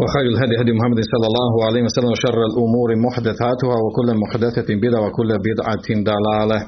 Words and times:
وخير 0.00 0.26
الهدي 0.32 0.54
هدي 0.60 0.72
محمد 0.78 1.00
صلى 1.12 1.26
الله 1.30 1.52
عليه 1.66 1.82
وسلم 1.86 2.10
وشر 2.14 2.38
الأمور 2.50 2.88
محدثاتها 3.06 3.76
وكل 3.84 4.08
محدثة 4.22 4.68
بدعة 4.84 5.00
وكل 5.06 5.30
بدعة 5.48 5.88
ضلالة 6.10 6.58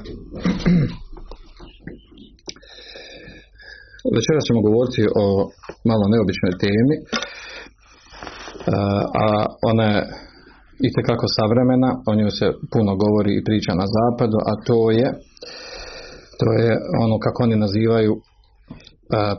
Večeras 4.17 4.43
ćemo 4.47 4.59
govoriti 4.67 5.03
o 5.23 5.25
malo 5.89 6.05
neobičnoj 6.13 6.53
temi, 6.63 6.95
a 9.23 9.27
ona 9.71 9.85
je 9.93 9.99
itekako 10.87 11.25
savremena, 11.37 11.89
o 12.09 12.11
njoj 12.17 12.31
se 12.39 12.47
puno 12.73 12.91
govori 13.03 13.31
i 13.35 13.43
priča 13.47 13.71
na 13.81 13.85
zapadu, 13.95 14.37
a 14.51 14.53
to 14.67 14.79
je 14.99 15.07
to 16.39 16.47
je 16.61 16.71
ono 17.03 17.15
kako 17.23 17.39
oni 17.43 17.55
nazivaju 17.65 18.13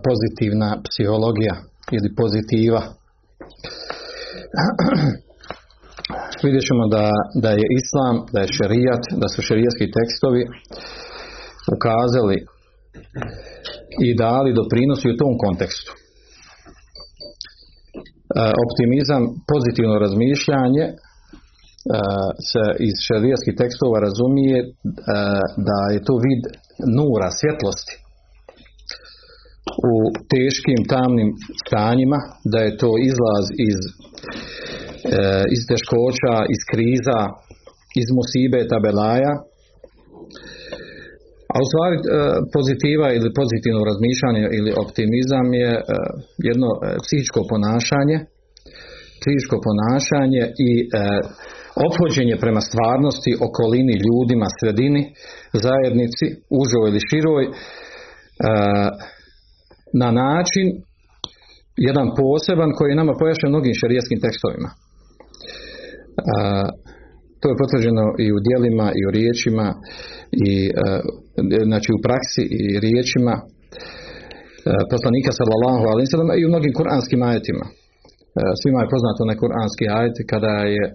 pozitivna 0.06 0.68
psihologija 0.86 1.54
ili 1.96 2.08
pozitiva 2.20 2.82
vidjet 6.45 6.63
ćemo 6.69 6.83
da, 6.95 7.05
da 7.43 7.49
je 7.59 7.65
islam, 7.81 8.15
da 8.33 8.39
je 8.41 8.53
šerijat, 8.57 9.03
da 9.21 9.27
su 9.33 9.39
šerijatski 9.49 9.85
tekstovi 9.97 10.41
ukazali 11.75 12.37
i 14.07 14.09
dali 14.23 14.57
doprinosi 14.59 15.07
u 15.09 15.19
tom 15.21 15.33
kontekstu. 15.45 15.91
E, 15.95 15.97
optimizam, 18.65 19.21
pozitivno 19.51 19.95
razmišljanje 20.05 20.85
e, 20.87 20.89
se 22.49 22.63
iz 22.89 22.95
šerijatskih 23.07 23.53
tekstova 23.61 23.97
razumije 24.07 24.57
e, 24.61 24.65
da 25.69 25.79
je 25.93 25.99
to 26.07 26.13
vid 26.25 26.43
nura, 26.97 27.27
svjetlosti 27.39 27.95
u 29.91 29.93
teškim 30.33 30.79
tamnim 30.93 31.29
stanjima, 31.63 32.19
da 32.51 32.59
je 32.65 32.77
to 32.81 32.91
izlaz 33.09 33.45
iz, 33.69 33.79
e, 33.85 35.19
iz 35.55 35.61
teškoća, 35.71 36.35
iz 36.55 36.61
kriza, 36.71 37.19
iz 38.01 38.07
musibeta, 38.19 38.77
belaja. 38.85 39.33
A 41.53 41.55
u 41.63 41.65
stvari 41.71 41.95
e, 41.99 42.03
pozitiva 42.55 43.07
ili 43.17 43.29
pozitivno 43.39 43.81
razmišljanje 43.91 44.43
ili 44.57 44.71
optimizam 44.83 45.47
je 45.61 45.71
e, 45.77 45.81
jedno 46.49 46.69
psihičko 47.03 47.39
ponašanje, 47.51 48.17
psihičko 49.21 49.55
ponašanje 49.67 50.43
i 50.67 50.71
ophođenje 51.87 52.35
prema 52.43 52.61
stvarnosti, 52.69 53.31
okolini, 53.47 53.95
ljudima, 54.05 54.47
sredini, 54.57 55.03
zajednici, 55.65 56.25
užoj 56.61 56.85
ili 56.89 57.01
široj, 57.09 57.43
na 60.01 60.09
način 60.23 60.67
jedan 61.89 62.07
poseban 62.19 62.71
koji 62.77 62.89
je 62.89 63.01
nama 63.01 63.13
pojašnjen 63.21 63.51
mnogim 63.51 63.73
šerijskim 63.81 64.19
tekstovima. 64.25 64.69
A, 66.33 66.35
to 67.39 67.45
je 67.49 67.59
potvrđeno 67.61 68.05
i 68.25 68.27
u 68.35 68.37
dijelima 68.45 68.87
i 68.99 69.01
u 69.07 69.09
riječima 69.17 69.67
i 70.47 70.53
znači 71.69 71.89
u 71.95 72.01
praksi 72.05 72.43
i 72.59 72.61
riječima 72.85 73.35
poslanika 74.93 75.31
sallallahu 75.39 75.83
alejhi 75.91 76.07
ve 76.29 76.35
i 76.39 76.45
u 76.45 76.51
mnogim 76.53 76.73
kuranskim 76.79 77.21
ajetima. 77.29 77.65
Svima 78.61 78.79
je 78.81 78.91
poznato 78.93 79.21
na 79.29 79.35
kuranski 79.41 79.85
ajet 79.99 80.17
kada 80.31 80.55
je 80.75 80.85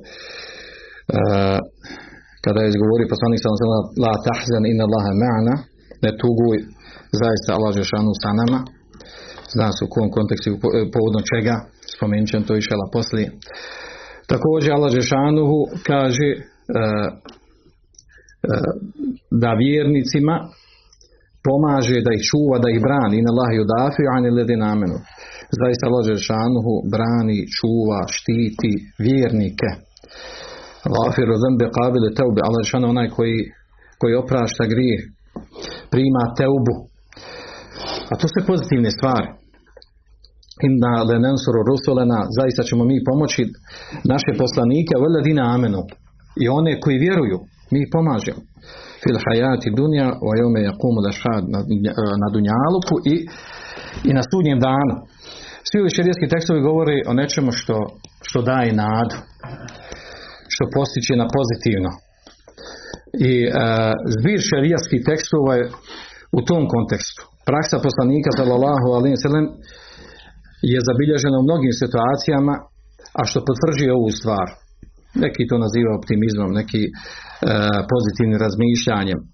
kada 2.44 2.58
je 2.62 2.68
izgovorio 2.72 3.12
poslanik 3.14 3.38
sallallahu 3.40 3.64
alejhi 3.66 4.02
la 4.04 4.14
tahzan 4.28 4.64
inna 4.72 4.84
Allaha 4.88 5.12
ma'ana 5.24 5.54
ne 6.04 6.10
tuguj 6.20 6.58
zaista 7.22 7.48
Allah 7.56 7.72
je 7.80 7.84
sa 8.24 8.30
nama 8.42 8.60
zna 9.54 9.68
se 9.76 9.80
u 9.84 9.92
kom 9.94 10.08
kontekstu 10.16 10.50
povodom 10.94 11.22
čega, 11.32 11.54
spomenut 11.94 12.28
ćemo 12.30 12.48
to 12.48 12.54
išala 12.56 12.86
poslije. 12.96 13.28
Također 14.32 14.70
Allah 14.72 14.90
Žešanuhu 14.98 15.58
kaže 15.90 16.28
e, 16.34 16.38
e, 16.38 16.40
da 19.42 19.50
vjernicima 19.64 20.36
pomaže 21.46 21.98
da 22.06 22.10
ih 22.14 22.22
čuva, 22.30 22.56
da 22.64 22.68
ih 22.70 22.80
brani 22.86 23.14
in 23.18 23.26
Allah 23.32 23.48
yudafi 23.58 24.04
an 24.14 24.22
alladhina 24.30 24.66
amanu. 24.74 24.98
Zaista 25.60 25.82
Allah 25.88 26.04
Žešanuhu 26.12 26.72
brani, 26.94 27.38
čuva, 27.56 28.00
štiti 28.16 28.72
vjernike. 29.04 29.70
Qabile 31.78 32.10
teubi. 32.18 32.40
Allah 32.46 32.60
Žešanuhu 32.64 32.92
onaj 32.96 33.08
koji, 33.16 33.38
koji 34.00 34.20
oprašta 34.22 34.64
grije, 34.72 34.96
prima 35.92 36.24
teubu. 36.40 36.74
A 38.10 38.12
to 38.20 38.26
su 38.32 38.38
pozitivne 38.50 38.90
stvari 38.98 39.39
inna 40.68 40.94
lenensuru 41.10 41.60
rusulena, 41.70 42.18
zaista 42.38 42.62
ćemo 42.68 42.82
mi 42.90 43.06
pomoći 43.10 43.42
naše 44.12 44.30
poslanike, 44.42 44.92
veledina 45.04 45.44
amenu, 45.56 45.82
i 46.42 46.44
one 46.58 46.72
koji 46.82 47.04
vjeruju, 47.06 47.38
mi 47.74 47.90
pomažemo. 47.94 48.42
Fil 49.02 49.18
hajati 49.24 49.68
dunja, 49.78 50.06
o 50.28 50.30
jome 50.40 50.60
jakumu 50.70 51.00
lešhad 51.06 51.44
na, 52.22 52.28
dunjaluku 52.34 52.94
i, 53.12 53.16
i 54.08 54.10
na 54.18 54.22
sudnjem 54.30 54.58
danu. 54.68 54.94
Svi 55.68 55.76
ovi 55.80 55.90
širijetski 55.96 56.26
tekstovi 56.34 56.66
govori 56.70 56.96
o 57.10 57.12
nečemu 57.20 57.50
što, 57.58 57.76
što 58.28 58.38
daje 58.50 58.72
nadu, 58.84 59.16
što 60.52 60.64
postiče 60.76 61.14
na 61.22 61.26
pozitivno. 61.36 61.90
I 63.30 63.32
uh, 63.46 63.52
zbir 64.14 64.38
šerijatskih 64.50 65.00
tekstova 65.10 65.52
je 65.60 65.64
u 66.38 66.40
tom 66.48 66.62
kontekstu. 66.74 67.20
Praksa 67.50 67.76
poslanika 67.86 68.30
sallallahu 68.38 68.88
alaihi 68.96 69.22
sallam 69.24 69.46
je 70.72 70.86
zabilježeno 70.88 71.36
u 71.38 71.46
mnogim 71.48 71.72
situacijama, 71.82 72.54
a 73.18 73.20
što 73.28 73.46
potvrđuje 73.48 73.90
ovu 73.98 74.10
stvar. 74.20 74.46
Neki 75.24 75.42
to 75.50 75.56
naziva 75.64 75.92
optimizmom, 76.00 76.50
neki 76.60 76.82
e, 76.86 76.90
pozitivnim 77.92 78.38
razmišljanjem. 78.44 79.20
E, 79.20 79.26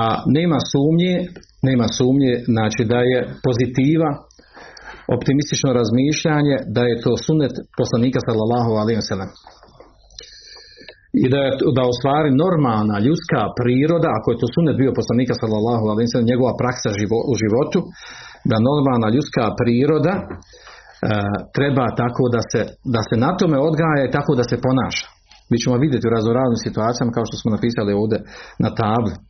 a 0.00 0.02
nema 0.38 0.58
sumnje, 0.72 1.14
nema 1.68 1.86
sumnje, 1.98 2.32
znači 2.54 2.82
da 2.92 2.98
je 3.10 3.18
pozitiva, 3.46 4.10
optimistično 5.16 5.70
razmišljanje, 5.80 6.56
da 6.76 6.82
je 6.90 7.00
to 7.04 7.12
sunet 7.26 7.54
poslanika 7.80 8.18
sallallahu 8.26 8.70
wa 8.76 8.82
sallam. 9.10 9.30
I 11.22 11.24
da 11.32 11.38
je 11.44 11.50
da 11.78 11.82
u 11.92 11.94
stvari 11.98 12.30
normalna 12.44 12.96
ljudska 13.06 13.40
priroda, 13.60 14.08
ako 14.18 14.28
je 14.30 14.40
to 14.40 14.46
sunet 14.54 14.76
bio 14.82 14.98
poslanika 15.00 15.34
sallallahu 15.42 15.82
wa 15.86 15.94
sallam, 16.12 16.30
njegova 16.32 16.52
praksa 16.62 16.88
u 17.32 17.34
životu, 17.42 17.78
da 18.50 18.56
normalna 18.68 19.08
ljudska 19.14 19.44
priroda 19.60 20.14
e, 20.20 20.24
treba 21.56 21.84
tako 22.02 22.24
da 22.34 22.40
se, 22.50 22.60
da 22.94 23.00
se 23.08 23.14
na 23.24 23.30
tome 23.38 23.58
odgaja 23.68 24.02
i 24.04 24.14
tako 24.16 24.32
da 24.38 24.44
se 24.50 24.62
ponaša. 24.66 25.06
Mi 25.50 25.56
ćemo 25.62 25.76
vidjeti 25.84 26.06
u 26.06 26.14
raznoraznim 26.16 26.60
situacijama 26.66 27.14
kao 27.16 27.24
što 27.28 27.36
smo 27.40 27.54
napisali 27.56 27.92
ovdje 28.00 28.18
na 28.64 28.70
tabli. 28.80 29.14
E, 29.16 29.20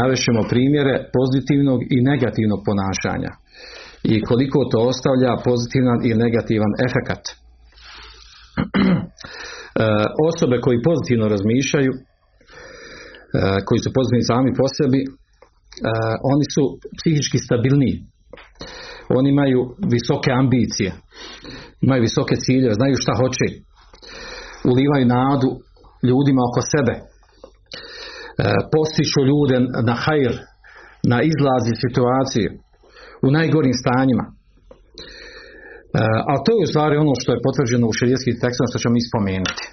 navešćemo 0.00 0.50
primjere 0.52 0.94
pozitivnog 1.16 1.80
i 1.94 1.96
negativnog 2.10 2.60
ponašanja 2.68 3.32
i 4.12 4.14
koliko 4.28 4.58
to 4.72 4.78
ostavlja 4.92 5.32
pozitivan 5.48 5.98
i 6.08 6.10
negativan 6.24 6.72
efekat. 6.88 7.22
E, 9.70 9.82
osobe 10.30 10.56
koji 10.64 10.86
pozitivno 10.88 11.26
razmišljaju, 11.34 11.92
e, 11.94 11.98
koji 13.66 13.80
su 13.84 13.88
pozitivni 13.96 14.30
sami 14.32 14.50
po 14.58 14.66
sebi, 14.76 15.00
oni 16.32 16.44
su 16.54 16.62
psihički 16.98 17.38
stabilniji. 17.38 17.96
Oni 19.18 19.28
imaju 19.30 19.60
visoke 19.94 20.30
ambicije, 20.42 20.90
imaju 21.80 22.00
visoke 22.02 22.34
ciljeve, 22.44 22.74
znaju 22.74 22.94
šta 23.02 23.12
hoće. 23.20 23.46
ulivaju 24.72 25.06
nadu 25.06 25.50
ljudima 26.08 26.42
oko 26.48 26.60
sebe, 26.72 26.94
postiču 28.74 29.20
ljude 29.30 29.56
na 29.88 29.94
hajr, 30.04 30.34
na 31.12 31.18
izlazi 31.30 31.72
situacije 31.84 32.46
u 33.26 33.28
najgorim 33.30 33.74
stanjima. 33.82 34.26
A 36.30 36.32
to 36.44 36.50
je 36.52 36.64
u 36.64 36.70
stvari 36.72 36.94
ono 36.96 37.12
što 37.20 37.32
je 37.32 37.44
potvrđeno 37.46 37.84
u 37.88 37.96
širijskim 37.98 38.34
tekstovima 38.42 38.70
što 38.70 38.82
ćemo 38.82 38.94
mi 38.96 39.08
spomenuti. 39.10 39.64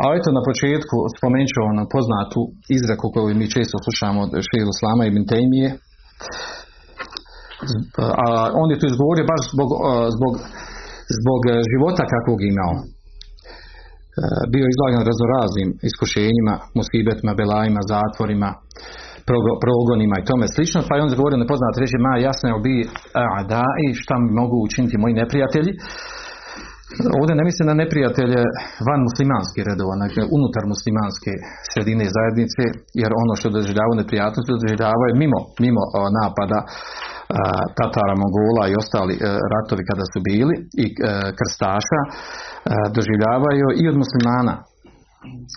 A 0.00 0.02
eto 0.18 0.28
na 0.38 0.42
početku 0.48 0.96
spomenut 1.16 1.50
ću 1.52 1.60
ono 1.72 1.82
poznatu 1.96 2.40
izreku 2.76 3.06
koju 3.14 3.34
mi 3.40 3.52
često 3.56 3.76
slušamo 3.84 4.18
od 4.26 4.30
Šehiru 4.48 4.72
Slama 4.80 5.02
i 5.06 5.14
Bintejmije. 5.16 5.68
A 8.24 8.26
on 8.62 8.68
je 8.70 8.80
to 8.80 8.86
izgovorio 8.88 9.30
baš 9.32 9.42
zbog, 9.54 9.70
zbog, 10.16 10.34
zbog 11.18 11.40
života 11.72 12.02
kakvog 12.14 12.40
imao. 12.52 12.74
Bio 14.52 14.66
izlagan 14.72 15.02
raznoraznim 15.10 15.68
iskušenjima, 15.90 16.54
musibetima, 16.78 17.32
belajima, 17.40 17.80
zatvorima, 17.94 18.50
progonima 19.64 20.16
i 20.18 20.26
tome 20.30 20.46
slično, 20.54 20.80
pa 20.86 20.92
je 20.94 21.02
on 21.02 21.10
izgovorio 21.12 21.42
nepoznat 21.44 21.74
reći, 21.82 21.96
ma 22.06 22.12
jasno 22.26 22.46
je 22.48 22.54
bi 22.66 22.76
da 23.52 23.64
i 23.84 23.86
šta 24.02 24.14
mogu 24.40 24.56
učiniti 24.66 25.02
moji 25.02 25.14
neprijatelji. 25.22 25.72
Ovdje 27.18 27.34
ne 27.38 27.44
mislim 27.48 27.66
na 27.68 27.80
neprijatelje 27.82 28.40
van 28.88 29.00
muslimanske 29.08 29.60
redova, 29.70 29.94
nego 30.02 30.20
unutar 30.36 30.64
muslimanske 30.74 31.32
sredine 31.70 32.06
zajednice, 32.16 32.62
jer 33.02 33.10
ono 33.22 33.32
što 33.38 33.56
doživljavaju 33.56 34.00
neprijatnosti 34.02 34.56
doživljavaju 34.56 35.12
mimo, 35.22 35.38
mimo 35.64 35.82
napada 36.20 36.58
Tatara, 37.78 38.14
Mongola 38.22 38.64
i 38.68 38.78
ostali 38.82 39.14
e, 39.16 39.20
ratovi 39.54 39.82
kada 39.90 40.04
su 40.12 40.18
bili 40.30 40.54
i 40.84 40.86
e, 40.90 40.92
krstaša 41.38 42.00
e, 42.06 42.08
doživljavaju 42.96 43.66
i 43.82 43.84
od 43.90 43.96
muslimana. 44.02 44.54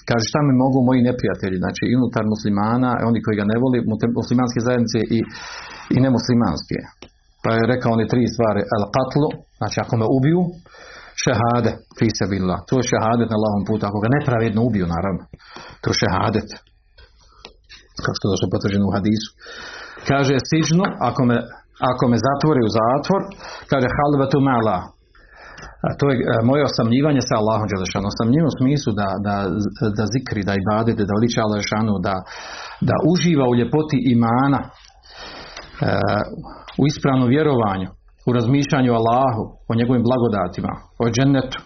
Kaže 0.09 0.25
šta 0.31 0.39
mi 0.47 0.53
mogu 0.63 0.79
moji 0.89 1.01
neprijatelji, 1.09 1.57
znači 1.63 1.83
unutar 1.99 2.23
muslimana, 2.33 2.89
oni 3.09 3.19
koji 3.23 3.35
ga 3.41 3.45
ne 3.51 3.57
voli, 3.63 3.77
muslimanske 4.21 4.59
zajednice 4.67 4.99
i, 5.17 5.19
i 5.95 5.97
nemuslimanske. 6.05 6.77
Pa 7.43 7.49
je 7.55 7.69
rekao 7.73 7.89
oni 7.97 8.05
tri 8.11 8.23
stvari, 8.33 8.61
el 8.75 8.85
katlu, 8.97 9.27
znači 9.59 9.77
ako 9.83 9.93
me 9.99 10.05
ubiju, 10.17 10.41
šehade, 11.23 11.71
fi 11.97 12.07
se 12.17 12.25
To 12.67 12.73
je 12.79 12.89
šehadet 12.91 13.29
na 13.33 13.37
lahom 13.43 13.63
putu, 13.67 13.83
ako 13.85 13.97
ga 14.03 14.09
nepravedno 14.17 14.59
ubiju, 14.67 14.85
naravno. 14.95 15.23
To 15.81 15.87
je 15.91 15.99
šehadet. 16.03 16.49
Kao 18.03 18.13
što 18.17 18.25
je 18.27 18.53
potvrđeno 18.53 18.85
u 18.87 18.95
hadisu. 18.95 19.29
Kaže 20.09 20.35
sižnu, 20.49 20.85
ako 21.09 21.21
me 21.29 21.37
ako 21.91 22.03
me 22.11 22.17
zatvori 22.27 22.61
u 22.63 22.73
zatvor, 22.79 23.21
kaže 23.71 23.95
halvetu 23.97 24.39
mala. 24.49 24.79
A 25.87 25.89
to 25.99 26.05
je 26.11 26.15
e, 26.17 26.25
moje 26.49 26.61
osamljivanje 26.69 27.21
sa 27.25 27.35
Allahom 27.41 27.67
Đelešanu. 27.71 28.07
Osamljivanje 28.13 28.51
u 28.53 28.59
smislu 28.59 28.91
da, 29.01 29.09
da, 29.27 29.35
da 29.97 30.03
zikri, 30.13 30.41
da 30.49 30.53
ibadete, 30.55 31.01
da 31.07 31.17
veliča 31.17 31.49
Đelešanu, 31.51 31.93
da, 32.07 32.15
da 32.89 32.95
uživa 33.11 33.45
u 33.47 33.57
ljepoti 33.59 33.97
imana, 34.15 34.59
e, 34.63 34.67
u 36.81 36.83
ispravnom 36.91 37.27
vjerovanju, 37.35 37.87
u 38.27 38.29
razmišljanju 38.37 38.89
o 38.91 38.99
Allahu, 39.01 39.43
o 39.69 39.73
njegovim 39.79 40.03
blagodatima, 40.07 40.73
o 41.03 41.05
džennetu, 41.15 41.59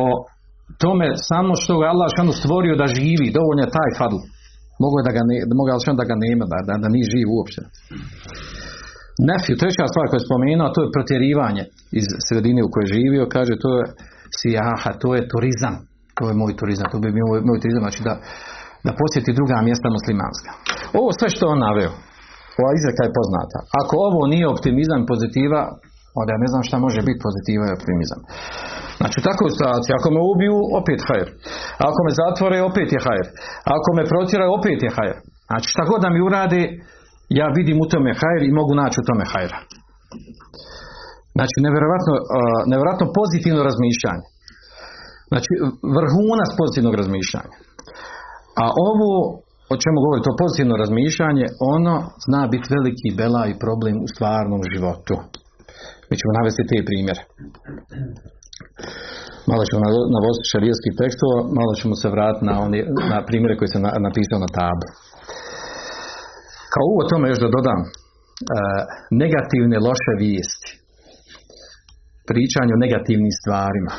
o 0.00 0.02
tome 0.82 1.08
samo 1.30 1.52
što 1.62 1.72
ga 1.80 1.86
Allah 1.92 2.08
stvorio 2.40 2.74
da 2.80 2.94
živi, 2.98 3.34
dovoljno 3.38 3.62
je 3.64 3.76
taj 3.78 3.90
fadl. 3.98 4.20
Mogu 4.82 4.96
da 5.06 5.12
ga 5.16 5.22
ne, 5.30 5.36
mogu 5.58 5.68
da 6.00 6.04
ga 6.10 6.16
nema, 6.24 6.44
da, 6.52 6.58
da, 6.68 6.74
da 6.82 6.88
nije 6.94 7.10
živ 7.14 7.28
uopće. 7.36 7.60
Nefju, 9.28 9.54
treća 9.62 9.84
stvar 9.92 10.04
koju 10.06 10.18
je 10.20 10.28
spomenuo, 10.28 10.74
to 10.74 10.80
je 10.82 10.94
protjerivanje 10.96 11.64
iz 12.00 12.06
sredine 12.26 12.60
u 12.64 12.70
kojoj 12.72 12.86
je 12.86 12.94
živio, 12.96 13.32
kaže 13.36 13.54
to 13.64 13.70
je 13.78 13.84
sijaha, 14.38 14.90
to 15.02 15.08
je 15.16 15.22
turizam. 15.32 15.76
To 16.16 16.22
je 16.28 16.34
moj 16.40 16.52
turizam, 16.60 16.86
to 16.92 16.98
bi 17.02 17.16
bio 17.16 17.26
moj, 17.30 17.40
moj 17.48 17.58
turizam, 17.62 17.82
znači 17.86 18.00
da, 18.08 18.14
da 18.86 18.90
posjeti 19.02 19.36
druga 19.38 19.56
mjesta 19.68 19.88
muslimanska. 19.96 20.50
Ovo 21.00 21.08
sve 21.18 21.28
što 21.34 21.44
on 21.54 21.60
naveo, 21.66 21.92
ova 22.60 22.72
izreka 22.78 23.02
je 23.04 23.16
poznata. 23.18 23.58
Ako 23.80 23.94
ovo 24.08 24.20
nije 24.32 24.46
optimizam 24.54 25.00
pozitiva, 25.12 25.60
onda 26.20 26.30
ja 26.32 26.42
ne 26.44 26.50
znam 26.52 26.62
šta 26.68 26.76
može 26.86 27.00
biti 27.08 27.24
pozitiva 27.26 27.64
i 27.66 27.76
optimizam. 27.78 28.20
Znači 29.00 29.18
tako 29.28 29.42
u 29.44 29.52
situaciji, 29.54 29.92
ako 29.98 30.08
me 30.14 30.20
ubiju, 30.32 30.56
opet 30.80 31.00
hajr. 31.08 31.28
Ako 31.88 31.98
me 32.06 32.12
zatvore, 32.22 32.58
opet 32.70 32.88
je 32.94 33.00
hajr. 33.06 33.26
Ako 33.76 33.88
me 33.96 34.10
protjeraju, 34.12 34.56
opet 34.58 34.78
je 34.86 34.94
hajr. 34.96 35.16
Znači 35.50 35.66
šta 35.72 35.82
god 35.90 36.00
da 36.04 36.08
mi 36.10 36.20
urade, 36.28 36.60
ja 37.40 37.46
vidim 37.58 37.76
u 37.84 37.86
tome 37.92 38.10
hajr 38.20 38.42
i 38.44 38.56
mogu 38.58 38.72
naći 38.82 38.96
u 39.00 39.06
tome 39.08 39.24
hajra. 39.32 39.58
Znači 41.36 41.56
nevjerojatno, 41.66 42.12
nevjerojatno 42.72 43.06
pozitivno 43.20 43.60
razmišljanje. 43.68 44.26
Znači 45.30 45.50
vrhunac 45.96 46.50
pozitivnog 46.60 46.94
razmišljanja. 47.00 47.54
A 48.62 48.64
ovo 48.88 49.10
o 49.72 49.74
čemu 49.82 49.98
govori 50.04 50.26
to 50.26 50.32
pozitivno 50.42 50.74
razmišljanje, 50.82 51.46
ono 51.74 51.94
zna 52.26 52.42
biti 52.52 52.72
veliki 52.76 53.08
bela 53.20 53.42
i 53.46 53.58
problem 53.64 53.96
u 54.04 54.08
stvarnom 54.14 54.60
životu. 54.72 55.14
Mi 56.08 56.14
ćemo 56.18 56.36
navesti 56.38 56.68
te 56.70 56.78
primjere. 56.90 57.22
Malo 59.50 59.62
ćemo 59.68 59.80
navoziti 60.16 60.50
šarijskih 60.52 60.92
tekstova, 61.00 61.38
malo 61.60 61.72
ćemo 61.80 61.94
se 62.00 62.08
vratiti 62.14 62.46
na, 62.50 62.54
oni, 62.66 62.78
na 63.12 63.18
primjere 63.28 63.54
koje 63.58 63.68
se 63.72 63.80
napisao 64.06 64.38
na 64.44 64.50
tabu. 64.58 64.86
Kao 66.72 66.84
uvod 66.92 67.06
tome 67.10 67.26
još 67.28 67.40
da 67.44 67.54
dodam, 67.56 67.80
e, 67.84 67.88
negativne 69.22 69.76
loše 69.88 70.12
vijesti, 70.22 70.70
pričanje 72.30 72.72
o 72.74 72.82
negativnim 72.84 73.32
stvarima, 73.40 73.94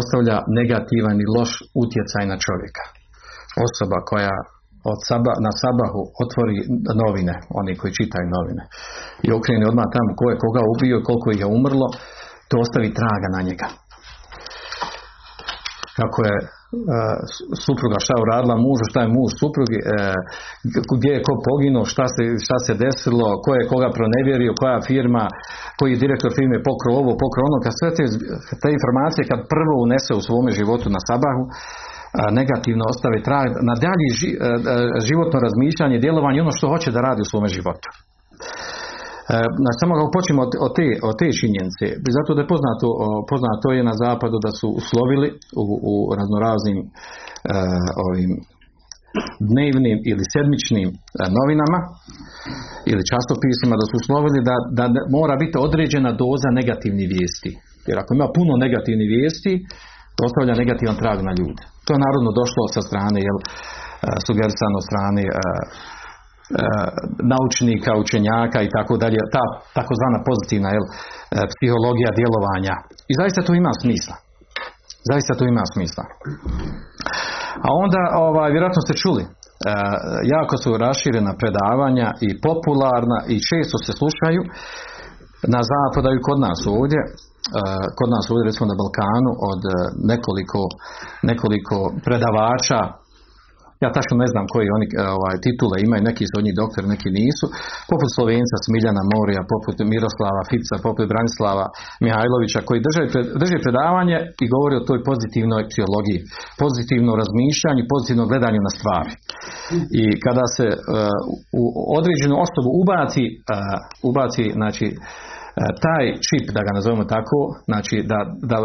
ostavlja 0.00 0.36
negativan 0.60 1.16
i 1.20 1.30
loš 1.36 1.52
utjecaj 1.82 2.24
na 2.32 2.36
čovjeka. 2.46 2.84
Osoba 3.66 3.98
koja 4.10 4.36
od 4.90 4.98
saba, 5.08 5.32
na 5.46 5.52
sabahu 5.62 6.02
otvori 6.24 6.56
novine, 7.02 7.34
oni 7.60 7.72
koji 7.80 7.96
čitaju 7.98 8.26
novine, 8.36 8.62
i 9.26 9.28
okreni 9.38 9.64
odmah 9.70 9.86
tamo 9.94 10.10
ko 10.18 10.24
je 10.30 10.42
koga 10.44 10.62
ubio, 10.72 11.04
koliko 11.08 11.28
ih 11.30 11.40
je 11.42 11.52
umrlo, 11.56 11.86
to 12.48 12.54
ostavi 12.64 12.96
traga 12.98 13.28
na 13.36 13.40
njega. 13.48 13.68
Kako 16.00 16.18
je 16.28 16.36
uh, 16.40 16.46
supruga 17.64 17.98
šta 18.04 18.14
uradila 18.24 18.56
mužu, 18.66 18.84
šta 18.90 19.00
je 19.02 19.12
muž 19.16 19.30
suprugi, 19.42 19.78
uh, 19.82 19.86
gdje 20.96 21.10
je 21.14 21.24
ko 21.26 21.32
poginuo, 21.48 21.84
šta 21.94 22.06
se, 22.14 22.22
šta 22.46 22.56
se 22.64 22.72
desilo, 22.84 23.26
ko 23.44 23.50
je 23.58 23.68
koga 23.72 23.88
pronevjerio, 23.96 24.58
koja 24.60 24.78
firma, 24.90 25.24
koji 25.78 25.90
je 25.92 26.02
direktor 26.04 26.30
firme 26.38 26.66
pokro 26.68 26.90
ovo, 27.00 27.10
pokro 27.22 27.40
ono, 27.48 27.58
kad 27.64 27.72
sve 27.80 27.88
te, 27.96 28.04
te 28.62 28.68
informacije 28.76 29.22
kad 29.30 29.40
prvo 29.54 29.74
unese 29.86 30.12
u 30.14 30.24
svome 30.26 30.50
životu 30.58 30.86
na 30.96 31.00
sabahu, 31.08 31.44
negativno 32.38 32.84
ostavi 32.92 33.18
trag 33.28 33.50
na 33.68 33.74
dalji 33.84 34.08
životno 35.08 35.36
razmišljanje, 35.46 36.02
djelovanje, 36.04 36.38
ono 36.40 36.54
što 36.58 36.70
hoće 36.72 36.88
da 36.94 37.06
radi 37.08 37.20
u 37.22 37.30
svome 37.30 37.48
životu. 37.56 37.88
Znači, 39.62 39.78
samo 39.82 39.92
kako 39.98 40.16
počnemo 40.16 40.42
od, 40.66 40.72
te, 40.76 40.86
od 41.08 41.14
te 41.20 41.28
činjenice, 41.40 41.84
zato 42.16 42.30
da 42.34 42.40
je 42.42 42.52
poznato, 42.54 42.86
poznato 43.30 43.66
je 43.76 43.88
na 43.90 43.94
zapadu 44.04 44.36
da 44.46 44.50
su 44.58 44.68
uslovili 44.80 45.28
u, 45.62 45.64
u 45.90 45.94
raznoraznim 46.18 46.78
e, 46.82 46.86
ovim 48.06 48.30
dnevnim 49.50 49.98
ili 50.10 50.22
sedmičnim 50.34 50.88
novinama 51.38 51.78
ili 52.90 53.08
časopisima 53.10 53.74
da 53.80 53.84
su 53.88 53.94
uslovili 54.02 54.38
da, 54.48 54.56
da 54.78 54.84
mora 55.18 55.34
biti 55.42 55.56
određena 55.68 56.10
doza 56.22 56.50
negativnih 56.58 57.06
vijesti. 57.14 57.50
Jer 57.88 57.96
ako 57.98 58.10
ima 58.12 58.28
puno 58.36 58.52
negativnih 58.64 59.08
vijesti, 59.14 59.52
to 60.16 60.20
ostavlja 60.28 60.54
negativan 60.62 60.96
trag 61.02 61.18
na 61.28 61.32
ljude. 61.38 61.62
To 61.86 61.90
je 61.94 62.04
narodno 62.06 62.30
došlo 62.40 62.62
sa 62.74 62.82
strane, 62.88 63.18
jel, 63.28 63.38
sugerisano 64.26 64.78
strane 64.88 65.22
E, 66.46 66.62
naučnika, 67.34 67.90
učenjaka 68.02 68.58
i 68.62 68.72
tako 68.76 68.94
dalje, 69.02 69.20
ta 69.34 69.44
takozvana 69.78 70.18
pozitivna 70.28 70.68
jel, 70.76 70.86
e, 70.88 70.92
psihologija 71.52 72.10
djelovanja. 72.20 72.74
I 73.10 73.12
zaista 73.20 73.40
to 73.46 73.52
ima 73.54 73.72
smisla. 73.82 74.16
Zaista 75.10 75.32
to 75.38 75.44
ima 75.52 75.64
smisla. 75.72 76.04
A 77.66 77.68
onda, 77.82 78.02
ovaj, 78.26 78.50
vjerojatno 78.54 78.82
ste 78.86 78.94
čuli, 79.02 79.22
e, 79.24 79.28
jako 80.34 80.54
su 80.62 80.70
raširena 80.84 81.32
predavanja 81.40 82.08
i 82.26 82.28
popularna 82.46 83.18
i 83.34 83.36
često 83.48 83.76
se 83.84 83.92
slušaju 84.00 84.42
na 85.54 85.60
zapadu 85.70 86.08
i 86.14 86.24
kod 86.26 86.38
nas 86.46 86.60
ovdje, 86.78 87.00
kod 87.98 88.08
nas 88.14 88.24
ovdje 88.30 88.48
recimo 88.48 88.66
na 88.72 88.80
Balkanu 88.80 89.32
od 89.50 89.62
nekoliko, 90.10 90.60
nekoliko 91.30 91.76
predavača 92.06 92.80
ja 93.84 93.88
tačno 93.96 94.14
ne 94.24 94.28
znam 94.32 94.44
koji 94.52 94.66
oni 94.76 94.86
e, 94.88 94.94
ovaj, 95.16 95.36
titule 95.46 95.76
imaju, 95.86 96.08
neki 96.10 96.24
su 96.28 96.34
od 96.38 96.44
njih 96.46 96.56
doktori, 96.62 96.92
neki 96.94 97.08
nisu, 97.20 97.46
poput 97.90 98.08
Slovenca 98.16 98.56
Smiljana 98.64 99.02
Morija, 99.14 99.50
poput 99.54 99.76
Miroslava 99.92 100.42
Fica, 100.50 100.76
poput 100.86 101.06
Branislava 101.12 101.66
Mihajlovića, 102.04 102.60
koji 102.68 102.84
drže, 103.40 103.58
predavanje 103.64 104.18
i 104.44 104.46
govori 104.54 104.74
o 104.76 104.86
toj 104.88 105.00
pozitivnoj 105.08 105.62
psihologiji, 105.70 106.20
pozitivno 106.62 107.12
razmišljanju, 107.22 107.82
pozitivno 107.92 108.24
gledanju 108.30 108.60
na 108.66 108.72
stvari. 108.76 109.12
I 110.00 110.04
kada 110.24 110.46
se 110.56 110.66
uh, 110.72 110.78
u 111.60 111.64
određenu 111.98 112.34
osobu 112.46 112.70
ubaci, 112.82 113.24
uh, 113.30 113.36
ubaci 114.10 114.44
znači, 114.58 114.86
taj 115.86 116.04
čip, 116.26 116.44
da 116.56 116.60
ga 116.66 116.72
nazovemo 116.78 117.04
tako, 117.16 117.38
znači 117.70 117.96
da, 118.10 118.18
da 118.50 118.56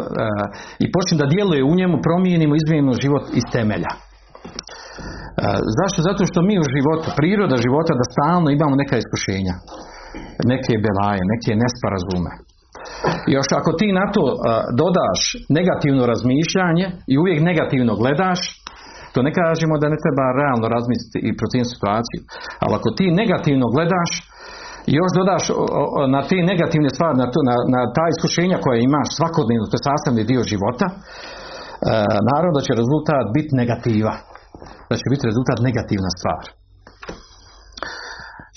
i 0.84 0.86
počne 0.96 1.16
da 1.22 1.32
djeluje 1.34 1.62
u 1.64 1.78
njemu, 1.80 1.96
promijenimo, 2.08 2.54
izmijenimo 2.56 2.94
život 3.04 3.24
iz 3.40 3.46
temelja. 3.56 3.92
Zašto? 5.78 6.00
Zato 6.10 6.22
što 6.30 6.40
mi 6.48 6.56
u 6.64 6.70
životu, 6.76 7.08
priroda 7.20 7.56
života 7.66 7.94
da 8.00 8.12
stalno 8.14 8.48
imamo 8.50 8.76
neka 8.82 8.96
iskušenja, 9.04 9.56
neke 10.52 10.74
belaje, 10.86 11.22
neke 11.34 11.52
nesporazume. 11.64 12.34
Još 13.36 13.50
ako 13.60 13.72
ti 13.80 13.88
na 14.00 14.06
to 14.16 14.24
dodaš 14.82 15.22
negativno 15.58 16.04
razmišljanje 16.12 16.86
i 17.12 17.14
uvijek 17.22 17.40
negativno 17.50 17.94
gledaš, 18.02 18.42
to 19.14 19.20
ne 19.28 19.32
kažemo 19.40 19.74
da 19.82 19.88
ne 19.94 19.98
treba 20.04 20.26
realno 20.42 20.68
razmisliti 20.76 21.20
i 21.28 21.38
procijeniti 21.40 21.74
situaciju, 21.76 22.20
ali 22.64 22.74
ako 22.80 22.90
ti 22.98 23.06
negativno 23.22 23.66
gledaš 23.76 24.12
još 25.00 25.12
dodaš 25.20 25.44
na 26.16 26.22
te 26.30 26.38
negativne 26.52 26.90
stvari, 26.96 27.16
na, 27.24 27.28
to, 27.34 27.40
na, 27.50 27.56
na 27.76 27.82
ta 27.98 28.06
iskušenja 28.14 28.58
koja 28.64 28.78
imaš 28.80 29.08
svakodnevno, 29.18 29.66
to 29.68 29.76
je 29.78 29.88
sastavni 29.90 30.30
dio 30.32 30.42
života, 30.52 30.88
e, 30.92 30.96
naravno 32.30 32.54
da 32.58 32.66
će 32.68 32.80
rezultat 32.82 33.26
biti 33.38 33.52
negativa. 33.62 34.14
Da 34.90 34.96
će 35.00 35.06
biti 35.14 35.28
rezultat 35.30 35.58
negativna 35.68 36.12
stvar. 36.18 36.44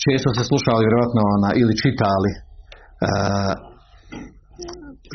Često 0.04 0.28
se 0.36 0.42
slušali 0.50 0.84
vjerojatno 0.84 1.22
na, 1.42 1.50
ili 1.62 1.74
čitali 1.84 2.32
e, 2.36 2.38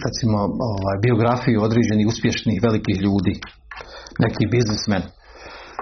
recimo 0.06 0.38
ovaj, 0.72 0.98
biografiju 1.06 1.58
određenih 1.68 2.06
uspješnih 2.12 2.58
velikih 2.68 2.98
ljudi. 3.06 3.34
Neki 4.26 4.44
biznismen 4.56 5.04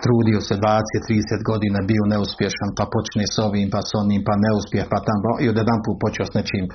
trudio 0.06 0.40
se 0.48 0.54
20-30 0.56 1.48
godina, 1.50 1.80
bio 1.92 2.04
neuspješan, 2.14 2.70
pa 2.78 2.86
počne 2.96 3.24
s 3.34 3.36
ovim, 3.48 3.68
pa 3.74 3.82
s 3.90 3.92
onim, 4.02 4.22
pa 4.28 4.34
neuspjeh, 4.46 4.86
pa 4.94 5.00
tamo, 5.08 5.32
i 5.44 5.46
od 5.52 5.58
jedan 5.62 5.80
put 5.86 5.96
počeo 6.06 6.26
s 6.30 6.34
nečim 6.40 6.66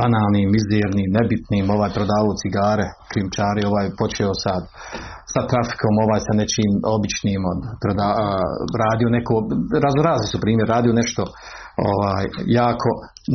banalnim, 0.00 0.46
mizernim, 0.56 1.08
nebitnim, 1.18 1.64
ovaj 1.76 1.90
prodavao 1.96 2.38
cigare, 2.42 2.86
krimčari, 3.10 3.62
ovaj 3.70 3.86
počeo 4.00 4.32
sad 4.44 4.62
sa 5.32 5.40
trafikom, 5.50 5.94
ovaj 6.04 6.20
sa 6.26 6.32
nečim 6.40 6.72
običnim, 6.96 7.40
on 7.52 7.58
proda, 7.82 8.08
radio 8.84 9.08
neko, 9.16 9.34
razno 10.06 10.26
su 10.32 10.38
primjer, 10.44 10.66
radio 10.76 10.92
nešto 11.00 11.22
ovaj, 11.90 12.24
jako 12.60 12.90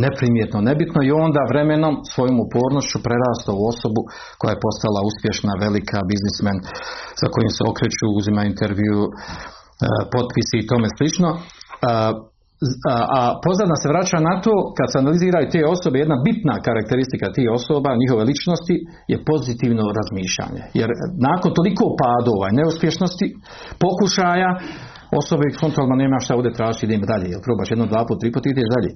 neprimjetno, 0.05 0.59
nebitno 0.69 0.99
i 1.03 1.11
onda 1.25 1.49
vremenom 1.51 1.95
svojom 2.13 2.37
upornošću 2.45 2.97
prerastao 3.07 3.55
u 3.57 3.67
osobu 3.73 4.01
koja 4.39 4.51
je 4.51 4.63
postala 4.65 4.99
uspješna, 5.09 5.61
velika 5.65 5.99
biznismen 6.11 6.57
sa 7.19 7.27
kojim 7.33 7.51
se 7.57 7.61
okreću, 7.71 8.05
uzima 8.19 8.41
intervju, 8.51 8.99
e, 9.05 9.11
potpisi 10.13 10.55
i 10.59 10.67
tome 10.71 10.87
slično. 10.97 11.29
E, 11.35 11.39
a 13.19 13.21
pozadna 13.45 13.75
se 13.81 13.87
vraća 13.93 14.17
na 14.29 14.33
to 14.45 14.53
kad 14.77 14.87
se 14.89 14.97
analiziraju 15.03 15.51
te 15.53 15.61
osobe, 15.75 15.95
jedna 15.99 16.17
bitna 16.27 16.55
karakteristika 16.67 17.27
tih 17.35 17.47
osoba, 17.59 17.99
njihove 18.01 18.23
ličnosti 18.31 18.75
je 19.11 19.17
pozitivno 19.31 19.83
razmišljanje. 19.99 20.61
Jer 20.79 20.89
nakon 21.29 21.51
toliko 21.57 21.85
padova 22.03 22.45
i 22.49 22.57
neuspješnosti, 22.61 23.27
pokušaja, 23.83 24.51
osobe 25.21 25.45
kontrolno 25.63 25.95
nema 26.03 26.17
šta 26.23 26.35
ovdje 26.35 26.57
tražiti 26.59 26.85
idem 26.85 27.01
dalje, 27.11 27.27
jel 27.29 27.41
probaš 27.47 27.67
jedno, 27.71 27.85
dva 27.93 28.01
put, 28.07 28.17
tri 28.21 28.29
put 28.35 28.45
ideš 28.45 28.67
dalje. 28.75 28.91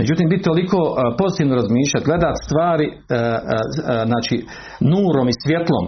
Međutim, 0.00 0.26
biti 0.32 0.48
toliko 0.50 0.78
pozitivno 1.20 1.54
razmišljati, 1.60 2.08
gledat 2.08 2.36
stvari, 2.46 2.86
znači, 4.10 4.36
nurom 4.92 5.26
i 5.28 5.40
svjetlom, 5.42 5.84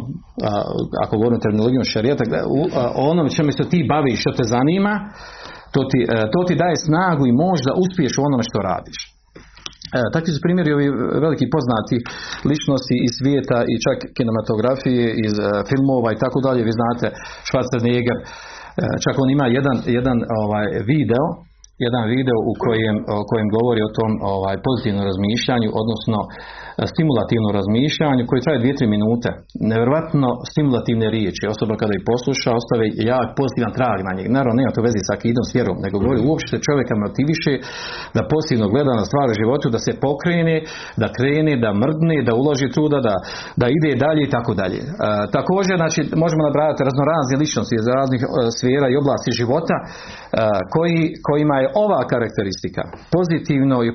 ako 1.04 1.14
govorim 1.20 1.40
terminologijom 1.40 1.84
šarijeta, 1.92 2.24
o 3.00 3.02
onome 3.12 3.30
čemu 3.36 3.50
se 3.52 3.64
ti 3.72 3.80
baviš, 3.92 4.20
što 4.22 4.30
te 4.38 4.44
zanima, 4.54 4.94
to 5.74 5.80
ti, 5.90 6.00
to 6.34 6.40
ti 6.48 6.60
daje 6.62 6.76
snagu 6.86 7.22
i 7.26 7.36
moć 7.42 7.58
da 7.68 7.72
uspiješ 7.82 8.14
u 8.16 8.24
onome 8.28 8.44
što 8.48 8.58
radiš. 8.70 8.98
E, 9.96 10.00
takvi 10.14 10.30
su 10.34 10.40
primjeri 10.46 10.70
ovi 10.76 10.88
veliki 11.24 11.46
poznati 11.54 11.96
ličnosti 12.50 12.96
iz 13.06 13.12
svijeta 13.18 13.58
i 13.72 13.74
čak 13.86 13.98
kinematografije, 14.16 15.06
iz 15.26 15.34
filmova 15.70 16.08
i 16.12 16.20
tako 16.22 16.38
dalje. 16.46 16.68
Vi 16.68 16.78
znate 16.80 17.06
Schwarzenegger, 17.48 18.18
E, 18.22 18.49
čak 19.04 19.14
on 19.22 19.28
ima 19.30 19.46
jedan, 19.56 19.76
jedan 19.96 20.18
ovaj, 20.42 20.66
video 20.92 21.26
jedan 21.86 22.04
video 22.14 22.38
u 22.50 22.52
kojem, 22.64 22.96
o 23.16 23.20
kojem 23.30 23.48
govori 23.56 23.80
o 23.84 23.94
tom 23.98 24.12
ovaj, 24.34 24.56
pozitivnom 24.66 25.04
razmišljanju, 25.10 25.68
odnosno 25.82 26.18
e, 26.80 26.82
stimulativnom 26.92 27.52
razmišljanju 27.58 28.22
koji 28.28 28.44
traje 28.44 28.58
2-3 28.60 28.94
minute. 28.94 29.28
Nevjerojatno 29.70 30.28
stimulativne 30.50 31.06
riječi. 31.16 31.44
Osoba 31.54 31.74
kada 31.80 31.92
ih 31.96 32.04
posluša 32.10 32.50
ostave 32.60 32.84
jak 33.12 33.28
pozitivan 33.38 33.72
trag 33.78 33.98
na 34.08 34.12
njih. 34.16 34.26
Naravno 34.36 34.58
nema 34.60 34.72
to 34.76 34.86
veze 34.86 35.00
sa 35.04 35.12
akidom 35.18 35.44
s 35.46 35.52
vjerom, 35.56 35.76
nego 35.84 35.96
govori 36.04 36.20
uopšte 36.28 36.56
čovjeka 36.66 36.94
motiviše 37.06 37.52
da 38.16 38.22
pozitivno 38.32 38.66
gleda 38.72 38.92
na 39.00 39.04
stvari 39.08 39.30
u 39.32 39.40
životu, 39.42 39.66
da 39.74 39.80
se 39.86 39.92
pokrene, 40.06 40.56
da 41.02 41.08
krene, 41.16 41.52
da 41.64 41.70
mrdne, 41.82 42.18
da 42.26 42.32
uloži 42.42 42.68
truda, 42.76 42.98
da, 43.08 43.14
da 43.60 43.66
ide 43.76 43.90
dalje 44.04 44.22
i 44.24 44.32
tako 44.36 44.52
dalje. 44.60 44.80
E, 44.84 44.88
također, 45.36 45.74
znači, 45.82 46.00
možemo 46.22 46.42
nabrajati 46.48 46.86
raznorazne 46.88 47.34
ličnosti 47.42 47.74
iz 47.78 47.86
raznih 47.98 48.20
sfera 48.58 48.86
i 48.90 49.00
oblasti 49.02 49.30
života 49.40 49.76
koji, 50.74 50.98
kojima 51.28 51.56
je 51.62 51.72
ova 51.84 52.00
karakteristika, 52.12 52.82
pozitivno 53.16 53.76
i 53.82 53.92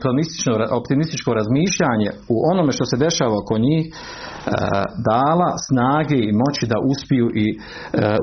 optimističko 0.80 1.30
razmišljanje 1.39 2.10
u 2.34 2.36
onome 2.51 2.72
što 2.77 2.86
se 2.89 3.01
dešava 3.05 3.36
oko 3.41 3.55
njih, 3.65 3.84
e, 3.88 3.91
dala 5.10 5.50
snage 5.67 6.20
i 6.25 6.38
moći 6.44 6.63
da 6.72 6.77
uspiju 6.91 7.27
i 7.44 7.46
e, 7.53 7.58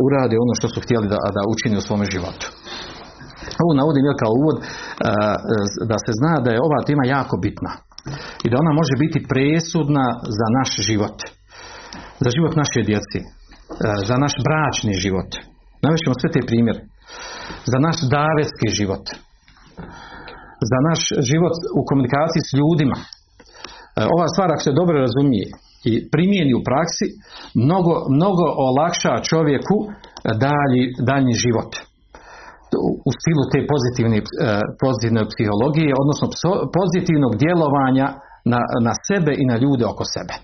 urade 0.06 0.35
ono 0.44 0.54
što 0.59 0.66
su 0.73 0.78
htjeli 0.85 1.06
da, 1.12 1.18
da 1.37 1.42
učini 1.52 1.75
u 1.78 1.87
svome 1.87 2.06
životu. 2.14 2.47
Ovo 3.62 3.73
navodim 3.80 4.04
ja 4.11 4.14
kao 4.23 4.32
uvod 4.40 4.56
e, 4.61 4.64
da 5.90 5.97
se 6.04 6.12
zna 6.21 6.35
da 6.44 6.50
je 6.52 6.64
ova 6.66 6.78
tema 6.88 7.04
jako 7.16 7.35
bitna 7.44 7.73
i 8.44 8.47
da 8.50 8.56
ona 8.62 8.73
može 8.80 8.94
biti 9.04 9.26
presudna 9.32 10.06
za 10.38 10.47
naš 10.59 10.71
život, 10.88 11.18
za 12.25 12.30
život 12.37 12.52
naše 12.62 12.80
djeci, 12.88 13.21
za 14.09 14.16
naš 14.25 14.35
bračni 14.47 14.94
život. 15.04 15.30
Navešćemo 15.85 16.14
sve 16.21 16.28
te 16.35 16.40
primjere. 16.50 16.80
Za 17.73 17.78
naš 17.87 17.97
davetski 18.16 18.68
život, 18.78 19.04
za 20.71 20.78
naš 20.88 21.00
život 21.30 21.54
u 21.80 21.82
komunikaciji 21.90 22.42
s 22.49 22.50
ljudima. 22.59 22.99
E, 23.99 24.02
ova 24.16 24.26
stvar 24.32 24.49
ako 24.50 24.62
se 24.66 24.78
dobro 24.80 24.96
razumije 25.06 25.46
i 25.90 25.92
primijeni 26.14 26.52
u 26.54 26.64
praksi, 26.68 27.06
mnogo, 27.64 27.94
mnogo 28.16 28.44
olakša 28.68 29.12
čovjeku 29.30 29.76
dalji, 30.46 30.82
daljnji 31.11 31.34
život 31.44 31.70
u 33.08 33.11
stilu 33.18 33.42
te 33.52 33.61
pozitivne, 33.72 34.18
e, 34.18 34.22
pozitivne 34.84 35.22
psihologije, 35.32 35.90
odnosno 36.02 36.26
pozitivnog 36.78 37.32
djelovanja 37.42 38.06
na, 38.52 38.61
na 38.87 38.94
sebe 39.06 39.32
i 39.42 39.44
na 39.50 39.56
ljude 39.62 39.84
oko 39.92 40.04
sebe. 40.14 40.34
E, 40.38 40.42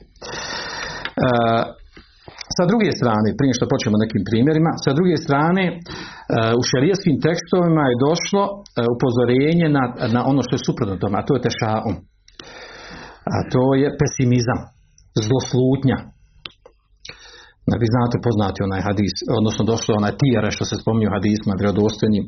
sa 2.57 2.65
druge 2.71 2.91
strane, 3.01 3.29
prije 3.39 3.53
što 3.57 3.73
počnemo 3.73 3.97
nekim 4.05 4.23
primjerima, 4.29 4.71
sa 4.85 4.91
druge 4.99 5.17
strane 5.27 5.65
e, 5.71 5.77
u 6.61 6.63
šerijskim 6.71 7.17
tekstovima 7.27 7.85
je 7.91 8.03
došlo 8.09 8.43
e, 8.51 8.57
upozorenje 8.95 9.67
na, 9.77 9.85
na 10.15 10.21
ono 10.31 10.41
što 10.45 10.53
je 10.55 10.65
suprotno 10.67 10.97
tome, 11.03 11.17
a 11.19 11.27
to 11.27 11.33
je 11.35 11.47
tešaum. 11.49 11.97
A 13.37 13.39
to 13.53 13.65
je 13.83 13.89
pesimizam, 14.01 14.61
zloslutnja. 15.27 15.99
Vi 17.83 17.87
znate 17.95 18.17
poznati 18.27 18.59
onaj 18.69 18.83
hadis, 18.89 19.15
odnosno 19.39 19.63
došlo 19.73 19.93
onaj 20.01 20.15
tijere 20.23 20.49
što 20.57 20.65
se 20.71 20.81
spominje 20.83 21.07
u 21.09 21.15
hadisma 21.17 21.53
vjerodostojnim, 21.61 22.25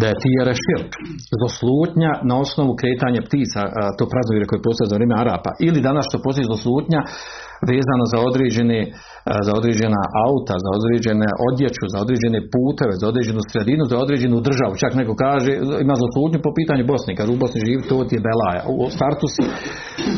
da 0.00 0.04
je 0.08 0.20
tijere 0.24 0.52
širk, 0.64 0.90
zloslutnja 1.38 2.12
na 2.30 2.34
osnovu 2.44 2.72
kretanja 2.80 3.20
ptica, 3.28 3.60
to 3.98 4.04
praznovire 4.12 4.46
koje 4.48 4.66
postoje 4.66 4.90
za 4.90 4.96
vrijeme 4.96 5.20
Arapa, 5.22 5.50
ili 5.66 5.86
danas 5.88 6.04
što 6.08 6.24
postoji 6.26 6.50
zloslutnja 6.50 7.00
vezano 7.68 8.04
za 8.12 8.18
određene 8.28 8.80
za 9.46 9.52
određena 9.60 10.02
auta, 10.26 10.54
za 10.64 10.70
određene 10.78 11.28
odjeću, 11.48 11.84
za 11.94 11.98
određene 12.04 12.38
puteve, 12.54 12.94
za 13.02 13.06
određenu 13.12 13.40
sredinu, 13.52 13.82
za 13.92 13.96
određenu 14.04 14.36
državu. 14.48 14.74
Čak 14.82 14.92
neko 15.00 15.14
kaže, 15.24 15.52
ima 15.86 15.94
zaslutnju 16.04 16.38
po 16.46 16.50
pitanju 16.58 16.84
Bosni, 16.92 17.18
kad 17.18 17.26
u 17.28 17.40
Bosni 17.42 17.58
živi, 17.66 17.82
to 17.90 17.96
ti 18.08 18.14
je 18.16 18.26
belaja. 18.28 18.62
U 18.84 18.86
startu, 18.96 19.26
si, 19.34 19.42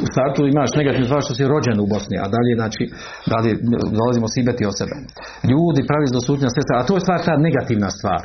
u 0.05 0.07
startu 0.15 0.41
imaš 0.55 0.71
negativnu 0.81 1.07
stvar 1.09 1.23
što 1.27 1.35
si 1.37 1.51
rođen 1.53 1.79
u 1.85 1.87
Bosni, 1.95 2.17
a 2.25 2.27
dalje, 2.37 2.53
znači, 2.61 2.83
dalje 3.33 3.53
dolazimo 3.99 4.27
sibeti 4.35 4.65
od 4.71 4.75
sebe. 4.81 4.95
Ljudi 5.53 5.89
pravi 5.91 6.07
zaslutnja 6.17 6.49
sredstva, 6.55 6.75
a 6.79 6.87
to 6.89 6.93
je 6.97 7.05
stvar 7.07 7.19
ta 7.29 7.35
negativna 7.47 7.91
stvar. 7.99 8.23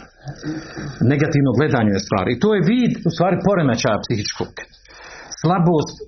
Negativno 1.13 1.51
gledanje 1.59 1.91
je 1.95 2.05
stvar. 2.07 2.25
I 2.29 2.39
to 2.43 2.50
je 2.55 2.65
vid, 2.71 2.91
u 3.07 3.09
stvari, 3.15 3.36
poremećaja 3.47 3.97
psihičkog 4.03 4.51
slabost, 5.41 5.96
e, 6.00 6.06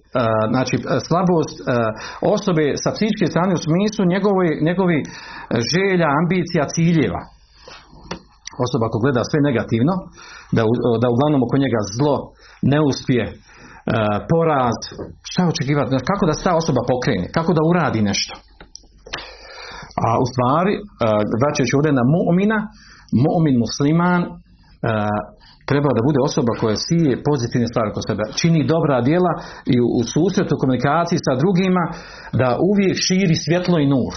znači 0.54 0.76
e, 0.78 0.82
slabost 1.08 1.56
e, 1.60 1.64
osobe 2.36 2.66
sa 2.84 2.90
psihičke 2.96 3.26
strane 3.34 3.52
u 3.56 3.64
smislu 3.68 4.04
njegovi, 4.14 4.50
njegovi 4.70 5.00
želja, 5.74 6.08
ambicija, 6.20 6.72
ciljeva. 6.76 7.22
Osoba 8.66 8.84
ako 8.88 8.98
gleda 9.04 9.22
sve 9.30 9.40
negativno, 9.50 9.94
da, 10.56 10.62
da 11.02 11.08
uglavnom 11.14 11.42
oko 11.46 11.56
njega 11.64 11.80
zlo, 11.96 12.16
neuspje, 12.74 13.24
poraz, 14.32 14.78
šta 15.30 15.42
očekivati, 15.54 16.08
kako 16.12 16.24
da 16.30 16.34
se 16.36 16.46
ta 16.48 16.54
osoba 16.62 16.82
pokrene, 16.92 17.26
kako 17.38 17.52
da 17.58 17.68
uradi 17.72 18.02
nešto. 18.10 18.34
A 20.06 20.08
u 20.24 20.26
stvari, 20.32 20.74
vraćajući 21.42 21.78
ovdje 21.78 21.92
na 22.00 22.06
mu'mina, 22.16 22.60
mu'min 23.26 23.56
musliman, 23.64 24.22
treba 25.70 25.90
da 25.98 26.02
bude 26.08 26.20
osoba 26.30 26.52
koja 26.62 26.78
sije 26.88 27.12
pozitivne 27.30 27.68
stvari 27.72 27.90
kod 27.96 28.04
sebe, 28.10 28.24
čini 28.40 28.70
dobra 28.74 28.98
djela 29.10 29.34
i 29.74 29.76
u, 30.00 30.02
susretu, 30.14 30.62
komunikaciji 30.64 31.20
sa 31.28 31.34
drugima, 31.42 31.84
da 32.42 32.50
uvijek 32.72 32.96
širi 33.08 33.36
svjetlo 33.46 33.78
i 33.80 33.92
nur, 33.94 34.14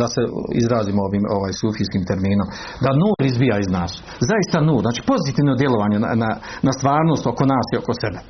da 0.00 0.06
se 0.14 0.22
izrazimo 0.62 1.00
ovim 1.08 1.24
ovaj 1.36 1.52
sufijskim 1.60 2.02
terminom, 2.10 2.48
da 2.84 2.90
nur 3.02 3.18
izbija 3.30 3.56
iz 3.60 3.70
nas. 3.78 3.92
Zaista 4.30 4.58
nur, 4.68 4.80
znači 4.86 5.00
pozitivno 5.12 5.52
djelovanje 5.62 5.98
na, 6.04 6.10
na, 6.22 6.30
na 6.66 6.72
stvarnost 6.78 7.24
oko 7.32 7.44
nas 7.52 7.66
i 7.70 7.78
oko 7.82 7.92
sebe. 8.02 8.20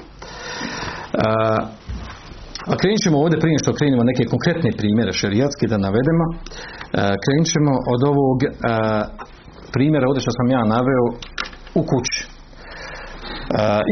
A 2.71 2.75
krenut 2.81 3.01
ćemo 3.05 3.17
ovdje 3.25 3.43
prije 3.43 3.59
što 3.63 3.79
krenemo 3.79 4.03
neke 4.11 4.25
konkretne 4.35 4.71
primjere 4.81 5.13
šerijatske 5.21 5.65
da 5.73 5.85
navedemo. 5.87 6.25
Krenut 7.23 7.49
ćemo 7.55 7.73
od 7.95 8.01
ovog 8.13 8.39
primjera 9.75 10.09
ovdje 10.09 10.21
što 10.25 10.33
sam 10.39 10.47
ja 10.57 10.63
naveo 10.75 11.07
u 11.81 11.83
kući. 11.91 12.36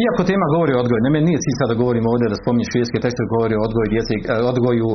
Iako 0.05 0.23
tema 0.31 0.47
govori 0.55 0.73
o 0.75 0.81
odgoju, 0.83 1.01
ne 1.03 1.21
nije 1.29 1.43
cilj 1.45 1.57
sada 1.59 1.73
da 1.73 1.81
govorimo 1.83 2.09
ovdje 2.11 2.33
da 2.33 2.43
spominje 2.43 2.67
švijeske 2.73 2.99
tekste 3.05 3.23
govori 3.35 3.55
o 3.57 3.65
odgoju 3.69 3.89
djece, 3.95 4.15
odgoju 4.53 4.89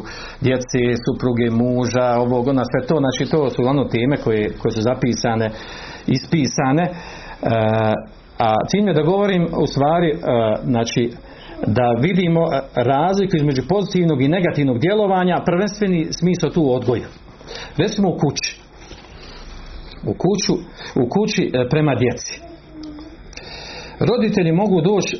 djece, 0.46 0.82
supruge, 1.06 1.48
muža, 1.62 2.10
ovog, 2.26 2.44
ona 2.54 2.64
sve 2.72 2.82
to, 2.90 2.96
znači 3.04 3.24
to 3.34 3.42
su 3.54 3.62
ono 3.74 3.84
teme 3.94 4.16
koje, 4.26 4.44
koje 4.60 4.72
su 4.76 4.82
zapisane, 4.90 5.48
ispisane. 6.18 6.86
A 8.48 8.50
cilj 8.70 8.88
je 8.88 8.94
da 9.00 9.10
govorim 9.12 9.44
u 9.64 9.68
stvari, 9.74 10.10
znači, 10.72 11.04
da 11.78 11.88
vidimo 12.02 12.44
razliku 12.76 13.34
između 13.38 13.62
pozitivnog 13.70 14.22
i 14.22 14.34
negativnog 14.38 14.78
djelovanja, 14.80 15.44
prvenstveni 15.46 16.08
smisao 16.20 16.50
tu 16.50 16.74
odgoja. 16.76 17.08
Recimo 17.78 18.08
u 18.10 18.18
kući. 18.22 18.62
U, 20.12 20.14
kuću, 20.24 20.54
u 21.02 21.10
kući 21.10 21.52
prema 21.70 21.96
djeci. 21.96 22.49
Roditelji 24.08 24.52
mogu 24.62 24.82
doći 24.82 25.16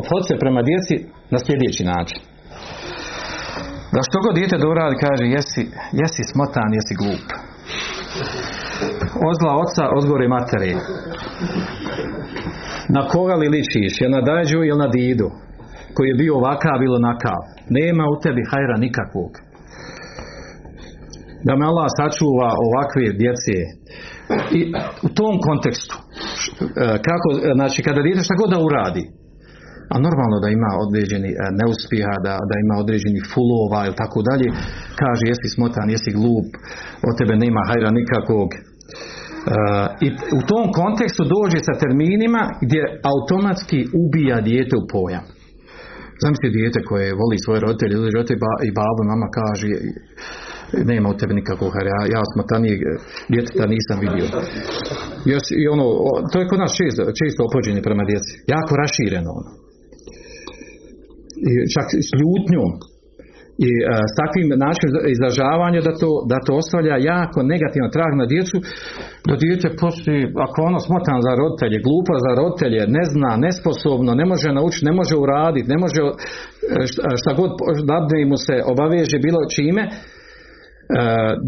ophoditi 0.00 0.28
se 0.28 0.42
prema 0.42 0.62
djeci 0.62 0.96
na 1.32 1.38
sljedeći 1.44 1.84
način. 1.84 2.20
Da 3.94 4.00
što 4.06 4.16
god 4.24 4.34
dijete 4.34 4.56
doradi 4.58 4.96
kaže 5.06 5.24
jesi, 5.36 5.62
jesi 6.00 6.22
smotan, 6.32 6.70
jesi 6.78 6.94
glup. 7.00 7.26
Ozla 9.30 9.50
oca, 9.64 9.84
odgore 9.98 10.28
materi. 10.28 10.74
Na 12.94 13.02
koga 13.12 13.34
li 13.34 13.48
ličiš? 13.54 14.00
Je 14.00 14.08
na 14.14 14.20
dađu 14.20 14.58
ili 14.58 14.78
na 14.84 14.88
didu? 14.88 15.28
Koji 15.94 16.08
je 16.08 16.20
bio 16.22 16.36
ovakav 16.36 16.78
ili 16.82 16.96
onakav. 17.02 17.38
Nema 17.78 18.04
u 18.12 18.20
tebi 18.22 18.42
hajra 18.50 18.76
nikakvog. 18.84 19.32
Da 21.46 21.52
me 21.56 21.64
Allah 21.70 21.88
sačuva 21.98 22.48
ovakve 22.66 23.06
djece. 23.22 23.56
I 24.58 24.60
u 25.06 25.08
tom 25.18 25.34
kontekstu, 25.48 25.96
kako, 27.08 27.28
znači 27.58 27.78
kada 27.86 28.00
dijete 28.02 28.22
šta 28.26 28.34
god 28.40 28.50
da 28.54 28.64
uradi, 28.68 29.04
a 29.92 29.94
normalno 30.06 30.36
da 30.44 30.48
ima 30.48 30.70
određeni 30.84 31.30
neuspjeha, 31.60 32.16
da, 32.26 32.34
da 32.50 32.54
ima 32.64 32.76
određeni 32.84 33.20
fulova 33.32 33.80
ili 33.86 34.00
tako 34.02 34.18
dalje, 34.28 34.46
kaže 35.02 35.24
jesi 35.30 35.48
smotan, 35.54 35.88
jesi 35.94 36.10
glup, 36.18 36.48
od 37.08 37.14
tebe 37.18 37.34
nema 37.44 37.60
hajra 37.68 37.90
nikakvog, 38.00 38.48
i 40.06 40.08
u 40.38 40.40
tom 40.50 40.66
kontekstu 40.80 41.22
dođe 41.34 41.58
sa 41.68 41.74
terminima 41.82 42.42
gdje 42.64 42.82
automatski 43.12 43.78
ubija 44.02 44.36
dijete 44.48 44.74
u 44.80 44.84
pojam. 44.92 45.24
Zamislite 46.22 46.56
dijete 46.58 46.78
koje 46.88 47.18
voli 47.20 47.36
svoje 47.44 47.60
roditelje, 47.64 47.94
roditelje 48.16 48.40
i 48.68 48.70
babo, 48.80 49.00
mama 49.12 49.28
kaže 49.40 49.70
nema 50.92 51.06
u 51.08 51.16
tebi 51.18 51.34
nikakvog 51.34 51.72
ja, 51.92 52.00
ja 52.14 52.22
smotanijeg 52.32 52.80
djeteta 53.32 53.64
nisam 53.74 53.96
vidio. 54.04 54.26
I 55.60 55.62
ono, 55.74 55.84
to 56.30 56.36
je 56.40 56.48
kod 56.50 56.58
nas 56.64 56.72
često, 56.80 57.02
često 57.20 57.40
opođenje 57.48 57.82
prema 57.88 58.04
djeci. 58.10 58.32
Jako 58.54 58.72
rašireno 58.82 59.30
ono. 59.40 59.50
I 61.48 61.52
čak 61.74 61.86
s 62.08 62.10
ljutnjom 62.20 62.70
i 63.68 63.70
a, 63.84 63.94
e, 64.00 64.04
s 64.10 64.14
takvim 64.22 64.48
načinom 64.64 64.94
izražavanja 65.16 65.80
da 65.88 65.92
to, 66.02 66.10
da 66.32 66.38
to 66.46 66.52
ostavlja 66.62 66.96
jako 67.12 67.38
negativan 67.52 67.90
trag 67.96 68.12
na 68.22 68.26
djecu 68.32 68.56
da 69.28 69.34
dijete 69.42 69.68
postoji, 69.82 70.22
ako 70.46 70.58
ono 70.70 70.78
smotan 70.86 71.18
za 71.26 71.32
roditelje, 71.40 71.84
glupa 71.86 72.16
za 72.26 72.32
roditelje, 72.40 72.80
ne 72.98 73.04
zna, 73.12 73.32
nesposobno, 73.46 74.10
ne 74.20 74.26
može 74.32 74.48
naučiti, 74.58 74.88
ne 74.90 74.94
može 75.00 75.14
uraditi, 75.24 75.70
ne 75.74 75.78
može 75.84 76.00
e, 76.08 76.12
šta 77.20 77.30
god 77.40 77.50
dadne 77.92 78.18
mu 78.30 78.36
se 78.46 78.56
obaveže 78.72 79.16
bilo 79.26 79.40
čime, 79.54 79.82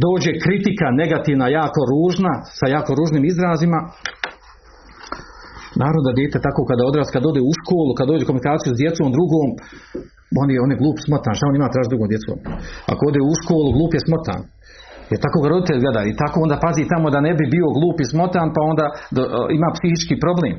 dođe 0.05 0.33
kritika 0.45 0.87
negativna, 1.03 1.47
jako 1.61 1.81
ružna, 1.93 2.33
sa 2.59 2.67
jako 2.77 2.91
ružnim 2.99 3.25
izrazima, 3.33 3.79
Naravno 5.81 6.01
da 6.07 6.17
dijete 6.19 6.39
tako 6.47 6.63
kada 6.71 6.83
odrast, 6.91 7.11
kad 7.15 7.23
ode 7.31 7.41
u 7.51 7.53
školu, 7.61 7.93
kad 7.99 8.07
dođe 8.11 8.25
komunikaciju 8.29 8.71
s 8.75 8.81
djecom 8.83 9.09
drugom, 9.17 9.49
on 10.43 10.49
je, 10.53 10.57
on 10.65 10.71
je 10.73 10.81
glup 10.83 10.99
smotan, 11.07 11.35
šta 11.37 11.45
on 11.47 11.57
ima 11.57 11.73
traži 11.73 11.93
drugom 11.93 12.09
djecom? 12.13 12.37
Ako 12.93 13.03
ode 13.11 13.21
u 13.31 13.33
školu, 13.41 13.69
glup 13.77 13.93
je 13.97 14.05
smotan. 14.07 14.41
Jer 15.11 15.19
tako 15.27 15.39
ga 15.43 15.49
roditelj 15.53 15.79
gleda 15.85 16.03
i 16.11 16.17
tako 16.23 16.37
onda 16.45 16.57
pazi 16.65 16.91
tamo 16.93 17.07
da 17.15 17.21
ne 17.27 17.33
bi 17.39 17.45
bio 17.57 17.69
glup 17.77 17.97
i 18.01 18.11
smotan, 18.13 18.47
pa 18.57 18.61
onda 18.71 18.87
do, 19.17 19.23
ima 19.59 19.69
psihički 19.77 20.15
problem. 20.25 20.55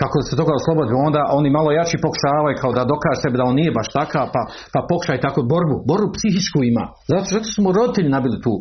Kako 0.00 0.16
se 0.26 0.38
toga 0.40 0.52
oslobodi, 0.60 0.92
onda 1.08 1.22
oni 1.38 1.48
malo 1.58 1.70
jači 1.78 2.04
pokušavaju 2.06 2.56
kao 2.62 2.72
da 2.78 2.90
dokaže 2.92 3.18
sebi 3.22 3.38
da 3.40 3.48
on 3.50 3.56
nije 3.60 3.76
baš 3.78 3.88
takav, 3.98 4.24
pa, 4.34 4.42
pa 4.72 4.80
pokušaj 4.90 5.24
tako 5.26 5.40
borbu. 5.52 5.76
Borbu 5.90 6.08
psihičku 6.16 6.58
ima. 6.70 6.84
Zato, 7.10 7.26
zato 7.34 7.48
smo 7.56 7.68
roditelji 7.78 8.14
nabili 8.16 8.38
tu, 8.44 8.52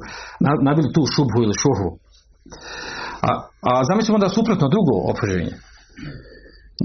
nabili 0.67 0.89
tu 0.95 1.02
šubhu 1.13 1.39
ili 1.45 1.56
šuhu. 1.63 1.89
A, 3.28 3.30
a 3.69 3.71
zamislimo 3.89 4.17
da 4.23 4.36
suprotno 4.38 4.67
drugo 4.73 4.93
opoženje. 5.12 5.56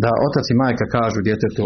Da 0.02 0.10
otac 0.28 0.46
i 0.50 0.58
majka 0.62 0.86
kažu 0.96 1.18
djetetu, 1.28 1.64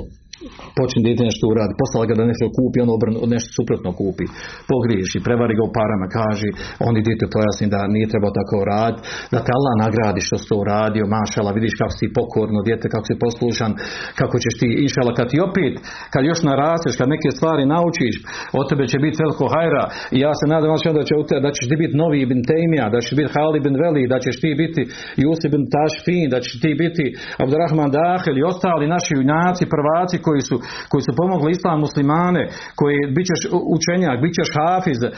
počne 0.78 1.00
dijete 1.06 1.22
nešto 1.30 1.44
uradi, 1.52 1.78
poslala 1.82 2.04
ga 2.08 2.14
da 2.18 2.30
nešto 2.32 2.46
kupi, 2.56 2.78
on 2.84 2.90
obrn, 2.96 3.14
nešto 3.34 3.50
suprotno 3.58 3.90
kupi, 4.00 4.26
pogriješi, 4.70 5.24
prevari 5.26 5.54
ga 5.58 5.64
u 5.68 5.74
parama, 5.78 6.06
kaže, 6.18 6.48
oni 6.88 7.00
dijete 7.06 7.24
pojasni 7.34 7.66
da 7.74 7.80
nije 7.94 8.12
trebao 8.12 8.32
tako 8.40 8.56
raditi, 8.72 9.02
da 9.32 9.38
te 9.44 9.50
Allah 9.58 9.74
nagradi 9.84 10.20
što 10.26 10.36
si 10.38 10.46
to 10.50 10.56
uradio, 10.64 11.12
mašala, 11.18 11.56
vidiš 11.58 11.74
kako 11.80 11.94
si 11.98 12.14
pokorno, 12.18 12.58
dijete, 12.66 12.86
kako 12.94 13.06
si 13.08 13.22
poslušan, 13.24 13.72
kako 14.20 14.36
ćeš 14.42 14.54
ti, 14.60 14.68
inšala, 14.84 15.10
kad 15.18 15.26
ti 15.32 15.38
opet, 15.48 15.74
kad 16.12 16.22
još 16.30 16.40
narasteš, 16.48 16.94
kad 16.98 17.06
neke 17.14 17.28
stvari 17.36 17.62
naučiš, 17.74 18.14
od 18.58 18.64
tebe 18.70 18.84
će 18.92 18.98
biti 19.04 19.20
veliko 19.22 19.44
hajra 19.54 19.84
i 20.16 20.18
ja 20.26 20.32
se 20.38 20.44
nadam 20.52 20.70
da, 20.98 21.04
će, 21.08 21.14
da 21.44 21.50
ćeš 21.56 21.66
ti 21.70 21.76
biti 21.82 21.98
novi 22.02 22.18
ibn 22.22 22.40
Tejmija, 22.50 22.86
da 22.94 22.98
ćeš 23.04 23.14
biti 23.20 23.32
Hali 23.36 23.56
ibn 23.58 23.74
Veli, 23.82 24.10
da 24.12 24.18
ćeš 24.24 24.36
ti 24.42 24.50
biti 24.62 24.82
Jusib 25.22 25.52
ibn 25.52 25.64
Tašfin, 25.74 26.26
da 26.32 26.38
ćeš 26.44 26.54
ti 26.62 26.70
biti 26.82 27.04
Abdurrahman 27.42 27.90
Dahel 27.98 28.36
i 28.38 28.46
ostali 28.52 28.92
naši 28.94 29.12
junaci, 29.18 29.72
prvaci 29.74 30.16
koji 30.26 30.42
su, 30.48 30.56
koji 30.90 31.02
su 31.06 31.12
pomogli 31.20 31.50
islam 31.52 31.78
muslimane, 31.86 32.42
koji 32.80 32.96
bit 33.16 33.26
ćeš 33.30 33.40
učenjak, 33.76 34.16
bit 34.24 34.32
ćeš 34.38 34.48
hafiz, 34.58 35.00
e, 35.04 35.10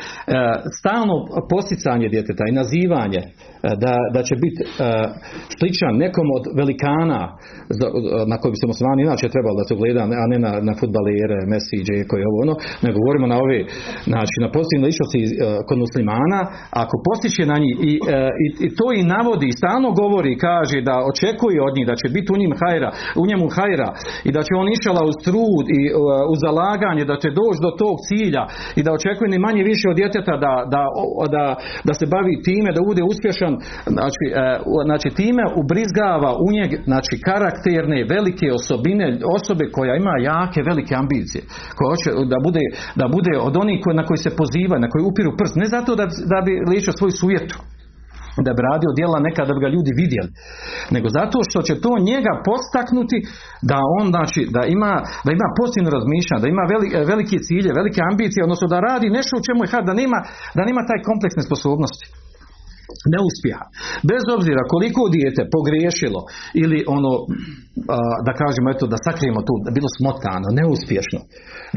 stalno 0.79 1.17
posticanje 1.53 2.07
djeteta 2.15 2.45
i 2.47 2.57
nazivanje 2.61 3.21
e, 3.25 3.29
da, 3.85 3.95
da 4.15 4.21
će 4.29 4.35
biti 4.45 4.61
e, 4.65 4.69
sličan 5.59 5.95
nekom 6.05 6.27
od 6.39 6.45
velikana 6.61 7.21
na 8.31 8.37
koji 8.41 8.51
bi 8.53 8.63
se 8.63 8.73
muslimani 8.73 9.01
inače 9.03 9.35
trebalo 9.35 9.57
da 9.61 9.65
se 9.69 9.75
gleda, 9.81 10.03
a 10.23 10.25
ne 10.33 10.39
na, 10.47 10.53
na 10.69 10.75
futbalere, 10.81 11.39
Messi, 11.53 11.79
koji 12.09 12.21
je 12.23 12.31
ovo 12.31 12.39
ono, 12.47 12.55
nego 12.85 12.97
govorimo 13.03 13.27
na 13.33 13.37
ove, 13.45 13.59
znači 14.13 14.37
na 14.45 14.49
pozitivne 14.57 14.87
ličnosti 14.91 15.21
kod 15.69 15.79
muslimana, 15.85 16.41
ako 16.83 16.95
postiće 17.09 17.43
na 17.53 17.57
njih 17.63 17.75
i, 17.91 17.93
i, 18.45 18.47
i, 18.65 18.69
to 18.79 18.87
i 18.99 19.09
navodi, 19.15 19.47
i 19.49 19.59
stalno 19.61 19.89
govori, 20.03 20.43
kaže 20.49 20.79
da 20.89 20.95
očekuje 21.11 21.59
od 21.69 21.73
njih 21.77 21.87
da 21.91 21.95
će 22.01 22.07
biti 22.17 22.29
u 22.35 22.41
njim 22.41 22.53
hajra, 22.61 22.91
u 23.23 23.25
njemu 23.31 23.47
hajra 23.57 23.89
i 24.29 24.31
da 24.37 24.41
će 24.47 24.53
on 24.61 24.67
išala 24.99 25.09
uz 25.11 25.17
trud 25.27 25.67
i 25.79 25.81
uh, 25.91 25.99
uz 26.33 26.39
zalaganje 26.47 27.05
da 27.11 27.17
će 27.23 27.29
doći 27.41 27.61
do 27.67 27.71
tog 27.83 27.97
cilja 28.09 28.45
i 28.79 28.81
da 28.83 28.91
očekuje 28.99 29.29
ni 29.31 29.39
manje 29.47 29.63
više 29.73 29.87
od 29.89 29.97
djeteta 30.01 30.35
da, 30.45 30.55
da, 30.75 30.83
da, 31.35 31.45
da 31.89 31.93
se 31.99 32.07
bavi 32.15 32.35
time, 32.49 32.71
da 32.77 32.89
bude 32.91 33.03
uspješan, 33.13 33.53
znači, 33.97 34.25
uh, 34.29 34.35
znači 34.89 35.09
time 35.21 35.45
ubrizgava 35.63 36.31
u 36.47 36.49
njeg 36.57 36.71
znači, 36.91 37.15
karakterne, 37.29 37.99
velike 38.15 38.47
osobine, 38.59 39.07
osobe 39.39 39.65
koja 39.77 39.93
ima 39.97 40.15
jake, 40.29 40.61
velike 40.71 40.95
ambicije, 41.03 41.43
koja 41.77 41.89
hoće 41.93 42.11
da 42.33 42.39
bude, 42.47 42.65
da 43.01 43.07
bude 43.17 43.33
od 43.49 43.55
onih 43.63 43.81
na 43.99 44.03
koji 44.09 44.19
se 44.27 44.31
poziva, 44.41 44.77
na 44.85 44.89
koji 44.93 45.03
upiru 45.11 45.31
prst, 45.39 45.55
ne 45.63 45.67
zato 45.75 45.91
da, 46.01 46.07
da 46.33 46.39
bi 46.47 46.53
ličio 46.73 46.93
svoju 46.99 47.15
sujetu, 47.21 47.59
da 48.47 48.53
bi 48.57 48.61
radio 48.71 48.91
djela 48.99 49.19
neka 49.27 49.43
da 49.49 49.53
bi 49.55 49.65
ga 49.65 49.75
ljudi 49.75 49.93
vidjeli, 50.03 50.31
nego 50.95 51.07
zato 51.19 51.39
što 51.49 51.59
će 51.67 51.75
to 51.85 51.93
njega 52.11 52.33
postaknuti 52.49 53.19
da 53.71 53.79
on 53.99 54.07
znači 54.15 54.41
da 54.57 54.63
ima 54.77 54.93
da 55.27 55.31
ima 55.37 55.49
pozitivno 55.59 55.91
razmišljanje, 55.97 56.43
da 56.45 56.49
ima 56.55 56.65
velike 57.13 57.37
cilje, 57.47 57.71
velike 57.81 58.01
ambicije, 58.11 58.47
odnosno 58.47 58.67
da 58.73 58.85
radi 58.89 59.17
nešto 59.19 59.33
u 59.37 59.45
čemu 59.47 59.61
je 59.63 59.69
da 59.89 59.95
nema 60.03 60.19
da 60.57 60.63
nema 60.69 60.83
taj 60.89 61.01
kompleksne 61.09 61.43
sposobnosti. 61.49 62.07
neuspjeha. 63.15 63.67
Bez 64.11 64.23
obzira 64.37 64.63
koliko 64.73 65.03
dijete 65.17 65.43
pogriješilo 65.55 66.21
ili 66.63 66.79
ono, 66.97 67.13
da 68.27 68.33
kažemo 68.43 68.67
eto, 68.75 68.85
da 68.93 68.99
sakrijemo 69.07 69.41
tu, 69.49 69.55
da 69.67 69.71
bilo 69.77 69.89
smotano, 69.99 70.49
neuspješno, 70.59 71.21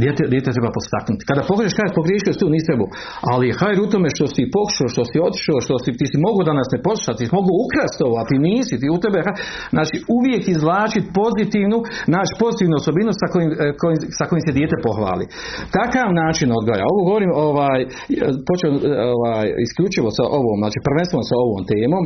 dijete, 0.02 0.22
dijete 0.34 0.50
treba 0.58 0.72
postaknuti. 0.80 1.28
Kada 1.30 1.42
pogriješ, 1.52 1.74
kada 1.80 1.98
pogriješio 2.00 2.40
tu 2.42 2.48
nisi 2.56 2.68
trebao, 2.70 2.90
ali 3.32 3.56
hajde 3.60 3.80
u 3.82 3.92
tome 3.94 4.08
što 4.16 4.26
si 4.34 4.52
pokušao, 4.58 4.88
što 4.94 5.04
si 5.10 5.18
otišao, 5.28 5.58
što 5.66 5.74
si, 5.84 5.90
ti 6.00 6.06
si 6.12 6.18
mogu 6.28 6.40
da 6.48 6.54
nas 6.60 6.70
ne 6.74 6.80
poslušati, 6.88 7.34
mogu 7.38 7.52
ukrasti 7.66 8.02
ovo, 8.08 8.16
a 8.22 8.24
ti 8.30 8.36
nisi, 8.50 8.74
ti 8.82 8.88
u 8.96 8.98
tebe, 9.04 9.20
znači 9.76 9.96
uvijek 10.18 10.44
izvlačiti 10.56 11.12
pozitivnu, 11.22 11.78
naći 12.16 12.34
pozitivnu 12.44 12.76
osobinu 12.82 13.12
sa 13.22 13.28
kojim, 13.34 13.50
e, 13.64 13.66
kojim, 13.82 13.98
sa 14.18 14.24
kojim 14.30 14.44
se 14.48 14.58
dijete 14.58 14.78
pohvali. 14.86 15.26
Takav 15.78 16.08
način 16.24 16.48
odgoja, 16.60 16.84
ovo 16.92 17.02
govorim 17.10 17.32
ovaj, 17.48 17.80
počeo 18.50 18.72
ovaj, 19.18 19.46
isključivo 19.66 20.10
sa 20.18 20.24
ovom, 20.40 20.58
znači 20.64 20.78
prvenstveno 20.88 21.24
sa 21.30 21.36
ovom 21.46 21.62
temom, 21.72 22.04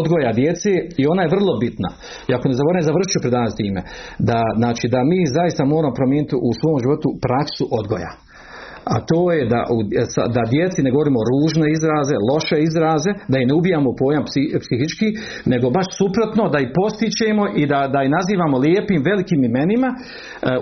odgoja 0.00 0.30
djeci 0.40 0.72
i 1.00 1.02
ona 1.12 1.22
je 1.22 1.34
vrlo 1.36 1.52
bitna. 1.62 1.90
I 2.28 2.30
ako 2.36 2.44
ne 2.48 2.54
zaboravim, 2.58 2.88
završit 2.90 3.22
ću 3.28 3.32
predavanje 3.32 3.60
time, 3.62 3.80
da, 4.28 4.40
znači, 4.60 4.84
da 4.94 5.00
mi 5.10 5.20
zaista 5.38 5.62
moramo 5.64 5.94
promijeniti 6.00 6.34
u 6.48 6.50
svom 6.60 6.76
životu 6.84 7.08
praksu 7.24 7.64
odgoja. 7.80 8.12
A 8.94 8.96
to 9.10 9.20
je 9.36 9.42
da, 9.54 9.60
da 10.36 10.42
djeci 10.52 10.80
ne 10.86 10.90
govorimo 10.94 11.20
ružne 11.30 11.66
izraze, 11.76 12.14
loše 12.30 12.58
izraze, 12.68 13.10
da 13.32 13.36
i 13.38 13.48
ne 13.48 13.54
ubijamo 13.60 13.90
pojam 14.02 14.24
psihički, 14.64 15.08
nego 15.52 15.66
baš 15.76 15.88
suprotno 16.00 16.44
da 16.52 16.58
ih 16.60 16.70
postičemo 16.80 17.44
i 17.60 17.62
da, 17.72 17.80
da 17.94 17.98
ih 18.02 18.10
nazivamo 18.18 18.56
lijepim, 18.64 19.00
velikim 19.10 19.40
imenima, 19.50 19.88
e, 19.94 19.98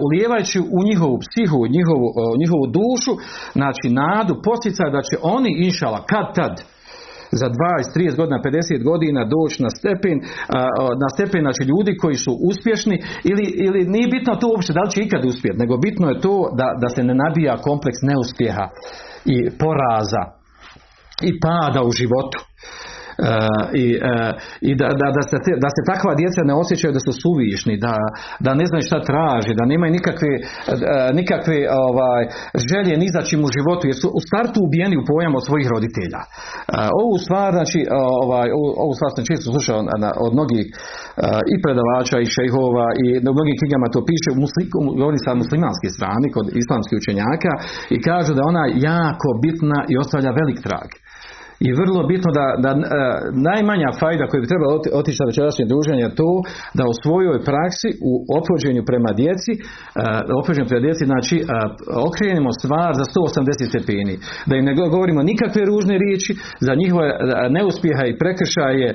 ulijevajući 0.07 0.59
u 0.79 0.81
njihovu 0.89 1.17
psihu, 1.25 1.57
u 1.65 1.71
njihovu, 1.77 2.07
njihovu 2.43 2.65
dušu, 2.79 3.13
znači 3.59 3.87
nadu, 4.01 4.35
posticaj 4.49 4.89
da 4.97 5.01
će 5.09 5.17
oni 5.37 5.51
inšala 5.67 5.99
kad 6.13 6.27
tad 6.39 6.55
za 7.43 7.49
20, 7.49 7.55
30 7.95 8.17
godina, 8.17 8.39
50 8.45 8.85
godina 8.91 9.21
doći 9.37 9.63
na 9.63 9.71
stepen, 9.79 10.17
na 11.03 11.09
stepen 11.15 11.41
znači 11.47 11.63
ljudi 11.73 11.93
koji 12.03 12.17
su 12.25 12.33
uspješni 12.51 12.97
ili, 13.31 13.45
ili 13.67 13.81
nije 13.95 14.09
bitno 14.17 14.33
to 14.41 14.47
uopće 14.49 14.73
da 14.73 14.83
li 14.85 14.91
će 14.91 15.01
ikad 15.03 15.25
uspjeti, 15.25 15.59
nego 15.63 15.75
bitno 15.77 16.07
je 16.09 16.21
to 16.21 16.37
da, 16.59 16.69
da 16.83 16.89
se 16.95 17.03
ne 17.09 17.15
nabija 17.15 17.63
kompleks 17.69 18.01
neuspjeha 18.11 18.67
i 19.35 19.37
poraza 19.63 20.23
i 21.29 21.31
pada 21.47 21.81
u 21.83 21.91
životu. 21.91 22.39
E, 23.19 23.29
i, 23.83 23.87
e, 24.13 24.15
i 24.69 24.71
da, 24.81 24.89
da, 25.01 25.09
da, 25.17 25.23
se 25.31 25.37
da 25.65 25.71
se 25.77 25.83
takva 25.93 26.13
djeca 26.21 26.41
ne 26.51 26.55
osjećaju 26.63 26.93
da 26.97 27.03
su 27.07 27.13
suvišni, 27.23 27.75
da, 27.87 27.95
da 28.47 28.51
ne 28.61 28.65
znaju 28.71 28.83
šta 28.89 28.99
traži, 29.11 29.53
da 29.59 29.71
nemaju 29.73 29.91
nikakve, 29.99 30.33
e, 30.37 30.43
nikakve 31.21 31.59
ovaj, 31.87 32.23
želje 32.71 32.95
ni 33.03 33.09
za 33.17 33.23
u 33.47 33.49
životu, 33.57 33.85
jer 33.91 33.97
su 34.03 34.09
u 34.19 34.21
startu 34.29 34.59
ubijeni 34.67 34.97
u 34.99 35.07
pojam 35.11 35.33
od 35.39 35.45
svojih 35.49 35.67
roditelja. 35.75 36.21
Ovu 37.03 37.17
stvar, 37.25 37.51
znači, 37.59 37.81
ovaj, 38.23 38.49
ovu 38.85 38.95
stvar 38.99 39.11
sam 39.15 39.29
često 39.31 39.47
slušao 39.55 39.79
od 40.27 40.33
mnogih 40.37 40.65
i 41.53 41.57
predavača 41.65 42.17
i 42.21 42.33
šejhova 42.37 42.89
i 43.03 43.07
na 43.27 43.31
mnogim 43.37 43.57
knjigama 43.61 43.87
to 43.95 44.01
piše, 44.11 44.31
govori 45.01 45.19
sa 45.27 45.33
muslimanske 45.43 45.89
strane, 45.97 46.27
kod 46.37 46.47
islamskih 46.63 46.97
učenjaka 46.99 47.53
i 47.95 47.97
kažu 48.09 48.31
da 48.39 48.49
ona 48.51 48.65
jako 48.91 49.29
bitna 49.45 49.79
i 49.93 49.95
ostavlja 50.03 50.31
velik 50.41 50.59
trag. 50.67 50.89
I 51.61 51.69
vrlo 51.81 52.01
bitno 52.13 52.31
da, 52.39 52.47
da 52.65 52.71
e, 52.75 52.81
najmanja 53.51 53.89
fajda 54.01 54.25
koju 54.27 54.41
bi 54.43 54.53
trebalo 54.53 54.73
otići 55.01 55.19
na 55.23 55.29
večerašnje 55.31 55.65
druženje 55.73 56.03
je 56.07 56.19
to 56.21 56.33
da 56.79 56.85
u 56.93 56.99
svojoj 57.03 57.39
praksi 57.49 57.89
u 58.11 58.13
opođenju 58.39 58.83
prema 58.91 59.11
djeci, 59.21 59.53
uh, 59.57 59.63
opođenju 60.41 60.69
prema 60.71 60.85
djeci, 60.87 61.05
znači 61.13 61.37
uh, 61.43 61.47
okrenemo 62.09 62.51
stvar 62.61 62.91
za 63.01 63.05
180 63.13 63.71
stepeni. 63.73 64.15
Da 64.49 64.53
im 64.57 64.65
ne 64.69 64.75
govorimo 64.95 65.21
nikakve 65.33 65.63
ružne 65.73 65.95
riječi, 66.05 66.33
za 66.67 66.73
njihove 66.81 67.09
neuspjeha 67.57 68.05
i 68.07 68.19
prekršaje 68.23 68.89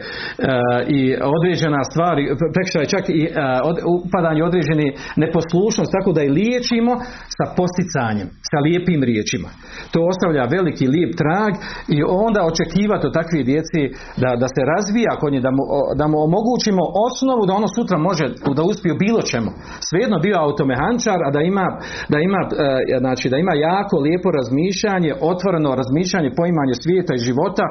i 0.97 1.01
određena 1.37 1.81
stvari, 1.89 2.23
prekršaje 2.55 2.85
čak 2.95 3.05
i 3.09 3.21
od, 3.69 3.77
upadanje 3.95 4.41
određene 4.49 4.87
neposlušnost, 5.23 5.91
tako 5.97 6.09
da 6.15 6.21
i 6.23 6.33
liječimo 6.39 6.93
sa 7.37 7.45
posticanjem, 7.59 8.27
sa 8.51 8.57
lijepim 8.65 9.01
riječima. 9.09 9.49
To 9.93 9.99
ostavlja 10.11 10.43
veliki 10.57 10.85
lijep 10.93 11.11
trag 11.21 11.53
i 11.95 11.97
onda 12.25 12.41
očekivati 12.51 13.07
od 13.07 13.13
takvih 13.19 13.43
djeci 13.51 13.81
da, 14.23 14.29
da 14.41 14.47
se 14.55 14.61
razvija 14.73 15.11
kod 15.21 15.29
nje, 15.33 15.41
da 15.47 15.51
mu, 15.57 15.63
da 15.99 16.05
mu 16.11 16.17
omogućimo 16.27 16.83
osnovu 17.07 17.41
da 17.45 17.53
ono 17.59 17.69
sutra 17.77 17.97
može 18.09 18.25
da 18.57 18.63
uspije 18.71 19.01
bilo 19.05 19.21
čemu. 19.31 19.49
Svejedno 19.89 20.17
bio 20.25 20.37
automehančar, 20.45 21.19
a 21.27 21.29
da 21.35 21.41
ima, 21.51 21.65
da 22.13 22.17
ima, 22.27 22.41
e, 22.45 22.97
znači, 23.03 23.25
da 23.31 23.37
ima 23.37 23.53
jako 23.69 23.95
lijepo 24.05 24.29
razmišljanje, 24.39 25.11
otvoreno 25.31 25.69
razmišljanje, 25.81 26.37
poimanje 26.39 26.75
svijeta 26.83 27.11
i 27.15 27.25
života, 27.27 27.65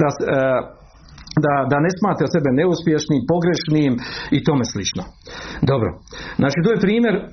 da, 0.00 0.08
e, 0.10 0.16
da, 1.44 1.54
da 1.72 1.76
ne 1.86 1.90
smatra 1.98 2.26
sebe 2.34 2.50
neuspješnim, 2.60 3.20
pogrešnim 3.32 3.92
i 4.36 4.38
tome 4.46 4.64
slično. 4.72 5.02
Dobro. 5.70 5.90
Znači, 6.40 6.58
to 6.64 6.68
je 6.72 6.84
primjer 6.86 7.14
e, 7.16 7.24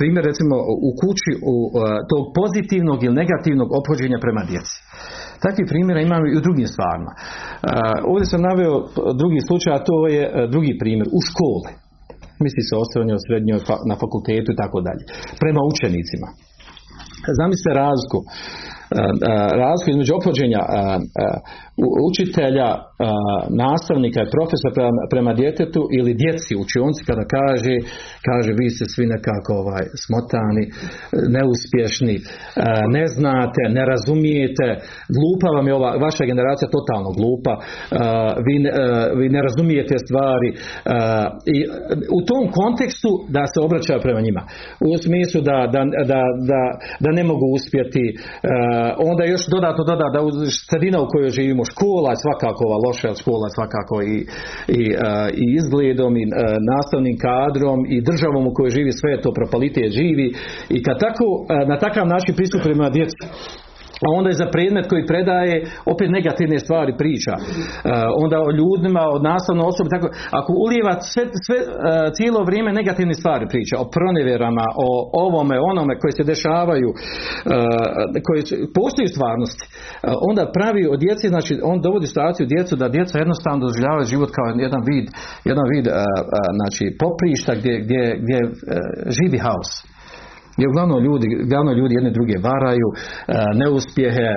primjer 0.00 0.22
recimo 0.30 0.54
u 0.88 0.90
kući 1.00 1.30
u, 1.52 1.54
tog 2.10 2.22
pozitivnog 2.38 2.98
ili 3.02 3.20
negativnog 3.22 3.68
ophođenja 3.78 4.18
prema 4.24 4.42
djeci. 4.50 4.76
Takvih 5.44 5.66
primjera 5.72 6.00
imamo 6.00 6.24
i 6.26 6.38
u 6.38 6.44
drugim 6.46 6.68
stvarima. 6.74 7.12
Ovdje 8.10 8.26
sam 8.30 8.40
naveo 8.50 8.76
drugi 9.22 9.40
slučaj, 9.48 9.72
a 9.74 9.84
to 9.88 9.96
je 10.14 10.22
e, 10.26 10.30
drugi 10.54 10.72
primjer 10.82 11.06
u 11.18 11.20
školi. 11.28 11.72
Misli 12.44 12.62
se 12.66 12.72
o 12.74 12.82
osnovnoj, 12.84 13.24
srednjoj, 13.26 13.58
na 13.90 13.96
fakultetu 14.02 14.48
i 14.52 14.60
tako 14.62 14.78
dalje. 14.86 15.02
Prema 15.42 15.60
učenicima. 15.72 16.28
Zamislite 17.38 17.70
razliku 17.84 18.18
razliku 19.64 19.90
između 19.90 20.12
opođenja 20.20 20.62
učitelja, 22.10 22.68
nastavnika 23.64 24.22
profesora 24.36 24.72
prema, 24.78 25.02
prema 25.12 25.32
djetetu 25.40 25.82
ili 25.98 26.18
djeci 26.22 26.52
učionci 26.64 27.00
kada 27.10 27.24
kaže, 27.36 27.74
kaže 28.28 28.50
vi 28.60 28.68
ste 28.74 28.84
svi 28.94 29.04
nekako 29.14 29.52
ovaj, 29.62 29.84
smotani, 30.04 30.64
neuspješni, 31.36 32.16
ne 32.96 33.04
znate, 33.14 33.62
ne 33.76 33.82
razumijete, 33.92 34.66
glupa 35.16 35.48
vam 35.56 35.66
je 35.68 35.74
ova 35.80 35.90
vaša 36.06 36.24
generacija 36.32 36.68
totalno 36.76 37.10
glupa, 37.18 37.54
vi, 38.46 38.54
vi 39.20 39.26
ne 39.36 39.40
razumijete 39.46 39.94
stvari 40.06 40.50
i 41.54 41.56
u 42.18 42.20
tom 42.28 42.44
kontekstu 42.60 43.10
da 43.36 43.42
se 43.52 43.58
obraća 43.66 44.04
prema 44.04 44.20
njima. 44.26 44.42
U 44.90 44.92
smislu 45.04 45.40
da, 45.50 45.58
da, 45.74 45.80
da, 46.52 46.62
da 47.04 47.10
ne 47.18 47.24
mogu 47.30 47.46
uspjeti 47.56 48.04
onda 49.10 49.22
još 49.24 49.42
dodatno 49.54 49.82
doda 49.84 50.06
da 50.14 50.20
sredina 50.68 50.98
u 51.02 51.10
kojoj 51.12 51.30
živimo 51.38 51.62
škola 51.70 52.10
je 52.12 52.22
svakako 52.24 52.60
ova 52.68 52.78
loša 52.86 53.10
škola 53.22 53.44
je 53.46 53.56
svakako 53.58 53.96
i, 54.14 54.16
i, 54.80 54.82
i 55.42 55.44
izgledom 55.60 56.12
i 56.22 56.24
nastavnim 56.72 57.16
kadrom 57.26 57.78
i 57.94 57.96
državom 58.10 58.44
u 58.46 58.54
kojoj 58.56 58.76
živi 58.78 58.92
sve 58.92 59.22
to 59.22 59.30
propalitet 59.38 59.90
živi. 60.00 60.28
I 60.76 60.78
kad 60.86 60.96
tako 61.06 61.26
na 61.70 61.76
takav 61.84 62.06
način 62.14 62.34
pristup 62.38 62.60
prema 62.62 62.86
djecu 62.96 63.24
a 64.04 64.06
onda 64.18 64.28
je 64.30 64.42
za 64.42 64.48
predmet 64.54 64.86
koji 64.90 65.10
predaje 65.12 65.54
opet 65.92 66.08
negativne 66.18 66.58
stvari 66.64 66.92
priča. 67.02 67.34
E, 67.38 67.42
onda 68.24 68.36
o 68.48 68.50
ljudima, 68.58 69.02
o 69.14 69.18
nastavnoj 69.30 69.66
osobi, 69.72 69.88
tako, 69.96 70.08
ako 70.40 70.50
ulijeva 70.64 70.94
sve, 71.12 71.22
sve, 71.46 71.58
e, 71.60 71.66
cijelo 72.16 72.40
vrijeme 72.48 72.70
negativne 72.80 73.14
stvari 73.20 73.46
priča, 73.52 73.74
o 73.82 73.90
pronevjerama, 73.94 74.66
o 74.86 74.88
ovome, 75.24 75.56
onome 75.70 75.94
koji 76.00 76.12
se 76.18 76.30
dešavaju, 76.32 76.88
e, 76.92 76.98
koji 78.26 78.40
postoji 78.78 79.08
stvarnosti, 79.14 79.64
onda 80.30 80.42
pravi 80.58 80.82
od 80.94 80.98
djece, 81.04 81.24
znači 81.34 81.52
on 81.70 81.76
dovodi 81.86 82.06
situaciju 82.06 82.46
djecu 82.54 82.72
da 82.76 82.94
djeca 82.96 83.14
jednostavno 83.18 83.58
doživljavaju 83.66 84.10
život 84.12 84.30
kao 84.36 84.46
jedan 84.66 84.82
vid, 84.90 85.06
jedan 85.50 85.66
vid 85.72 85.86
znači 86.58 86.84
poprišta 87.02 87.52
gdje, 87.60 87.74
gdje, 87.84 88.02
gdje 88.22 88.38
živi 89.18 89.38
haos. 89.44 89.70
Jer 90.60 90.68
uglavnom 90.68 91.00
ljudi, 91.06 91.26
uglavnom 91.46 91.74
ljudi 91.80 91.92
jedne 91.98 92.12
druge 92.18 92.36
varaju, 92.50 92.88
e, 92.92 92.96
neuspjehe, 93.62 94.28
e, 94.32 94.36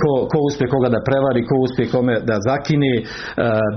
ko, 0.00 0.10
ko 0.30 0.38
uspije 0.48 0.72
koga 0.74 0.88
da 0.94 1.06
prevari, 1.08 1.40
ko 1.48 1.54
uspije 1.66 1.92
kome 1.94 2.14
da 2.30 2.36
zakini, 2.48 2.94
e, 2.98 3.04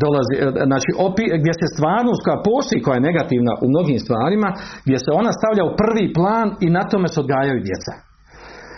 dolazi, 0.03 0.33
znači 0.69 0.89
opi, 1.07 1.25
gdje 1.41 1.53
se 1.59 1.67
stvarnost 1.75 2.21
koja 2.25 2.45
postoji, 2.51 2.83
koja 2.85 2.95
je 2.97 3.07
negativna 3.09 3.53
u 3.63 3.67
mnogim 3.73 3.99
stvarima, 4.05 4.49
gdje 4.85 4.97
se 5.03 5.09
ona 5.21 5.31
stavlja 5.39 5.63
u 5.65 5.75
prvi 5.81 6.05
plan 6.17 6.47
i 6.65 6.67
na 6.77 6.83
tome 6.91 7.07
se 7.13 7.17
odgajaju 7.23 7.59
djeca 7.67 8.12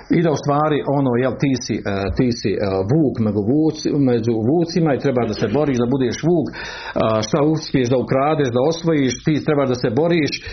i 0.09 0.19
da 0.25 0.31
u 0.31 0.41
stvari 0.43 0.79
ono 0.97 1.11
jel 1.23 1.33
ti 1.43 1.53
si, 1.63 1.75
e, 1.75 1.81
ti 2.17 2.27
si 2.39 2.51
e, 2.53 2.57
vuk 2.91 3.15
među, 4.09 4.33
vucima 4.51 4.89
i 4.93 5.03
treba 5.05 5.21
da 5.29 5.35
se 5.41 5.47
boriš 5.57 5.77
da 5.83 5.87
budeš 5.95 6.17
vuk. 6.29 6.47
Šta 7.27 7.39
uspiješ 7.53 7.87
da 7.93 7.97
ukradeš 8.03 8.49
da 8.55 8.61
osvojiš 8.71 9.13
ti 9.25 9.45
treba 9.47 9.63
da 9.71 9.75
se 9.83 9.89
boriš 10.01 10.31
e, 10.39 10.43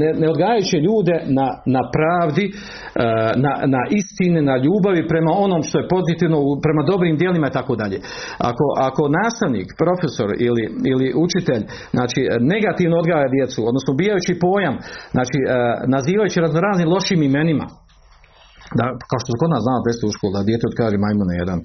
ne, 0.00 0.08
ne 0.20 0.26
odgajajući 0.32 0.84
ljude 0.86 1.16
na, 1.38 1.48
na 1.74 1.82
pravdi 1.94 2.46
na, 3.44 3.52
na 3.74 3.82
istine 4.00 4.40
na 4.50 4.56
ljubavi 4.64 5.02
prema 5.12 5.32
onom 5.44 5.62
što 5.68 5.76
je 5.78 5.90
pozitivno 5.94 6.38
prema 6.64 6.82
dobrim 6.90 7.16
djelima 7.22 7.46
i 7.48 7.56
tako 7.58 7.74
dalje. 7.82 7.98
Ako, 8.50 8.66
ako 8.88 9.02
nastavnik 9.20 9.68
profesor 9.82 10.28
ili, 10.48 10.64
ili 10.92 11.06
učitelj 11.24 11.62
znači 11.96 12.20
negativno 12.54 12.96
odgaja 13.02 13.28
djecu 13.36 13.58
odnosno 13.70 13.90
ubijajući 13.92 14.40
pojam 14.46 14.74
znači 15.14 15.38
nazivajući 15.94 16.44
raznoraznim 16.44 16.88
lošim 16.94 17.20
imenima 17.22 17.66
da, 18.78 18.84
kao 19.10 19.18
što 19.20 19.28
se 19.30 19.40
kod 19.42 19.50
nas 19.54 19.62
zna 19.66 19.74
u 20.08 20.16
školu, 20.16 20.32
da 20.36 20.48
dijete 20.48 20.64
odkaže 20.70 20.96
majmune 21.04 21.34
jedan 21.42 21.58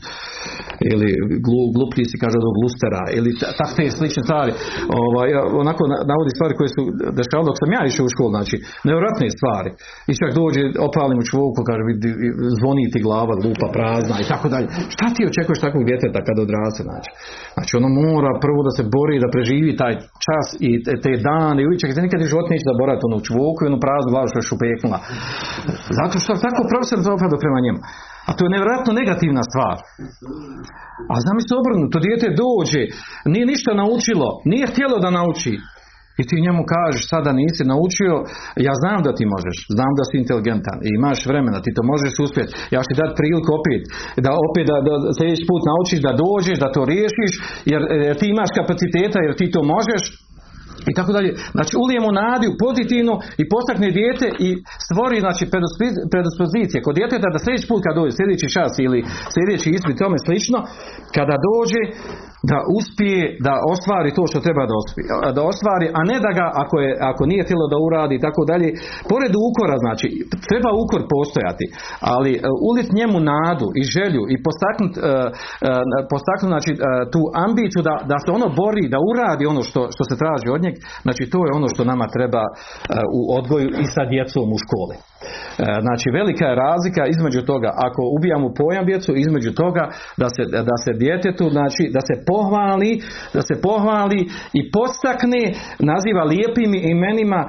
ili 0.91 1.09
glu, 1.45 1.61
gluplji 1.75 2.05
si 2.11 2.21
kaže 2.23 2.37
od 2.51 2.57
lustera 2.63 3.03
ili 3.17 3.29
takve 3.61 3.83
slične 3.97 4.21
stvari. 4.27 4.51
Ovaj, 5.03 5.27
onako 5.63 5.81
navodi 6.11 6.31
stvari 6.37 6.53
koje 6.59 6.69
su 6.75 6.81
dešavale 7.19 7.47
dok 7.49 7.57
sam 7.61 7.75
ja 7.77 7.81
išao 7.85 8.05
u 8.07 8.13
školu, 8.13 8.29
znači 8.37 8.55
nevjerojatne 8.87 9.27
stvari. 9.37 9.69
I 10.11 10.13
čak 10.21 10.29
dođe 10.41 10.61
opalim 10.89 11.17
u 11.19 11.27
čvoku, 11.29 11.59
kaže 11.69 11.81
zvoni 12.59 12.83
ti 12.93 12.99
glava, 13.07 13.33
glupa, 13.41 13.67
prazna 13.75 14.15
i 14.19 14.27
tako 14.31 14.47
dalje. 14.53 14.67
Šta 14.95 15.05
ti 15.15 15.21
očekuješ 15.31 15.63
takvog 15.65 15.83
djeteta 15.89 16.19
kad 16.27 16.35
odraste, 16.45 16.81
znači? 16.89 17.09
Znači 17.55 17.71
ono 17.79 17.89
mora 18.01 18.31
prvo 18.45 18.59
da 18.67 18.71
se 18.77 18.83
bori 18.97 19.15
da 19.23 19.33
preživi 19.35 19.71
taj 19.81 19.93
čas 20.25 20.47
i 20.67 20.69
te, 21.03 21.11
dane 21.27 21.59
i 21.61 21.67
uvijek 21.67 21.79
se 21.95 22.05
nikad 22.07 22.19
život 22.33 22.47
neće 22.51 22.65
zaboraviti 22.71 23.07
onu 23.09 23.19
čvoku 23.27 23.59
i 23.61 23.69
onu 23.71 23.79
praznu 23.85 24.09
glavu 24.13 24.27
što 24.29 24.39
je 24.39 24.49
šupeknula. 24.49 24.99
Zato 25.99 26.15
što 26.21 26.31
tako 26.47 26.61
profesor 26.91 27.12
dopada 27.12 27.38
prema 27.43 27.60
njemu. 27.65 27.80
A 28.30 28.32
to 28.36 28.41
je 28.43 28.54
nevjerojatno 28.56 28.91
negativna 29.01 29.43
stvar. 29.49 29.77
A 31.13 31.15
znam 31.23 31.38
se 31.47 31.54
obrnuto, 31.62 31.97
dijete 32.06 32.27
dođe, 32.43 32.84
nije 33.34 33.45
ništa 33.54 33.71
naučilo, 33.82 34.27
nije 34.51 34.71
htjelo 34.71 34.97
da 35.04 35.17
nauči. 35.19 35.56
I 36.21 36.23
ti 36.30 36.43
njemu 36.45 36.62
kažeš 36.75 37.04
sada 37.13 37.32
nisi 37.41 37.63
naučio, 37.73 38.13
ja 38.67 38.73
znam 38.82 38.99
da 39.08 39.12
ti 39.17 39.25
možeš, 39.34 39.58
znam 39.77 39.91
da 39.97 40.04
si 40.06 40.15
inteligentan 40.23 40.77
i 40.88 40.89
imaš 40.99 41.19
vremena, 41.32 41.60
ti 41.65 41.71
to 41.77 41.84
možeš 41.91 42.13
uspjeti. 42.25 42.51
Ja 42.73 42.80
ću 42.82 42.88
ti 42.89 43.01
dati 43.04 43.17
priliku 43.19 43.49
opet, 43.60 43.82
da 44.25 44.32
opet 44.47 44.65
da, 44.71 44.77
da 44.88 45.12
sljedeći 45.17 45.49
put 45.51 45.62
naučiš, 45.71 45.99
da 46.08 46.19
dođeš, 46.23 46.58
da 46.63 46.73
to 46.75 46.82
riješiš, 46.93 47.32
jer, 47.71 47.82
jer 48.08 48.15
ti 48.19 48.25
imaš 48.30 48.49
kapaciteta, 48.60 49.19
jer 49.25 49.34
ti 49.39 49.45
to 49.56 49.62
možeš, 49.75 50.04
i 50.89 50.93
tako 50.97 51.11
dalje. 51.17 51.31
Znači 51.55 51.73
ulijemo 51.83 52.09
nadu 52.23 52.49
pozitivno 52.65 53.13
i 53.41 53.43
postakne 53.53 53.87
dijete 53.97 54.27
i 54.47 54.49
stvori 54.87 55.17
znači 55.25 55.43
predispozicije 56.13 56.83
kod 56.85 56.93
djeteta 56.99 57.27
da 57.33 57.39
sljedeći 57.43 57.69
put 57.71 57.81
kad 57.85 57.93
dođe 57.99 58.13
sljedeći 58.17 58.53
čas 58.57 58.73
ili 58.87 58.99
sljedeći 59.33 59.67
ispit 59.77 59.97
tome 60.01 60.17
slično, 60.25 60.59
kada 61.15 61.35
dođe 61.49 61.81
da 62.49 62.58
uspije 62.77 63.21
da 63.47 63.54
ostvari 63.73 64.10
to 64.17 64.23
što 64.30 64.39
treba 64.45 64.63
da, 64.71 64.75
uspije, 64.82 65.06
da 65.38 65.41
ostvari, 65.51 65.86
a 65.99 66.01
ne 66.12 66.17
da 66.25 66.32
ga 66.39 66.47
ako, 66.63 66.75
je, 66.86 66.91
ako 67.12 67.23
nije 67.32 67.45
htjelo 67.45 67.65
da 67.73 67.77
uradi 67.88 68.13
i 68.15 68.23
tako 68.27 68.41
dalje, 68.51 68.69
pored 69.12 69.34
ukora 69.49 69.75
znači, 69.86 70.08
treba 70.49 70.69
ukor 70.84 71.01
postojati, 71.15 71.65
ali 72.13 72.32
uh, 72.36 72.41
ulit 72.69 72.88
njemu 72.99 73.17
nadu 73.34 73.67
i 73.80 73.84
želju 73.95 74.23
i 74.34 74.36
postaknut, 74.45 74.93
uh, 74.97 75.04
uh, 75.04 75.10
postaknut 76.12 76.49
znači, 76.54 76.71
tu 77.13 77.21
ambiciju 77.45 77.82
da, 77.89 77.95
da 78.12 78.17
se 78.23 78.30
ono 78.38 78.47
bori, 78.62 78.86
da 78.93 78.99
uradi 79.12 79.43
ono 79.54 79.62
što, 79.69 79.82
što 79.95 80.04
se 80.10 80.15
traži 80.21 80.47
od 80.56 80.62
njeg, 80.65 80.75
znači 81.06 81.23
to 81.34 81.39
je 81.45 81.56
ono 81.60 81.67
što 81.73 81.89
nama 81.91 82.06
treba 82.15 82.43
u 83.19 83.21
odgoju 83.39 83.69
i 83.84 83.86
sa 83.95 84.04
djecom 84.12 84.47
u 84.56 84.58
školi. 84.63 84.97
Znači 85.86 86.08
velika 86.19 86.45
je 86.47 86.60
razlika 86.65 87.04
između 87.15 87.41
toga 87.51 87.69
ako 87.88 88.01
ubijamo 88.17 88.47
pojam 88.62 88.86
djecu, 88.91 89.12
između 89.25 89.51
toga 89.63 89.84
da 90.21 90.27
se, 90.36 90.43
da 90.69 90.75
se 90.84 90.91
djetetu, 91.04 91.45
znači 91.58 91.84
da 91.95 92.01
se 92.08 92.15
pohvali, 92.31 92.91
da 93.35 93.41
se 93.49 93.55
pohvali 93.67 94.19
i 94.59 94.61
postakne, 94.75 95.41
naziva 95.91 96.23
lijepim 96.31 96.71
imenima, 96.93 97.41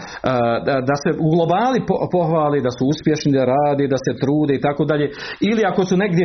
da 0.89 0.97
se 1.03 1.11
u 1.25 1.27
globali 1.35 1.81
pohvali, 2.17 2.59
da 2.67 2.71
su 2.77 2.83
uspješni, 2.93 3.31
da 3.39 3.45
radi, 3.55 3.93
da 3.95 3.99
se 4.05 4.13
trude 4.23 4.53
i 4.57 4.63
tako 4.67 4.83
dalje. 4.91 5.07
Ili 5.51 5.63
ako 5.71 5.83
su 5.89 5.95
negdje 6.05 6.25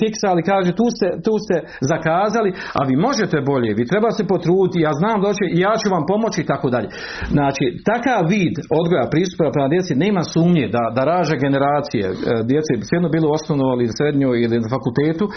kiksali, 0.00 0.48
kaže 0.52 0.70
tu 0.80 0.86
ste, 0.94 1.06
tu 1.26 1.34
ste 1.44 1.56
zakazali, 1.92 2.50
a 2.78 2.80
vi 2.88 2.94
možete 3.08 3.36
bolje, 3.50 3.70
vi 3.78 3.90
treba 3.92 4.10
se 4.18 4.24
potruditi, 4.32 4.84
ja 4.86 4.92
znam 5.00 5.18
doći 5.26 5.44
ja 5.64 5.72
ću 5.80 5.86
vam 5.94 6.04
pomoći 6.12 6.40
i 6.42 6.48
tako 6.52 6.68
dalje. 6.74 6.88
Znači, 7.36 7.64
takav 7.90 8.20
vid 8.32 8.54
odgoja 8.80 9.06
pristupa 9.14 9.54
prema 9.54 9.68
djeci 9.74 9.92
nema 10.06 10.22
sumnje 10.34 10.64
da, 10.76 10.84
da 10.96 11.02
raže 11.12 11.36
generacije 11.46 12.06
e, 12.10 12.14
djece, 12.50 12.72
sjedno 12.88 13.08
bilo 13.16 13.28
osnovno 13.38 13.64
ili 13.74 13.96
srednjoj 13.98 14.36
ili 14.44 14.56
na 14.64 14.68
fakultetu, 14.76 15.24
e, 15.28 15.32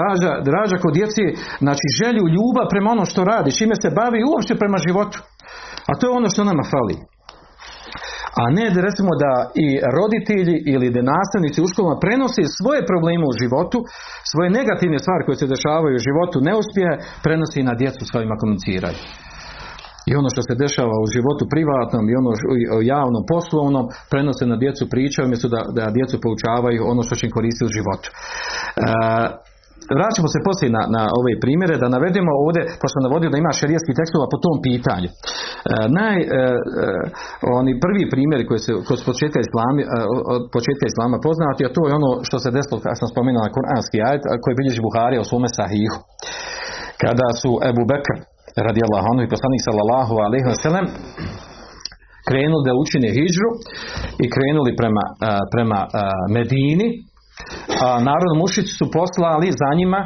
raža, 0.00 0.32
raža 0.56 0.76
kod 0.84 0.92
djece 0.98 1.24
znači 1.70 1.86
želju, 2.00 2.32
ljubav 2.36 2.66
prema 2.72 2.88
ono 2.96 3.04
što 3.10 3.20
radi, 3.32 3.58
čime 3.58 3.74
se 3.82 3.96
bavi 4.00 4.20
uopće 4.30 4.52
prema 4.62 4.78
životu. 4.86 5.18
A 5.90 5.92
to 5.98 6.02
je 6.06 6.16
ono 6.18 6.28
što 6.32 6.48
nama 6.50 6.64
fali. 6.72 6.96
A 8.40 8.42
ne 8.58 8.66
da 8.74 8.80
recimo 8.88 9.12
da 9.24 9.32
i 9.64 9.66
roditelji 9.98 10.56
ili 10.74 10.94
da 10.94 11.10
nastavnici 11.14 11.58
u 11.62 11.70
školama 11.70 12.02
prenose 12.04 12.42
svoje 12.58 12.80
probleme 12.90 13.24
u 13.28 13.38
životu, 13.42 13.78
svoje 14.30 14.48
negativne 14.58 14.98
stvari 15.04 15.22
koje 15.26 15.36
se 15.40 15.52
dešavaju 15.54 15.94
u 15.96 16.04
životu, 16.08 16.36
neuspjehe, 16.48 16.94
prenosi 17.24 17.68
na 17.68 17.74
djecu 17.80 18.02
s 18.04 18.12
kojima 18.14 18.40
komuniciraju. 18.42 18.98
I 20.08 20.12
ono 20.20 20.28
što 20.34 20.40
se 20.42 20.60
dešava 20.64 20.96
u 21.04 21.10
životu 21.14 21.44
privatnom 21.54 22.04
i 22.06 22.16
ono 22.20 22.30
javnom, 22.94 23.22
poslovnom, 23.32 23.84
prenose 24.12 24.44
na 24.52 24.56
djecu 24.62 24.82
pričaju, 24.92 25.26
umjesto 25.26 25.48
da, 25.54 25.60
da 25.78 25.94
djecu 25.98 26.16
poučavaju 26.24 26.80
ono 26.92 27.02
što 27.06 27.14
će 27.18 27.26
im 27.26 27.36
koristiti 27.36 27.68
u 27.68 27.76
životu. 27.78 28.08
E, 28.10 28.16
vraćamo 29.98 30.28
se 30.34 30.46
poslije 30.48 30.68
na, 30.76 30.82
na 30.96 31.02
ove 31.20 31.32
primjere 31.44 31.74
da 31.82 31.94
navedemo 31.96 32.32
ovdje, 32.44 32.62
pošto 32.80 32.94
sam 32.94 33.06
navodio 33.06 33.32
da 33.32 33.38
ima 33.38 33.52
šerijski 33.60 33.92
tekstova 33.98 34.26
po 34.32 34.38
tom 34.44 34.56
pitanju. 34.66 35.08
E, 35.10 35.14
naj, 35.98 36.18
e, 36.22 36.26
e, 36.26 36.38
oni 37.60 37.72
prvi 37.84 38.02
primjeri 38.14 38.44
koji 38.48 38.60
se 38.66 38.72
kod 38.88 38.98
početka 39.08 39.38
islama, 39.46 39.80
od 40.34 40.42
početka 40.56 40.84
islama 40.92 41.16
poznati, 41.28 41.62
a 41.64 41.74
to 41.76 41.82
je 41.86 41.92
ono 42.00 42.10
što 42.28 42.36
se 42.42 42.54
desilo, 42.56 42.76
kako 42.84 42.98
sam 43.00 43.08
spomenuo 43.12 43.42
na 43.46 43.54
Kur'anski 43.56 43.98
ajet, 44.08 44.22
koji 44.42 44.58
bilježi 44.60 44.80
Buharija 44.86 45.20
u 45.22 45.30
svome 45.30 45.48
sahihu. 45.58 45.98
Kada 47.02 47.28
su 47.40 47.50
Ebu 47.70 47.82
Bekr 47.90 48.16
radijallahu 48.68 49.06
anhu 49.10 49.22
i 49.24 49.32
poslanik 49.34 49.62
sallallahu 49.68 50.14
alaihi 50.24 50.46
wa 50.52 50.58
sallam 50.64 50.86
krenuli 52.28 52.66
da 52.68 52.80
učine 52.84 53.08
hijđru 53.16 53.50
i 54.24 54.26
krenuli 54.34 54.72
prema, 54.80 55.04
prema 55.52 55.80
Medini 56.36 56.88
narod 58.08 58.32
mušici 58.42 58.72
su 58.80 58.86
poslali 58.98 59.48
za 59.60 59.68
njima 59.78 60.00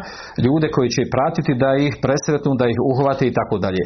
ljude 0.44 0.68
koji 0.74 0.88
će 0.94 1.12
pratiti 1.14 1.52
da 1.62 1.70
ih 1.86 1.92
presretnu, 2.04 2.52
da 2.60 2.66
ih 2.72 2.78
uhvate 2.92 3.24
i 3.26 3.34
tako 3.38 3.56
dalje. 3.64 3.84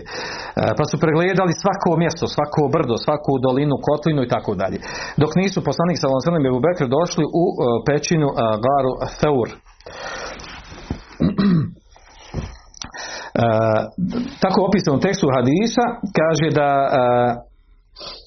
Pa 0.78 0.84
su 0.90 0.94
pregledali 1.02 1.60
svako 1.62 1.90
mjesto, 2.02 2.24
svako 2.36 2.62
brdo, 2.74 2.94
svaku 3.04 3.32
dolinu, 3.46 3.76
kotlinu 3.86 4.20
i 4.24 4.32
tako 4.34 4.52
dalje. 4.62 4.78
Dok 5.22 5.32
nisu 5.42 5.58
poslanik 5.68 5.96
sallallahu 5.96 6.20
alejhi 6.20 6.62
ve 6.62 6.74
sellem 6.78 6.94
došli 6.98 7.24
u 7.42 7.44
pećinu 7.86 8.28
Garu 8.64 8.92
Theur. 9.20 9.48
E, 13.38 13.40
tako 14.40 14.58
opisano 14.68 14.96
u 14.96 15.04
tekstu 15.06 15.26
hadisa 15.36 15.84
kaže 16.18 16.48
da 16.60 16.70
e, 16.84 16.88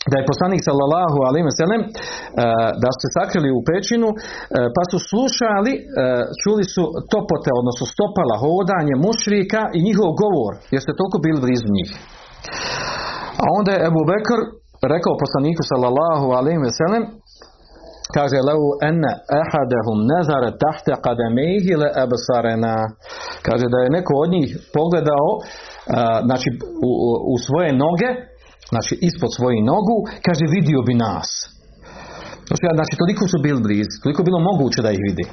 da 0.10 0.16
je 0.18 0.30
poslanik 0.32 0.62
sallallahu 0.70 1.18
alejhi 1.28 1.48
ve 1.50 1.58
sellem 1.60 1.82
da 2.84 2.90
su 2.94 3.00
se 3.04 3.10
sakrili 3.18 3.50
u 3.60 3.62
pećinu 3.70 4.10
e, 4.14 4.18
pa 4.76 4.84
su 4.92 4.98
slušali 5.12 5.74
čuli 6.42 6.64
su 6.74 6.84
topote 7.14 7.50
odnosno 7.62 7.86
stopala 7.94 8.36
hodanje 8.46 8.96
mušrika 9.08 9.62
i 9.78 9.80
njihov 9.88 10.10
govor 10.24 10.54
jer 10.74 10.82
ste 10.84 10.98
toliko 11.00 11.18
bili 11.26 11.40
blizu 11.46 11.68
njih. 11.78 11.90
A 13.44 13.46
onda 13.58 13.72
je 13.74 13.84
Ebu 13.90 14.02
Bekr 14.12 14.40
rekao 14.94 15.22
poslaniku 15.24 15.64
sallallahu 15.72 16.28
alejhi 16.40 16.62
ve 16.66 16.72
sellem 16.80 17.04
kaže 18.16 18.40
lau 18.50 18.64
enne 18.90 19.12
ehadehum 19.42 20.00
nezare 20.12 20.50
tahte 20.64 20.94
kademejhi 21.06 21.74
le 21.82 21.90
kaže 23.48 23.66
da 23.74 23.78
je 23.84 23.96
neko 23.98 24.14
od 24.24 24.30
njih 24.36 24.50
pogledao 24.78 25.30
znači 26.28 26.50
u, 26.88 26.92
u 27.34 27.36
svoje 27.46 27.72
noge 27.84 28.10
znači 28.72 28.94
ispod 29.10 29.30
svoje 29.38 29.60
nogu 29.72 29.98
kaže 30.26 30.46
vidio 30.58 30.80
bi 30.88 30.94
nas 31.06 31.30
znači, 32.48 32.66
znači 32.78 32.94
toliko 33.02 33.24
su 33.32 33.38
bili 33.46 33.62
blizu 33.68 33.96
toliko 34.04 34.22
bilo 34.28 34.40
moguće 34.50 34.80
da 34.86 34.92
ih 34.94 35.02
vidi 35.08 35.26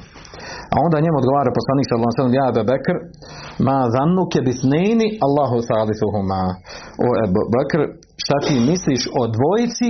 a 0.73 0.75
onda 0.85 1.03
njemu 1.05 1.17
odgovara 1.21 1.57
poslanik 1.59 1.85
sallallahu 1.85 2.09
alejhi 2.09 2.17
ve 2.17 2.21
sellem 2.21 2.39
ja 2.39 2.45
Abu 2.51 2.63
Bekr 2.71 2.95
ma 3.67 3.77
zannuke 3.95 4.39
bisnejni 4.49 5.07
Allahu 5.25 5.57
salisuhuma 5.69 6.43
o 7.05 7.07
Abu 7.25 7.41
Bekr 7.55 7.81
šta 8.23 8.37
ti 8.45 8.55
misliš 8.71 9.01
o 9.19 9.21
dvojici 9.35 9.89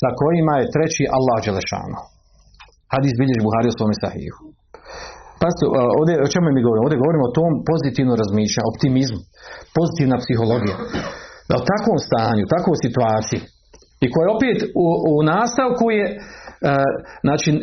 sa 0.00 0.08
kojima 0.20 0.54
je 0.60 0.72
treći 0.74 1.04
Allah 1.16 1.36
Đelešanu. 1.44 1.98
Hadis 2.94 3.14
bilježi 3.20 3.46
Buhari 3.46 3.68
u 3.70 3.76
svome 3.78 3.96
sahihu. 4.04 4.42
Pa 5.40 5.46
ovdje, 5.98 6.14
o 6.26 6.32
čemu 6.32 6.46
mi 6.56 6.64
govorimo? 6.66 6.84
Ovdje 6.86 7.02
govorimo 7.02 7.24
o 7.26 7.34
tom 7.38 7.52
pozitivnom 7.70 8.16
razmišljanju, 8.22 8.70
optimizmu, 8.72 9.20
pozitivna 9.76 10.16
psihologija. 10.22 10.76
Da 11.48 11.54
u 11.60 11.66
takvom 11.72 11.98
stanju, 12.06 12.52
takvoj 12.56 12.76
situaciji, 12.86 13.40
i 14.04 14.06
koja 14.14 14.28
opet 14.36 14.58
u, 14.84 14.86
u 15.12 15.14
nastavku 15.32 15.86
je 15.98 16.06
e, 16.10 16.16
znači 17.26 17.50
e, 17.54 17.60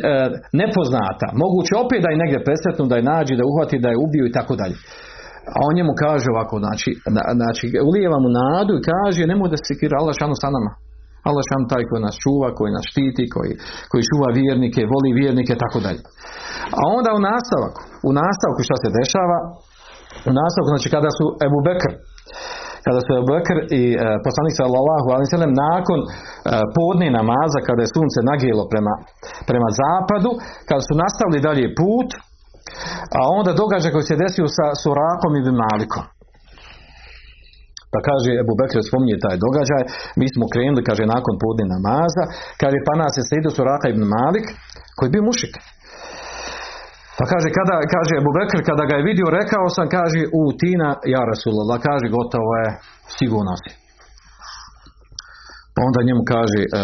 nepoznata. 0.62 1.26
Moguće 1.42 1.72
opet 1.84 2.00
da 2.04 2.08
je 2.10 2.20
negdje 2.22 2.46
presretnu, 2.48 2.84
da 2.90 2.96
je 2.96 3.08
nađi, 3.12 3.32
da 3.36 3.42
je 3.42 3.50
uhvati, 3.52 3.82
da 3.84 3.88
je 3.90 4.02
ubiju 4.04 4.24
i 4.26 4.34
tako 4.38 4.54
dalje. 4.60 4.76
A 5.56 5.58
on 5.68 5.72
njemu 5.78 5.92
kaže 6.04 6.26
ovako, 6.30 6.54
znači, 6.64 6.90
znači 7.40 7.64
ulijeva 7.90 8.18
mu 8.24 8.30
nadu 8.42 8.72
i 8.76 8.86
kaže 8.92 9.30
nemoj 9.30 9.48
da 9.52 9.58
se 9.58 9.78
kira 9.80 9.94
Allah 10.00 10.14
šanu 10.20 10.36
sa 10.42 10.48
nama. 10.56 10.72
Allah 11.28 11.44
šan 11.48 11.62
taj 11.72 11.84
koji 11.88 12.00
nas 12.06 12.16
čuva, 12.24 12.48
koji 12.58 12.70
nas 12.76 12.84
štiti, 12.90 13.24
koji, 13.34 13.52
koji 13.90 14.08
čuva 14.10 14.28
vjernike, 14.40 14.80
voli 14.92 15.10
vjernike, 15.20 15.52
tako 15.64 15.78
dalje. 15.86 16.02
A 16.78 16.82
onda 16.96 17.10
u 17.18 17.24
nastavku, 17.30 17.80
u 18.08 18.10
nastavku 18.20 18.60
šta 18.66 18.76
se 18.82 18.88
dešava, 18.98 19.38
u 20.28 20.32
nastavku, 20.40 20.68
znači 20.72 20.88
kada 20.96 21.10
su 21.18 21.24
Ebu 21.46 21.58
Bekr, 21.68 21.92
kada 22.84 23.00
su 23.04 23.10
Bekr 23.30 23.58
i 23.80 23.82
e, 23.92 23.96
poslanik 24.26 24.54
sallallahu 24.60 25.06
alaihi 25.14 25.34
sallam 25.36 25.54
nakon 25.66 26.00
e, 26.04 26.08
podne 26.76 27.08
namaza, 27.18 27.58
kada 27.68 27.80
je 27.82 27.94
sunce 27.96 28.18
nagijelo 28.30 28.64
prema, 28.72 28.94
prema 29.50 29.68
zapadu, 29.80 30.30
kada 30.68 30.82
su 30.88 30.92
nastavili 31.02 31.46
dalje 31.48 31.66
put, 31.80 32.10
A 33.18 33.20
onda 33.38 33.60
događaj 33.62 33.92
koji 33.94 34.04
se 34.08 34.20
desio 34.24 34.46
sa 34.56 34.66
Surakom 34.82 35.32
i 35.36 35.42
Malikom. 35.62 36.04
Pa 37.92 37.98
kaže 38.08 38.30
Ebu 38.42 38.54
Bekr 38.60 38.78
spominje 38.88 39.24
taj 39.24 39.36
događaj, 39.46 39.82
mi 40.20 40.26
smo 40.34 40.44
krenuli, 40.52 40.88
kaže, 40.88 41.12
nakon 41.14 41.34
podne 41.44 41.64
namaza, 41.74 42.24
kaže, 42.60 42.78
pa 42.86 42.94
nas 43.02 43.12
je 43.16 43.26
slijedio 43.28 43.56
Suraka 43.56 43.86
ibn 43.88 44.04
Malik, 44.16 44.46
koji 44.96 45.14
bio 45.14 45.28
mušik. 45.30 45.54
Pa 47.20 47.26
kaže, 47.32 47.48
kada, 47.58 47.76
kaže 47.94 48.12
Ebu 48.20 48.30
Bekr, 48.38 48.60
kada 48.68 48.84
ga 48.88 48.94
je 48.96 49.06
vidio, 49.10 49.26
rekao 49.40 49.64
sam, 49.76 49.86
kaže, 49.96 50.20
u 50.40 50.42
Tina, 50.60 50.90
ja 51.14 51.22
Rasulullah, 51.32 51.78
kaže, 51.88 52.06
gotovo 52.16 52.52
je, 52.62 52.68
sigurno 53.16 53.54
si. 53.62 53.72
Pa 55.74 55.80
onda 55.88 56.00
njemu 56.08 56.22
kaže, 56.34 56.60
e, 56.80 56.82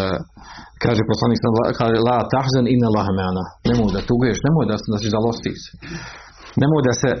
kaže 0.83 1.01
poslanik, 1.11 1.39
kaže, 1.81 1.97
la 2.09 2.19
tahzen 2.33 2.65
inna 2.75 2.89
lahmana, 2.97 3.43
nemoj 3.69 3.89
da 3.95 4.01
tuguješ, 4.09 4.37
nemoj 4.47 4.65
da, 4.71 4.75
da 4.93 4.97
se 5.03 5.09
zalostiš. 5.15 5.59
Nemoj 6.61 6.81
da 6.87 6.93
se 7.01 7.11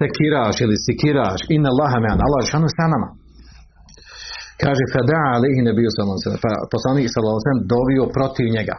sekiraš 0.00 0.56
ili 0.64 0.76
sikiraš. 0.86 1.40
Inna 1.56 1.68
Allaha 1.74 1.98
me'an 2.04 2.20
Allah 2.26 2.40
je 2.42 2.50
šanu 2.52 2.68
sa 2.78 2.86
nama. 2.94 3.08
Kaže 4.62 4.84
fada 4.94 5.22
alihi 5.34 5.60
nebiju 5.68 5.90
sallam 5.96 6.18
pa 6.44 6.52
poslanik 6.72 7.06
sallam 7.14 7.58
dovio 7.74 8.04
protiv 8.16 8.46
njega 8.56 8.76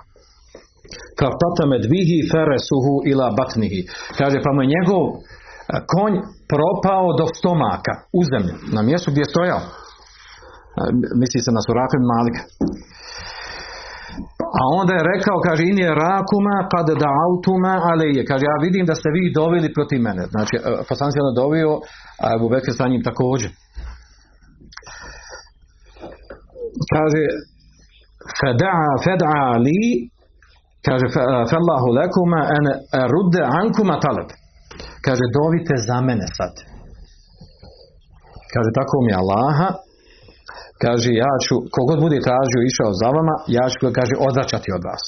fa 1.19 1.29
patamed 1.41 1.83
vihi 1.93 2.17
feresuhu 2.31 2.93
ila 3.11 3.27
batnihi 3.37 3.81
kaže 4.19 4.37
pa 4.45 4.49
mu 4.53 4.59
je 4.61 4.73
njegov 4.75 5.03
konj 5.93 6.15
propao 6.51 7.07
do 7.19 7.25
stomaka 7.37 7.93
u 8.19 8.21
zemlju 8.31 8.55
na 8.75 8.81
mjestu 8.89 9.07
gdje 9.11 9.21
je 9.23 9.33
stojao 9.33 9.61
misli 11.21 11.39
se 11.45 11.51
na 11.57 11.61
suraku 11.67 11.97
Malika 12.13 12.41
a 14.59 14.61
onda 14.79 14.93
je 14.93 15.09
rekao, 15.13 15.37
kaže, 15.47 15.63
in 15.71 15.77
je 15.85 15.97
rakuma 16.05 16.57
kad 16.73 16.87
da 17.03 17.09
autuma 17.25 17.73
je. 18.17 18.25
Kaže, 18.29 18.43
ja 18.45 18.57
vidim 18.65 18.85
da 18.89 18.95
ste 18.95 19.09
vi 19.15 19.33
doveli 19.39 19.73
protiv 19.77 19.99
mene. 20.07 20.23
Znači, 20.33 20.55
e, 20.55 20.59
poslanik 20.89 21.15
je 21.15 21.23
onda 21.23 21.41
dovio, 21.41 21.71
a 22.23 22.25
Ebu 22.35 22.47
Bekr 22.53 22.71
sa 22.77 22.87
njim 22.87 23.03
također. 23.09 23.49
Kaže, 26.93 27.23
feda'a 28.39 28.89
feda'a 29.05 29.49
li 29.65 29.81
kaže 30.87 31.05
fallahu 31.51 31.87
lekuma 31.99 32.41
an 32.57 32.65
rudde 33.13 33.41
ankuma 33.61 33.95
talab 34.05 34.29
kaže 35.05 35.25
dovite 35.37 35.75
za 35.87 35.97
mene 36.07 36.27
sad 36.37 36.53
kaže 38.53 38.69
tako 38.79 38.95
mi 39.05 39.11
Allaha 39.21 39.69
kaže 40.83 41.09
ja 41.23 41.33
ću, 41.45 41.55
kogod 41.75 41.99
bude 42.05 42.17
tražio 42.27 42.67
išao 42.71 42.91
za 43.01 43.07
vama, 43.17 43.35
ja 43.57 43.65
ću 43.71 43.77
ga 43.85 43.91
kaže 43.99 44.15
odvraćati 44.27 44.69
od 44.77 44.83
vas. 44.89 45.03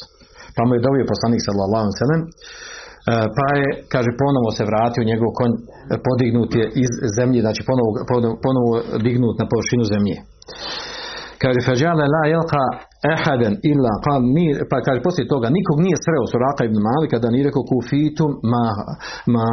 Pa 0.56 0.62
mu 0.66 0.72
je 0.74 0.86
dobio 0.88 1.12
poslanik 1.14 1.42
sallallahu 1.48 1.84
alejhi 1.84 1.98
ve 2.02 2.20
pa 3.38 3.48
je, 3.60 3.68
kaže, 3.94 4.10
ponovo 4.24 4.50
se 4.58 4.64
vratio, 4.70 5.10
njegov 5.12 5.30
konj 5.40 5.54
podignut 6.08 6.52
je 6.60 6.66
iz 6.84 6.92
zemlje, 7.18 7.40
znači 7.46 7.62
ponovo, 7.70 7.90
ponovo 8.46 8.72
dignut 9.06 9.36
na 9.42 9.46
površinu 9.52 9.84
zemlje. 9.94 10.16
Kaže, 11.42 11.60
fađale 11.70 12.04
la 12.14 12.24
jelka 12.34 12.64
ehaden 13.14 13.54
illa 13.72 13.94
qal 14.06 14.22
mi, 14.36 14.46
pa 14.70 14.78
kaže, 14.86 15.00
poslije 15.08 15.32
toga, 15.34 15.48
nikog 15.58 15.78
nije 15.86 15.98
sreo 16.06 16.24
Suraka 16.32 16.62
ibn 16.66 16.80
Malika 16.90 17.18
da 17.24 17.34
nije 17.34 17.48
rekao 17.50 17.70
kufitum 17.72 18.32
ma, 18.52 18.68
ma. 19.34 19.48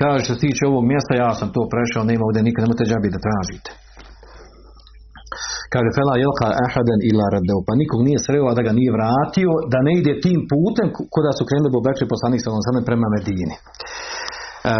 Kaže, 0.00 0.24
što 0.24 0.34
se 0.34 0.42
tiče 0.44 0.62
ovog 0.70 0.84
mjesta, 0.92 1.12
ja 1.24 1.30
sam 1.38 1.48
to 1.56 1.62
prešao, 1.74 2.08
nema 2.10 2.22
ovdje 2.28 2.40
nikad, 2.46 2.60
nemojte 2.62 2.84
džabi 2.90 3.14
da 3.14 3.24
tražite. 3.26 3.70
Kaže 5.72 5.88
fela 5.98 6.14
jelka 6.24 6.48
ahaden 6.66 7.00
ila 7.10 7.26
radeu. 7.34 7.60
Pa 7.66 7.72
nikog 7.82 8.00
nije 8.06 8.18
sreo 8.26 8.48
da 8.58 8.62
ga 8.66 8.72
nije 8.78 8.90
vratio, 8.98 9.50
da 9.72 9.78
ne 9.86 9.92
ide 10.00 10.12
tim 10.24 10.38
putem 10.52 10.86
kuda 11.14 11.30
su 11.38 11.42
krenuli 11.48 11.74
Bobekri 11.76 12.12
poslanik 12.14 12.40
sallallahu 12.40 12.88
prema 12.90 13.06
Medini. 13.14 13.56
E, 14.70 14.74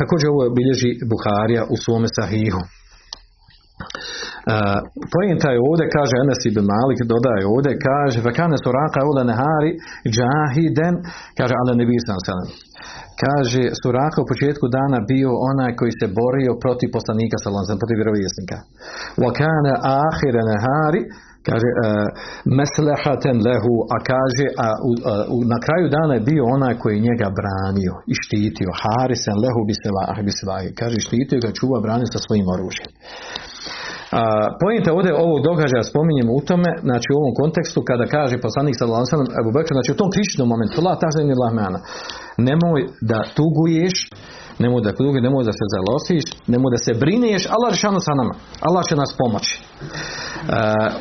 također 0.00 0.26
ovo 0.30 0.42
bilježi 0.58 0.90
Buharija 1.10 1.62
u 1.74 1.76
svome 1.84 2.08
sahihu. 2.18 2.62
Pojenta 5.14 5.48
je 5.54 5.58
ovdje, 5.68 5.84
kaže 5.96 6.14
Enes 6.24 6.40
ibn 6.50 6.62
Malik, 6.74 6.98
dodaje 7.14 7.42
ovdje, 7.54 7.72
kaže, 7.88 8.18
vakane 8.28 8.56
suraka 8.64 9.00
ule 9.10 9.22
nehari 9.30 9.70
džahiden, 10.14 10.94
kaže, 11.38 11.54
ale 11.60 11.72
ne 11.80 11.84
bisan 11.90 12.20
Kaže, 13.24 13.62
Suraka 13.80 14.18
u 14.22 14.30
početku 14.32 14.66
dana 14.78 14.98
bio 15.12 15.30
onaj 15.50 15.72
koji 15.78 15.92
se 16.00 16.06
borio 16.20 16.52
protiv 16.64 16.88
poslanika 16.96 17.36
sallallahu 17.38 17.82
protiv 17.82 17.96
vjerovjesnika. 18.00 18.58
Wa 19.22 19.30
kana 19.40 19.74
akhir 20.08 20.34
nahari 20.50 21.02
kaže 21.48 21.68
meslehaten 22.58 23.36
lehu 23.48 23.74
a 23.94 23.96
kaže 24.12 24.46
a, 24.66 24.68
u, 25.36 25.38
na 25.52 25.58
kraju 25.66 25.86
dana 25.96 26.12
je 26.14 26.26
bio 26.30 26.44
onaj 26.56 26.74
koji 26.82 27.06
njega 27.08 27.28
branio 27.40 27.94
i 28.12 28.14
štitio 28.22 28.70
harisen 28.82 29.36
lehu 29.44 29.60
biseva 29.68 30.04
kaže 30.80 30.98
štitio 31.06 31.44
ga 31.44 31.50
čuva 31.58 31.78
branio 31.84 32.08
sa 32.14 32.20
svojim 32.26 32.46
oružjem 32.54 32.90
Pojenta 34.62 34.90
ovdje 34.98 35.12
ovog 35.24 35.38
događaja 35.48 35.90
spominjemo 35.90 36.32
u 36.34 36.42
tome, 36.48 36.70
znači 36.88 37.08
u 37.10 37.18
ovom 37.20 37.32
kontekstu 37.40 37.78
kada 37.90 38.04
kaže 38.16 38.44
poslanik 38.46 38.74
sallallahu 38.76 39.04
alejhi 39.04 39.32
ve 39.32 39.40
Abu 39.42 39.50
Bekr, 39.56 39.72
znači 39.76 39.90
u 39.92 40.00
tom 40.00 40.10
kričnom 40.14 40.46
momentu, 40.52 40.76
la 40.86 40.94
tahzani 41.02 41.34
lahmana. 41.42 41.78
Nemoj 42.48 42.80
da 43.10 43.18
tuguješ, 43.38 43.96
nemoj 44.62 44.80
da 44.86 44.90
tuguješ, 44.98 45.26
nemoj 45.28 45.44
da 45.48 45.54
se 45.58 45.66
zalostiš, 45.74 46.24
nemoj 46.52 46.70
da 46.74 46.80
se 46.86 46.92
brineš, 47.02 47.42
Allah 47.54 47.70
šanu 47.82 48.00
sa 48.06 48.12
nama. 48.20 48.34
Allah 48.66 48.82
će 48.88 48.94
nas 49.02 49.10
pomoći. 49.20 49.54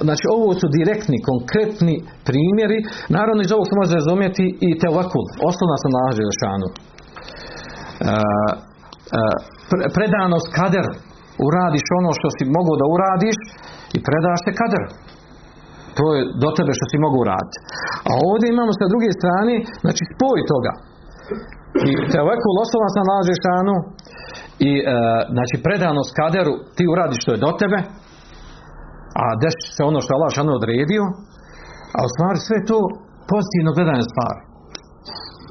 znači 0.07 0.25
ovo 0.35 0.47
su 0.59 0.65
direktni, 0.77 1.17
konkretni 1.29 1.95
primjeri. 2.29 2.79
Naravno 3.17 3.41
iz 3.43 3.51
ovog 3.55 3.65
se 3.67 3.75
može 3.81 3.93
razumjeti 4.01 4.45
i 4.67 4.69
tevakul, 4.83 5.25
osnovna 5.49 5.77
sam 5.81 5.91
na 5.95 6.01
šanu. 6.41 6.67
Predanost 9.97 10.47
kader, 10.59 10.85
uradiš 11.47 11.85
ono 11.99 12.11
što 12.17 12.27
si 12.35 12.43
mogao 12.57 12.75
da 12.81 12.85
uradiš 12.95 13.37
i 13.95 13.97
predaš 14.07 14.39
se 14.45 14.51
kader. 14.59 14.83
To 15.97 16.05
je 16.15 16.21
do 16.43 16.49
tebe 16.57 16.71
što 16.77 16.85
si 16.91 17.03
mogu 17.05 17.17
uraditi. 17.25 17.57
A 18.09 18.11
ovdje 18.29 18.47
imamo 18.47 18.71
sa 18.79 18.85
druge 18.91 19.09
strane, 19.19 19.55
znači 19.83 20.03
spoj 20.13 20.39
toga. 20.53 20.73
I 21.89 21.91
te 22.11 22.17
ovako 22.25 22.47
osnova 22.63 22.87
se 22.93 23.01
nalaže 23.09 23.35
šanu 23.45 23.75
i 24.69 24.71
e, 24.79 24.83
znači 25.35 25.55
predanost 25.65 26.11
kaderu 26.21 26.53
ti 26.75 26.83
uradiš 26.93 27.19
što 27.23 27.31
je 27.33 27.43
do 27.45 27.51
tebe 27.61 27.79
a 29.21 29.23
deši 29.41 29.69
se 29.75 29.81
ono 29.89 29.99
što 30.01 30.09
je 30.11 30.17
Allah 30.17 30.31
odredio 30.59 31.03
a 31.97 31.99
u 32.07 32.09
stvari 32.13 32.39
sve 32.47 32.57
to 32.69 32.79
pozitivno 33.31 33.71
gledanje 33.77 34.05
stvari 34.11 34.41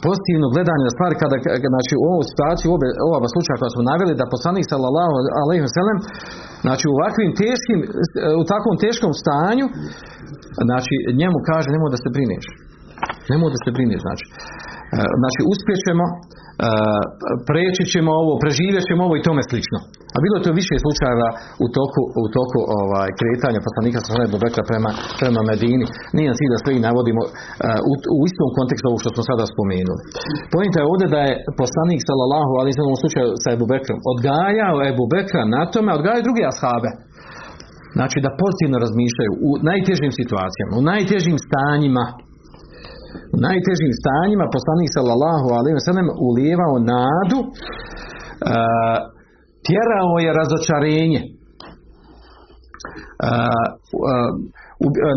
pozitivno 0.06 0.46
gledanje 0.54 0.84
na 0.86 0.94
stvari 0.96 1.14
kada, 1.22 1.36
znači 1.74 1.92
u 2.02 2.04
ovoj 2.12 2.24
situaciji, 2.30 2.66
u 2.70 2.76
ova 3.18 3.28
slučaja 3.34 3.60
koja 3.60 3.72
smo 3.74 3.82
naveli 3.92 4.18
da 4.20 4.32
poslanik 4.34 4.66
sallallahu 4.72 5.14
alejhi 5.42 5.62
ve 5.64 5.70
znači 6.66 6.84
u 6.88 6.94
ovakvim 6.98 7.30
teškim 7.42 7.78
u 8.40 8.44
takvom 8.52 8.76
teškom 8.84 9.12
stanju 9.22 9.66
znači 10.68 10.94
njemu 11.20 11.38
kaže 11.50 11.68
nemoj 11.74 11.90
da 11.94 11.98
se 12.04 12.10
brineš 12.16 12.44
nemoj 13.30 13.50
da 13.54 13.58
se 13.64 13.70
brineš 13.76 14.00
znači 14.06 14.24
E, 14.96 14.98
znači 15.20 15.40
uspjećemo, 15.52 16.04
e, 16.12 16.14
preći 17.48 17.82
ćemo 17.92 18.10
ovo, 18.22 18.32
preživjet 18.42 18.84
ćemo 18.88 19.00
ovo 19.06 19.14
i 19.16 19.24
tome 19.28 19.42
slično. 19.50 19.78
A 20.14 20.16
bilo 20.24 20.34
je 20.36 20.46
to 20.46 20.60
više 20.60 20.74
slučajeva 20.84 21.28
u 21.64 21.66
toku, 21.78 22.02
u 22.22 22.24
toku 22.36 22.60
ovaj, 22.80 23.08
kretanja 23.20 23.60
poslanika 23.68 23.98
sa 24.00 24.12
Bekra 24.44 24.62
prema, 24.70 24.90
prema 25.20 25.40
Medini. 25.50 25.86
Nije 26.16 26.36
cilj 26.38 26.50
da 26.52 26.58
sve 26.62 26.72
navodimo 26.88 27.22
e, 27.26 27.30
u, 27.90 27.92
u, 28.18 28.20
istom 28.28 28.48
kontekstu 28.58 28.86
ovo 28.90 28.98
što 29.02 29.10
smo 29.14 29.22
sada 29.30 29.44
spomenuli. 29.54 30.02
Pojenta 30.54 30.78
je 30.78 30.90
ovdje 30.92 31.06
da 31.14 31.20
je 31.28 31.34
poslanik 31.62 32.00
sallallahu 32.08 32.52
ali 32.60 32.70
u 32.94 33.00
slučaju 33.02 33.28
sa 33.42 33.48
Ebu 33.56 33.66
Bekrom 33.72 33.98
odgajao 34.12 34.76
Ebu 34.90 35.04
Bekra 35.14 35.42
na 35.54 35.62
tome, 35.72 35.90
odgajao 35.98 36.26
druge 36.28 36.42
ashabe. 36.52 36.90
Znači 37.96 38.18
da 38.24 38.36
pozitivno 38.42 38.76
razmišljaju 38.84 39.32
u 39.48 39.50
najtežim 39.70 40.12
situacijama, 40.20 40.72
u 40.80 40.82
najtežim 40.92 41.36
stanjima 41.46 42.04
u 43.36 43.38
najtežim 43.48 43.92
stanjima 44.00 44.46
poslanik 44.56 44.90
sallallahu 44.96 45.48
alejhi 45.58 45.76
ve 45.78 45.86
sellem 45.88 46.08
ulijevao 46.28 46.74
nadu 46.94 47.38
uh, 47.44 47.50
tjerao 49.66 50.14
je 50.24 50.30
razočarenje. 50.40 51.22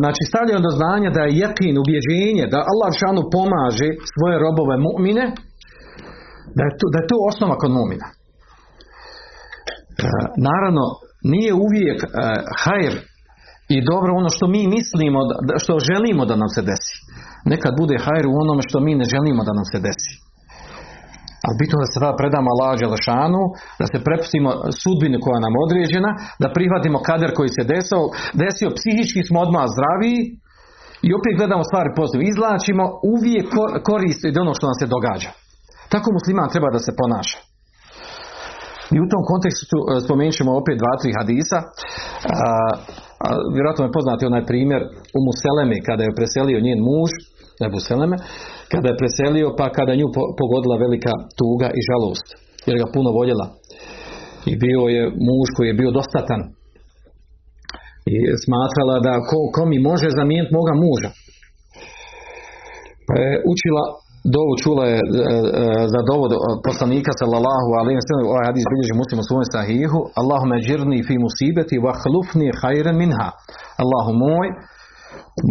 Znači 0.01 0.21
stavljaju 0.29 0.59
do 0.67 0.71
znanja 0.79 1.09
da 1.15 1.21
je 1.23 1.37
jekin, 1.43 1.75
ubježenje 1.83 2.45
da 2.53 2.67
Allah 2.71 2.91
šanu 3.01 3.21
pomaže 3.35 3.89
svoje 4.13 4.35
robove 4.45 4.75
mu'mine 4.87 5.25
da 6.57 6.61
je 6.67 6.73
to, 6.79 6.85
da 6.93 6.97
je 6.99 7.09
to 7.11 7.17
osnova 7.29 7.55
kod 7.61 7.71
mu'mina. 7.79 8.07
Naravno 10.49 10.83
nije 11.33 11.51
uvijek 11.65 11.99
hajr 12.63 12.93
i 13.75 13.77
dobro 13.91 14.09
ono 14.21 14.29
što 14.35 14.45
mi 14.47 14.61
mislimo 14.77 15.19
što 15.63 15.85
želimo 15.89 16.23
da 16.25 16.35
nam 16.35 16.49
se 16.55 16.61
desi. 16.61 16.95
Nekad 17.51 17.73
bude 17.81 17.95
hajr 18.05 18.25
u 18.27 18.37
onome 18.43 18.61
što 18.67 18.79
mi 18.79 18.95
ne 18.95 19.05
želimo 19.13 19.41
da 19.47 19.53
nam 19.53 19.65
se 19.71 19.79
desi. 19.87 20.13
Ali 21.45 21.59
bitno 21.61 21.77
da 21.81 21.87
se 21.89 22.01
tada 22.03 22.19
predamo 22.21 22.47
Allah 22.53 22.71
Đelešanu, 22.81 23.43
da 23.79 23.85
se 23.91 24.05
prepustimo 24.07 24.49
sudbini 24.81 25.17
koja 25.25 25.39
nam 25.45 25.53
određena, 25.65 26.11
da 26.41 26.53
prihvatimo 26.57 26.97
kader 27.09 27.31
koji 27.37 27.49
se 27.57 27.63
desio, 27.73 28.01
desio 28.43 28.69
psihički 28.77 29.21
smo 29.27 29.37
odmah 29.45 29.65
zdraviji 29.75 30.19
I 31.07 31.09
opet 31.19 31.33
gledamo 31.39 31.63
stvari 31.69 31.89
pozitivno. 31.99 32.25
Izlačimo 32.27 32.83
uvijek 33.13 33.47
korist 33.89 34.21
od 34.29 34.37
ono 34.43 34.51
što 34.57 34.65
nam 34.69 34.77
se 34.81 34.93
događa. 34.95 35.31
Tako 35.93 36.07
musliman 36.17 36.53
treba 36.53 36.69
da 36.75 36.79
se 36.85 36.91
ponaša. 37.01 37.39
I 38.95 38.97
u 39.05 39.09
tom 39.11 39.23
kontekstu 39.31 39.77
e, 39.81 39.87
spomenut 40.05 40.37
ćemo 40.39 40.51
opet 40.61 40.75
dva, 40.81 40.93
tri 41.01 41.11
hadisa. 41.19 41.59
A, 41.63 41.67
vjerojatno 43.55 43.83
je 43.85 43.95
poznati 43.97 44.27
onaj 44.29 44.43
primjer 44.51 44.81
u 45.17 45.19
Muselemi 45.27 45.77
kada 45.87 46.03
je 46.03 46.17
preselio 46.19 46.65
njen 46.67 46.79
muž, 46.89 47.11
Ebu 47.67 47.79
Seleme, 47.87 48.17
kada 48.71 48.87
je 48.89 48.99
preselio 49.01 49.47
pa 49.57 49.65
kada 49.77 49.95
nju 49.95 50.07
pogodila 50.39 50.75
velika 50.85 51.13
tuga 51.39 51.67
i 51.77 51.81
žalost 51.89 52.27
jer 52.67 52.75
ga 52.81 52.87
puno 52.95 53.09
voljela. 53.19 53.47
I 54.51 54.53
bio 54.63 54.81
je 54.95 55.03
muž 55.27 55.47
koji 55.55 55.67
je 55.67 55.79
bio 55.81 55.91
dostatan. 55.99 56.41
I 58.13 58.15
smatrala 58.43 58.95
da 59.07 59.13
ko, 59.29 59.39
ko 59.55 59.61
mi 59.71 59.77
može 59.89 60.07
zamijeniti 60.19 60.55
moga 60.59 60.73
muža. 60.83 61.09
Pa 63.07 63.13
je 63.23 63.31
učila 63.53 63.83
dovu 64.35 64.53
čula 64.63 64.83
je 64.93 64.97
e, 64.97 65.01
e, 65.01 65.03
za 65.93 66.01
dovod 66.09 66.31
poslanika 66.67 67.11
sallallahu 67.19 67.69
alejhi 67.79 67.99
ve 67.99 68.07
sellem 68.07 68.27
ovaj 68.33 68.45
hadis 68.49 68.65
bilježi 68.71 68.93
muslim 69.01 69.17
u 69.19 69.27
svom 69.27 69.43
sahihu 69.55 69.99
Allahumma 70.21 70.55
ajirni 70.59 71.05
fi 71.07 71.15
musibati 71.25 71.75
wa 71.85 71.93
khlufni 72.01 72.47
khayran 72.61 72.97
minha. 73.03 73.29
Allahu 73.83 74.11
moj 74.25 74.47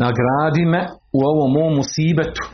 nagradi 0.04 0.64
me 0.72 0.82
u 1.16 1.18
ovom 1.30 1.48
mom 1.56 1.72
musibetu 1.80 2.44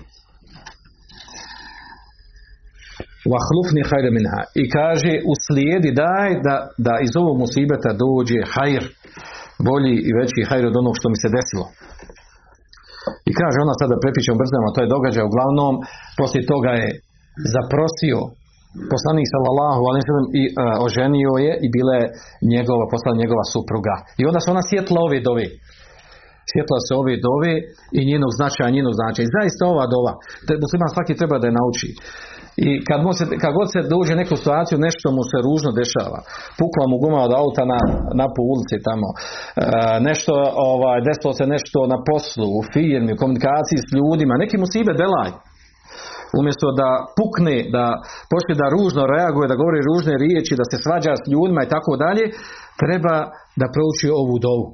Vahlufni 3.33 3.83
hajre 3.91 4.11
minha. 4.17 4.43
I 4.63 4.65
kaže, 4.77 5.13
uslijedi 5.35 5.91
daj 6.03 6.31
da, 6.47 6.57
da 6.87 6.95
iz 7.07 7.13
ovog 7.23 7.37
musibeta 7.45 7.91
dođe 8.05 8.41
hajr, 8.55 8.85
bolji 9.69 9.97
i 10.09 10.11
veći 10.19 10.41
hajr 10.49 10.65
od 10.71 10.77
onog 10.83 10.95
što 10.99 11.07
mi 11.13 11.19
se 11.23 11.29
desilo. 11.39 11.67
I 13.31 13.33
kaže 13.41 13.57
ona 13.65 13.75
sada 13.81 14.03
prepićemo 14.03 14.41
brzamo, 14.43 14.75
to 14.75 14.81
je 14.83 14.93
događaj 14.95 15.25
uglavnom, 15.29 15.75
poslije 16.19 16.51
toga 16.53 16.73
je 16.83 16.89
zaprosio 17.57 18.19
poslanik 18.93 19.27
sallallahu 19.35 19.83
alejhi 19.89 20.05
ve 20.07 20.23
i 20.41 20.45
uh, 20.49 20.87
oženio 20.87 21.33
je 21.47 21.53
i 21.65 21.67
bila 21.77 21.95
je 22.01 22.07
njegova 22.55 22.85
poslana 22.93 23.23
njegova 23.23 23.45
supruga. 23.55 23.95
I 24.21 24.23
onda 24.29 24.39
se 24.41 24.49
ona 24.55 24.63
sjetla 24.71 24.99
ove 25.07 25.19
dove. 25.29 25.47
Sjetla 26.51 26.79
se 26.87 26.93
ove 27.01 27.15
dove 27.29 27.53
i 27.99 28.01
njenog 28.11 28.31
značaja, 28.39 28.77
njenog 28.77 28.95
značaja. 29.01 29.25
I 29.27 29.35
zaista 29.37 29.63
ova 29.73 29.87
dova, 29.95 30.13
musliman 30.65 30.91
svaki 30.95 31.19
treba 31.21 31.37
da 31.39 31.47
je 31.49 31.59
nauči. 31.61 31.91
I 32.67 32.69
kad, 32.89 32.99
se, 33.19 33.25
kad 33.43 33.53
god 33.59 33.69
se 33.75 33.81
dođe 33.95 34.13
neku 34.21 34.35
situaciju, 34.41 34.77
nešto 34.89 35.07
mu 35.17 35.23
se 35.31 35.39
ružno 35.47 35.71
dešava. 35.81 36.21
Pukla 36.61 36.85
mu 36.91 36.97
guma 37.03 37.21
od 37.27 37.33
auta 37.43 37.63
na, 37.73 37.81
na 38.21 38.27
po 38.35 38.43
ulici 38.53 38.77
tamo. 38.89 39.09
E, 39.15 39.19
nešto, 40.09 40.33
ovaj, 40.73 40.99
desilo 41.09 41.33
se 41.41 41.45
nešto 41.55 41.79
na 41.93 41.99
poslu, 42.09 42.47
u 42.59 42.61
firmi, 42.75 43.11
u 43.15 43.21
komunikaciji 43.23 43.79
s 43.87 43.89
ljudima. 43.97 44.41
Neki 44.43 44.57
mu 44.61 44.67
sibe 44.73 44.93
delaj. 45.03 45.31
Umjesto 46.41 46.67
da 46.81 46.89
pukne, 47.19 47.57
da 47.77 47.85
počne 48.33 48.55
da 48.61 48.67
ružno 48.77 49.03
reaguje, 49.15 49.51
da 49.51 49.61
govori 49.63 49.89
ružne 49.91 50.15
riječi, 50.25 50.59
da 50.61 50.67
se 50.71 50.77
svađa 50.85 51.13
s 51.23 51.25
ljudima 51.33 51.61
i 51.63 51.73
tako 51.75 51.93
dalje, 52.05 52.25
treba 52.83 53.17
da 53.61 53.67
prouči 53.75 54.07
ovu 54.23 54.37
dovu 54.47 54.67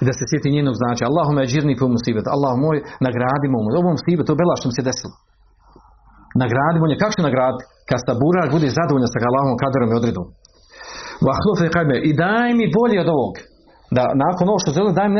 i 0.00 0.04
da 0.08 0.12
se 0.18 0.24
sjeti 0.30 0.54
njenog 0.56 0.74
značaja. 0.80 1.10
Allahume 1.10 1.48
džirni 1.50 1.74
po 1.80 1.86
musibet. 1.96 2.26
Allah 2.34 2.52
moj, 2.64 2.78
nagradimo 3.06 3.56
mu. 3.62 3.68
Ovo 3.80 3.90
musibet, 3.96 4.24
to 4.26 4.34
bela 4.40 4.54
što 4.58 4.66
mi 4.68 4.76
se 4.78 4.88
desilo 4.90 5.14
nagradimo 6.42 6.84
nje. 6.86 7.00
Kako 7.00 7.14
će 7.16 7.28
nagraditi? 7.28 7.64
Kad 7.88 7.98
staburar 8.04 8.46
bude 8.54 8.76
zadovoljan 8.78 9.10
sa 9.10 9.18
Allahom 9.30 9.56
kaderom 9.62 9.88
i 9.90 9.98
odredom. 10.00 10.26
I 12.08 12.10
daj 12.22 12.50
mi 12.58 12.74
bolje 12.78 12.98
od 13.04 13.08
ovog. 13.16 13.34
Da 13.96 14.04
nakon 14.24 14.44
ovog 14.50 14.60
što 14.62 14.76
želim, 14.76 14.92
daj 14.98 15.08
mi 15.08 15.16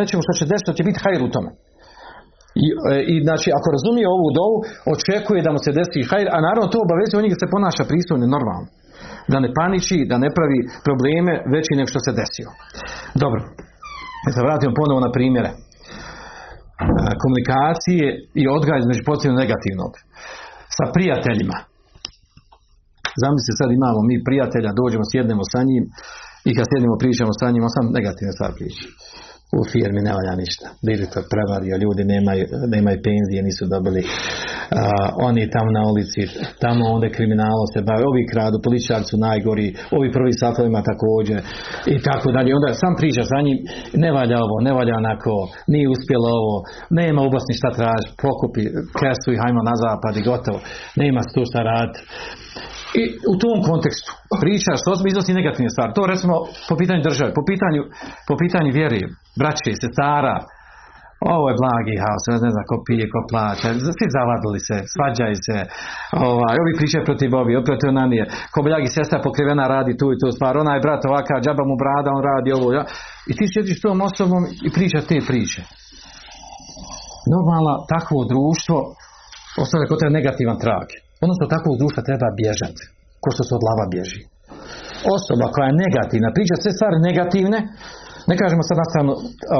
nečemu 0.00 0.22
što 0.26 0.32
će 0.38 0.44
desiti, 0.52 0.76
će 0.78 0.84
biti 0.88 1.02
hajr 1.04 1.20
u 1.24 1.32
tome. 1.34 1.50
I, 2.64 2.66
e, 2.92 2.94
I, 3.12 3.14
znači, 3.26 3.48
ako 3.58 3.68
razumije 3.76 4.06
ovu 4.16 4.28
dovu, 4.40 4.56
očekuje 4.94 5.40
da 5.46 5.50
mu 5.54 5.60
se 5.64 5.70
desi 5.78 6.08
hajr, 6.10 6.26
a 6.34 6.38
naravno 6.46 6.66
to 6.72 6.78
obavezuje 6.86 7.18
on 7.18 7.32
da 7.34 7.42
se 7.42 7.52
ponaša 7.54 7.84
pristojno 7.90 8.26
normalno. 8.36 8.66
Da 9.32 9.36
ne 9.44 9.50
paniči, 9.58 9.98
da 10.10 10.16
ne 10.24 10.28
pravi 10.36 10.58
probleme 10.86 11.32
veći 11.54 11.72
nego 11.78 11.88
što 11.92 12.00
se 12.06 12.12
desio. 12.20 12.48
Dobro. 13.22 13.40
Da 14.24 14.30
se 14.34 14.40
vratimo 14.46 14.78
ponovo 14.80 15.00
na 15.06 15.10
primjere. 15.16 15.50
E, 15.52 15.56
komunikacije 17.22 18.06
i 18.40 18.42
odgaj 18.56 18.78
između 18.80 19.02
pozitivno 19.08 19.36
negativnog. 19.44 19.92
Sa 20.76 20.84
prijateljima. 20.94 21.58
Zamislite 23.22 23.54
sad 23.60 23.70
imamo 23.70 24.00
mi 24.08 24.16
prijatelja, 24.28 24.78
dođemo, 24.80 25.04
sjednemo 25.12 25.44
sa 25.52 25.60
njim 25.68 25.84
i 26.48 26.50
kad 26.56 26.64
sjednemo 26.70 26.96
pričamo 27.02 27.32
sa 27.40 27.46
njim, 27.52 27.62
on 27.66 27.72
sam 27.76 27.86
negativne 27.98 28.32
stvari 28.36 28.54
priča 28.58 28.84
u 29.58 29.62
firmi 29.72 30.00
ne 30.06 30.12
valja 30.18 30.34
ništa. 30.42 30.66
Direktor 30.88 31.22
prevario, 31.32 31.74
ljudi 31.84 32.02
nemaju, 32.14 32.44
nemaju 32.74 32.98
penzije, 33.06 33.40
nisu 33.48 33.64
dobili. 33.74 34.02
oni 35.28 35.42
tamo 35.54 35.70
na 35.78 35.82
ulici, 35.90 36.22
tamo 36.64 36.82
onda 36.94 37.08
kriminalo 37.16 37.64
se 37.72 37.80
bave, 37.88 38.04
ovi 38.12 38.24
kradu, 38.32 38.56
političari 38.66 39.04
su 39.10 39.16
najgori, 39.28 39.68
ovi 39.96 40.08
prvi 40.16 40.32
satovima 40.42 40.80
također 40.90 41.38
i 41.94 41.96
tako 42.08 42.28
dalje. 42.36 42.56
Onda 42.58 42.70
sam 42.82 42.92
priča 43.00 43.22
za 43.32 43.38
njim, 43.46 43.58
ne 44.04 44.10
valja 44.16 44.36
ovo, 44.44 44.56
ne 44.66 44.72
valja 44.78 44.94
onako, 45.02 45.34
nije 45.72 45.86
uspjelo 45.94 46.28
ovo, 46.40 46.56
nema 47.00 47.20
ubasni 47.28 47.54
šta 47.60 47.70
traži, 47.78 48.08
pokupi 48.24 48.62
kesu 48.98 49.28
i 49.32 49.40
hajmo 49.42 49.62
na 49.70 49.74
zapad 49.84 50.14
i 50.16 50.26
gotovo. 50.30 50.58
Nema 51.02 51.20
tu 51.34 51.42
šta 51.50 51.60
raditi. 51.70 52.00
I 53.00 53.02
u 53.32 53.34
tom 53.42 53.58
kontekstu 53.70 54.10
priča 54.42 54.72
što 54.80 54.90
iznosi 55.12 55.38
negativne 55.40 55.70
stvari. 55.74 55.96
To 55.96 56.02
recimo 56.12 56.34
po 56.68 56.74
pitanju 56.80 57.02
države, 57.08 57.30
po 57.38 57.42
pitanju, 57.50 57.82
po 58.28 58.34
pitanju 58.42 58.70
vjeri, 58.78 59.00
braće, 59.40 59.72
sestara, 59.82 60.36
ovo 61.34 61.44
je 61.50 61.60
blagi 61.62 61.94
haos, 62.02 62.24
ne 62.46 62.50
znam 62.54 62.64
ko 62.70 62.76
pije, 62.86 63.04
ko 63.12 63.20
plaća, 63.30 63.68
svi 63.96 64.06
zavadili 64.16 64.60
se, 64.68 64.76
svađaju 64.94 65.36
se, 65.46 65.58
ovaj, 66.30 66.56
ovi 66.62 66.72
pričaju 66.78 67.08
protiv 67.08 67.30
ovi, 67.42 67.52
opet 67.62 67.80
ona 67.92 68.04
nije, 68.12 68.24
ko 68.52 68.58
bljagi 68.66 68.88
sestra 68.96 69.18
pokrivena 69.26 69.64
radi 69.74 69.92
tu 70.00 70.06
i 70.12 70.20
tu 70.20 70.28
stvar, 70.36 70.52
onaj 70.64 70.82
brat 70.84 71.02
ovakav, 71.10 71.36
džaba 71.44 71.64
mu 71.70 71.76
brada, 71.82 72.08
on 72.16 72.22
radi 72.30 72.50
ovo, 72.58 72.68
ja. 72.78 72.84
i 73.30 73.32
ti 73.38 73.44
sjediš 73.52 73.78
tom 73.84 73.98
osobom 74.08 74.42
i 74.66 74.68
priča 74.76 74.98
te 75.08 75.18
priče. 75.28 75.62
Normalno, 77.34 77.72
takvo 77.94 78.18
društvo 78.32 78.76
ostavlja 79.62 79.86
kod 79.88 79.98
tebe 80.00 80.12
negativan 80.18 80.58
trag. 80.64 80.88
Odnosno 81.24 81.52
takvog 81.54 81.74
društva 81.80 82.06
treba 82.08 82.28
bježati, 82.40 82.82
ko 83.22 83.28
što 83.34 83.42
se 83.44 83.52
od 83.58 83.62
lava 83.68 83.86
bježi. 83.94 84.20
Osoba 85.16 85.46
koja 85.54 85.66
je 85.68 85.80
negativna, 85.84 86.28
priča 86.36 86.54
sve 86.56 86.70
stvari 86.76 86.96
negativne, 87.08 87.58
ne 88.30 88.36
kažemo 88.40 88.62
sad 88.68 88.76
na 88.82 88.86
stranu 88.90 89.12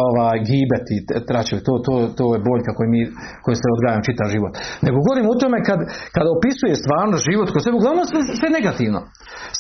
ovaj, 0.05 0.37
gibeti, 0.51 0.97
tračevi, 1.29 1.61
to, 1.69 1.75
to, 1.87 1.95
to 2.19 2.25
je 2.35 2.45
boljka 2.51 2.71
koju 2.77 2.89
mi, 2.95 3.03
koju 3.45 3.57
se 3.63 3.75
odgajamo 3.77 4.07
čitav 4.09 4.27
život. 4.35 4.53
Nego 4.85 4.97
govorim 5.07 5.27
o 5.29 5.41
tome 5.43 5.59
kad, 5.69 5.81
kad 6.17 6.27
opisuje 6.37 6.75
stvarno 6.83 7.17
život 7.29 7.49
kod 7.51 7.61
sebe, 7.63 7.77
uglavnom 7.77 8.05
sve, 8.11 8.21
sve 8.41 8.49
negativno. 8.59 9.01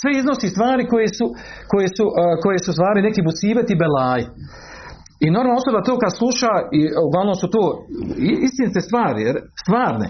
Sve 0.00 0.10
iznosi 0.14 0.48
stvari 0.54 0.82
koje 0.92 1.08
su, 1.18 1.26
koje 1.72 1.88
su, 1.96 2.04
koje 2.42 2.58
su 2.64 2.70
stvari 2.76 3.06
neki 3.08 3.20
busibet 3.28 3.66
i 3.70 3.80
belaj. 3.82 4.20
I 5.24 5.26
normalno 5.36 5.60
osoba 5.62 5.80
to 5.88 5.94
kad 6.02 6.12
sluša, 6.20 6.52
i 6.78 6.80
uglavnom 7.08 7.36
su 7.42 7.46
to 7.54 7.62
istinite 8.48 8.80
stvari, 8.88 9.22
stvarne. 9.62 10.08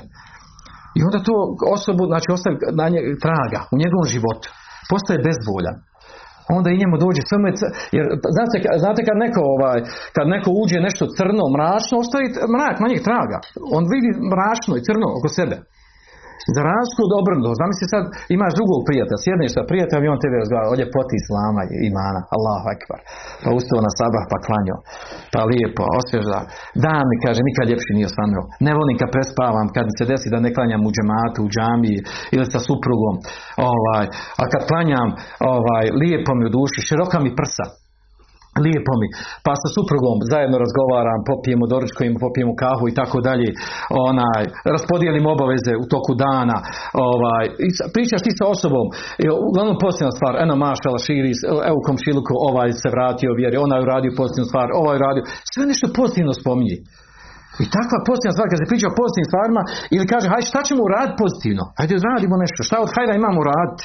I 0.98 1.00
onda 1.06 1.18
to 1.28 1.34
osobu, 1.76 2.02
znači 2.12 2.28
ostavi 2.36 2.56
na 2.80 2.86
nje 2.92 3.00
traga 3.24 3.60
u 3.72 3.74
njegovom 3.82 4.06
životu. 4.14 4.46
Postaje 4.90 5.24
bezboljan. 5.26 5.76
Onda 6.56 6.68
i 6.70 6.80
njemu 6.82 6.96
dođe 7.04 7.22
sve 7.28 7.38
jer 7.96 8.04
znate, 8.36 8.56
znate 8.84 9.00
kad 9.08 9.16
neko 9.24 9.40
ovaj, 9.54 9.78
kad 10.16 10.24
neko 10.34 10.50
uđe 10.62 10.78
nešto 10.88 11.04
crno, 11.16 11.44
mračno, 11.56 11.94
ostavi 12.04 12.26
mrak 12.54 12.76
na 12.82 12.88
njih 12.92 13.02
traga. 13.08 13.38
On 13.76 13.82
vidi 13.94 14.10
mračno 14.32 14.72
i 14.76 14.84
crno 14.86 15.06
oko 15.18 15.28
sebe. 15.38 15.56
Za 16.56 16.60
razliku 16.70 17.00
od 17.04 17.12
obrnuto, 17.20 17.58
zamisli 17.62 17.86
sad 17.94 18.04
imaš 18.36 18.52
drugog 18.58 18.80
prijatelja, 18.88 19.24
sjedneš 19.24 19.50
sa 19.56 19.62
prijateljem 19.70 20.04
i 20.04 20.12
on 20.14 20.22
tebe 20.22 20.36
razgovara 20.42 20.68
o 20.70 20.78
ljepoti 20.80 21.14
islama 21.22 21.62
i 21.64 21.74
imana, 21.90 22.20
Allahu 22.36 22.66
ekbar. 22.76 23.00
Pa 23.42 23.48
ustao 23.58 23.78
na 23.86 23.92
sabah 23.98 24.24
pa 24.32 24.38
klanio, 24.46 24.76
pa 25.32 25.40
lijepo, 25.50 25.82
osvježa. 26.00 26.40
Dan 26.84 27.04
mi 27.10 27.16
kaže, 27.24 27.40
nikad 27.48 27.64
ljepši 27.70 27.96
nije 27.96 28.10
osvanuo. 28.10 28.44
Ne 28.66 28.72
volim 28.78 28.96
kad 29.00 29.08
prespavam, 29.16 29.66
kad 29.76 29.86
se 29.98 30.04
desi 30.10 30.32
da 30.34 30.38
ne 30.44 30.50
klanjam 30.56 30.82
u 30.88 30.92
džematu, 30.94 31.40
u 31.42 31.50
džamiji 31.54 31.98
ili 32.34 32.46
sa 32.52 32.60
suprugom. 32.68 33.14
Ovaj, 33.72 34.04
a 34.42 34.44
kad 34.52 34.62
klanjam, 34.70 35.08
ovaj, 35.54 35.84
lijepo 36.00 36.30
mi 36.34 36.44
u 36.48 36.54
duši, 36.56 36.86
široka 36.88 37.18
mi 37.24 37.36
prsa 37.40 37.81
lijepo 38.64 38.92
mi, 39.00 39.08
pa 39.46 39.52
sa 39.62 39.68
suprugom 39.76 40.16
zajedno 40.32 40.56
razgovaram, 40.64 41.20
popijemo 41.30 41.64
doručko, 41.72 42.00
popijemo 42.26 42.52
kahu 42.62 42.84
i 42.88 42.96
tako 43.00 43.18
dalje, 43.28 43.48
onaj, 44.10 44.44
raspodijelim 44.74 45.26
obaveze 45.34 45.72
u 45.82 45.86
toku 45.94 46.12
dana, 46.26 46.56
ovaj, 47.08 47.44
i 47.66 47.68
pričaš 47.94 48.20
ti 48.24 48.32
sa 48.38 48.44
osobom, 48.54 48.86
i 49.22 49.24
uglavnom 49.48 49.76
posljedna 49.84 50.12
stvar, 50.18 50.32
eno 50.44 50.54
mašala 50.66 50.98
širi, 51.06 51.32
evo 51.70 51.78
komšiluku, 51.88 52.32
ovaj 52.48 52.70
se 52.80 52.88
vratio 52.94 53.32
vjeri, 53.40 53.56
onaj 53.66 53.80
uradio 53.86 54.18
posljednu 54.20 54.46
stvar, 54.50 54.68
ovaj 54.80 54.96
uradio, 55.00 55.22
sve 55.52 55.62
nešto 55.70 55.86
pozitivno 55.98 56.32
spominji. 56.42 56.78
I 57.62 57.64
takva 57.76 57.98
pozitivna 58.08 58.34
stvar, 58.36 58.48
kad 58.48 58.58
se 58.60 58.70
priča 58.70 58.86
o 58.88 58.98
pozitivnim 59.00 59.30
stvarima, 59.32 59.62
ili 59.94 60.10
kaže, 60.12 60.26
hajde 60.32 60.50
šta 60.52 60.60
ćemo 60.68 60.80
uraditi 60.84 61.20
pozitivno? 61.22 61.64
Hajde 61.78 61.94
radimo 62.10 62.36
nešto, 62.44 62.60
šta 62.68 62.76
od 62.84 62.90
hajda 62.94 63.12
imamo 63.14 63.38
uraditi? 63.44 63.82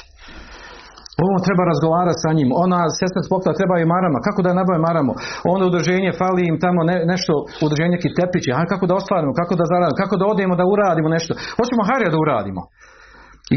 Ovo 1.26 1.36
treba 1.46 1.62
razgovarati 1.72 2.22
sa 2.24 2.30
njim. 2.38 2.50
Ona 2.64 2.80
sestra 3.00 3.20
spokla 3.28 3.58
treba 3.58 3.74
i 3.78 3.90
marama. 3.94 4.18
Kako 4.26 4.40
da 4.42 4.48
je 4.50 4.58
nabave 4.60 4.80
maramo? 4.88 5.12
Ono 5.54 5.62
udruženje 5.70 6.10
fali 6.20 6.42
im 6.50 6.56
tamo 6.64 6.80
ne, 6.90 6.96
nešto, 7.12 7.32
udruženje 7.64 7.92
neki 7.96 8.10
tepići. 8.18 8.50
A 8.58 8.58
kako 8.72 8.84
da 8.90 8.98
ostvarimo? 9.00 9.32
Kako 9.40 9.52
da 9.60 9.64
zaradimo? 9.72 10.00
Kako 10.02 10.14
da 10.20 10.24
odemo 10.32 10.54
da 10.60 10.64
uradimo 10.74 11.08
nešto? 11.16 11.32
Hoćemo 11.58 11.82
hajra 11.88 12.08
da 12.14 12.18
uradimo. 12.24 12.62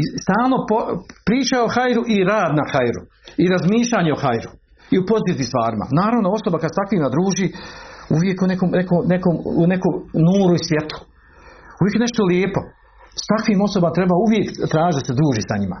stalno 0.24 0.56
po, 0.68 0.78
priča 1.28 1.56
o 1.62 1.72
hajru 1.74 2.02
i 2.14 2.16
rad 2.30 2.52
na 2.60 2.64
hajru. 2.72 3.00
I 3.42 3.44
razmišljanje 3.54 4.10
o 4.12 4.20
hajru. 4.24 4.50
I 4.94 4.96
u 4.98 5.06
pozitivnim 5.10 5.50
stvarima. 5.52 5.84
Naravno, 6.00 6.28
osoba 6.38 6.56
kad 6.62 6.70
s 6.70 6.78
takvim 6.80 7.00
nadruži, 7.06 7.46
uvijek 8.16 8.36
u 8.44 8.46
nekom, 8.52 8.68
nekom, 8.80 8.98
nekom, 9.12 9.34
u 9.62 9.64
nekom 9.72 9.92
nuru 10.26 10.54
i 10.56 10.64
svjetlu. 10.68 11.00
Uvijek 11.80 11.94
je 11.96 12.06
nešto 12.06 12.22
lijepo. 12.32 12.60
S 13.22 13.24
takvim 13.32 13.58
osobama 13.66 13.96
treba 13.98 14.14
uvijek 14.26 14.46
tražiti 14.72 15.06
se 15.08 15.18
druži 15.20 15.42
sa 15.50 15.56
njima. 15.62 15.78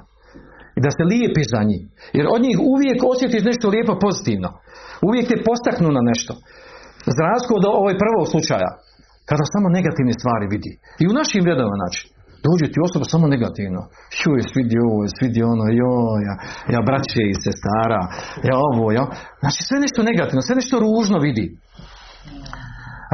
I 0.76 0.78
da 0.84 0.90
se 0.96 1.02
lijepi 1.12 1.42
za 1.54 1.60
njih. 1.70 1.82
Jer 2.16 2.24
od 2.34 2.40
njih 2.46 2.56
uvijek 2.72 2.98
osjetiš 3.12 3.42
nešto 3.50 3.66
lijepo 3.74 3.94
pozitivno. 4.04 4.48
Uvijek 5.08 5.26
te 5.28 5.36
postaknu 5.48 5.88
na 5.98 6.02
nešto. 6.10 6.32
Za 7.16 7.22
razliku 7.30 7.52
od 7.56 7.64
ovog 7.70 7.94
prvog 8.02 8.24
slučaja. 8.32 8.70
Kada 9.28 9.44
samo 9.54 9.66
negativne 9.78 10.14
stvari 10.20 10.46
vidi. 10.54 10.72
I 11.02 11.04
u 11.10 11.16
našim 11.20 11.42
redovima 11.48 11.76
znači. 11.82 12.02
Dođe 12.46 12.66
ti 12.72 12.78
osoba 12.86 13.04
samo 13.14 13.26
negativno. 13.34 13.80
Čuj, 14.18 14.40
svidi 14.52 14.76
ovo, 14.86 15.00
svidi 15.16 15.40
ono, 15.52 15.64
joj, 15.80 16.20
ja, 16.28 16.34
ja 16.74 16.80
braće 16.88 17.22
i 17.28 17.40
sestara, 17.44 18.02
ja 18.48 18.56
ovo, 18.68 18.86
ja. 18.98 19.04
Znači 19.42 19.60
sve 19.68 19.78
nešto 19.84 20.00
negativno, 20.10 20.42
sve 20.42 20.54
nešto 20.60 20.76
ružno 20.86 21.18
vidi. 21.26 21.46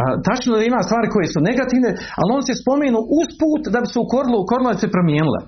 A, 0.01 0.03
tačno 0.29 0.51
da 0.59 0.65
ima 0.65 0.81
stvari 0.89 1.09
koje 1.15 1.27
su 1.35 1.39
negativne, 1.51 1.91
ali 2.21 2.31
on 2.37 2.43
se 2.49 2.61
spomenu 2.63 3.01
usput 3.21 3.63
da 3.75 3.79
bi 3.83 3.89
se 3.93 3.99
ukorilo, 4.07 4.37
ukorilo 4.45 4.69
da 4.73 4.83
se 4.83 4.95
promijenile. 4.97 5.41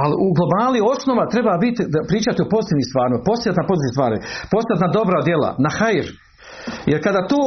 Ali 0.00 0.14
u 0.26 0.28
globali 0.36 0.78
osnova 0.94 1.24
treba 1.34 1.54
biti, 1.64 1.80
da 1.94 1.98
pričati 2.10 2.42
o 2.42 2.50
pozitivnim 2.54 2.86
stvarima, 2.90 3.26
posjetati 3.30 3.60
na 3.62 3.68
pozitivne 3.70 3.96
stvari, 3.96 4.16
posjetati 4.52 4.84
na 4.86 4.90
dobra 4.98 5.18
djela, 5.28 5.50
na 5.66 5.70
hajr. 5.78 6.06
Jer 6.90 6.98
kada 7.06 7.20
to, 7.32 7.42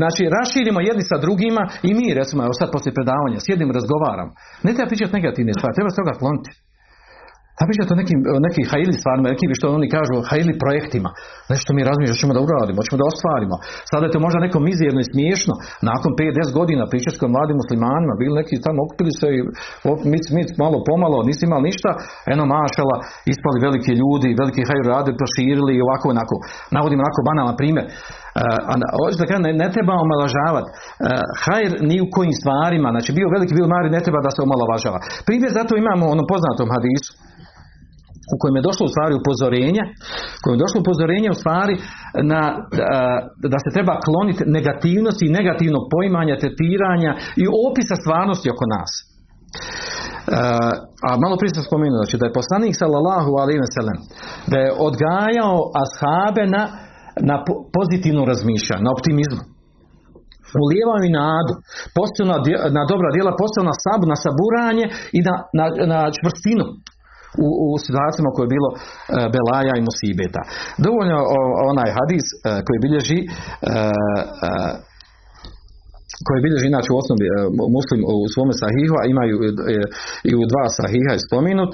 znači, 0.00 0.22
raširimo 0.38 0.80
jedni 0.88 1.04
sa 1.10 1.16
drugima 1.24 1.62
i 1.88 1.90
mi, 1.98 2.06
recimo, 2.20 2.40
evo 2.46 2.54
sad 2.60 2.68
poslije 2.74 2.98
predavanja, 2.98 3.38
sjedim, 3.46 3.70
razgovaram, 3.78 4.28
ne 4.64 4.70
treba 4.74 4.90
pričati 4.92 5.16
negativne 5.18 5.52
stvari, 5.58 5.76
treba 5.76 5.90
se 5.90 6.00
toga 6.00 6.14
kloniti. 6.20 6.50
Da 7.58 7.62
pričate 7.68 7.90
o 7.94 8.00
nekim, 8.00 8.18
o 8.36 8.40
nekim 8.46 8.64
hajili 8.72 8.94
stvarima, 9.00 9.32
nekim 9.34 9.50
što 9.58 9.66
oni 9.78 9.88
kažu 9.96 10.14
hajili 10.30 10.52
projektima. 10.64 11.10
Nešto 11.52 11.70
mi 11.76 11.86
razmišljamo, 11.88 12.20
ćemo 12.22 12.32
da 12.36 12.42
uradimo, 12.46 12.86
ćemo 12.86 12.98
da 13.00 13.10
ostvarimo. 13.12 13.56
Sada 13.90 14.04
je 14.04 14.14
to 14.14 14.20
možda 14.26 14.38
nekom 14.46 14.62
mizerno 14.70 15.00
i 15.02 15.10
smiješno. 15.12 15.54
Nakon 15.90 16.10
5-10 16.20 16.58
godina 16.60 16.82
pričati 16.92 17.16
s 17.18 17.22
mladim 17.34 17.56
muslimanima, 17.62 18.20
bili 18.22 18.34
neki 18.40 18.54
tamo 18.66 18.78
okupili 18.86 19.12
se 19.20 19.26
i 19.36 19.40
mic, 20.12 20.24
mic, 20.36 20.48
malo 20.64 20.76
pomalo, 20.88 21.26
nisi 21.28 21.42
imali 21.44 21.64
ništa, 21.70 21.90
eno 22.32 22.44
mašala, 22.56 22.94
ispali 23.32 23.64
veliki 23.66 23.92
ljudi, 24.00 24.38
veliki 24.42 24.62
hajr 24.68 24.84
rade, 24.92 25.10
proširili 25.20 25.72
i 25.74 25.84
ovako 25.86 26.06
onako. 26.14 26.34
Navodim 26.76 26.98
onako 27.04 27.20
banalan 27.28 27.56
primjer. 27.62 27.86
Da 29.20 29.24
kažem, 29.28 29.44
ne, 29.46 29.52
ne 29.62 29.68
treba 29.74 30.04
omalažavati. 30.06 30.68
Uh, 30.72 30.76
hajr 31.44 31.70
ni 31.90 31.96
u 32.04 32.10
kojim 32.14 32.34
stvarima, 32.40 32.88
znači 32.94 33.10
bio 33.18 33.28
veliki, 33.34 33.56
bio 33.58 33.68
mali, 33.74 33.94
ne 33.96 34.00
treba 34.04 34.20
da 34.26 34.30
se 34.34 34.40
omalovažava. 34.46 34.98
Primjer 35.28 35.50
zato 35.58 35.72
imamo 35.74 36.04
ono 36.14 36.22
poznatom 36.32 36.68
hadisu, 36.76 37.10
u 38.32 38.36
kojem 38.40 38.56
je 38.58 38.66
došlo 38.68 38.84
u 38.86 38.92
stvari 38.94 39.14
upozorenje, 39.20 39.82
u 40.36 40.40
kojem 40.42 40.56
je 40.56 40.64
došlo 40.64 40.78
upozorenje 40.80 41.28
u 41.30 41.40
stvari 41.42 41.74
na, 42.32 42.42
da 43.52 43.58
se 43.64 43.70
treba 43.76 43.94
kloniti 44.06 44.42
negativnosti 44.58 45.24
i 45.26 45.36
negativnog 45.38 45.84
poimanja, 45.94 46.42
tretiranja 46.42 47.12
i 47.42 47.44
opisa 47.68 47.94
stvarnosti 48.02 48.52
oko 48.54 48.64
nas. 48.74 48.90
A 51.06 51.08
malo 51.22 51.34
prije 51.40 51.54
sam 51.54 51.68
spomenuo 51.68 52.00
znači, 52.00 52.16
da 52.20 52.24
je 52.26 52.38
poslanik 52.40 52.74
sallallahu 52.82 53.30
alaihi 53.42 53.62
ve 53.64 53.70
sellem 53.76 53.98
da 54.50 54.56
je 54.64 54.74
odgajao 54.88 55.56
ashabe 55.82 56.44
na, 56.56 56.62
na 57.30 57.36
pozitivno 57.76 58.22
razmišljanje, 58.32 58.84
na 58.86 58.94
optimizmu. 58.96 59.42
Ulijevao 60.64 61.00
i 61.04 61.14
nadu, 61.20 61.54
postao 61.96 62.26
na, 62.32 62.38
na 62.78 62.82
dobra 62.92 63.08
djela, 63.14 63.40
postao 63.42 63.64
na 63.70 63.76
sabu, 63.84 64.04
na 64.12 64.18
saburanje 64.24 64.86
i 65.18 65.20
na, 65.28 65.34
na, 65.58 65.66
na 65.92 65.98
čvrstinu 66.16 66.64
u, 67.44 67.48
u 67.66 67.68
situacijama 67.86 68.30
koje 68.34 68.44
je 68.46 68.54
bilo 68.56 68.70
e, 68.74 68.78
belaja 69.34 69.74
i 69.76 69.86
musibeta. 69.88 70.42
Dovoljno 70.86 71.18
o, 71.36 71.38
onaj 71.70 71.90
hadis 71.98 72.26
e, 72.32 72.36
koji 72.66 72.78
bilježi 72.84 73.18
e, 73.22 73.26
e 74.48 74.52
koji 76.26 76.44
bilježi 76.46 76.66
inače 76.68 76.90
u 76.92 77.00
osnovi 77.02 77.26
e, 77.28 77.32
muslim 77.76 78.00
u 78.24 78.26
svome 78.34 78.54
sahihu, 78.62 78.94
a 78.98 79.04
imaju 79.14 79.36
e, 79.42 79.46
i 80.30 80.32
u 80.40 80.42
dva 80.52 80.64
sahiha 80.78 81.12
je 81.14 81.24
spominut, 81.28 81.72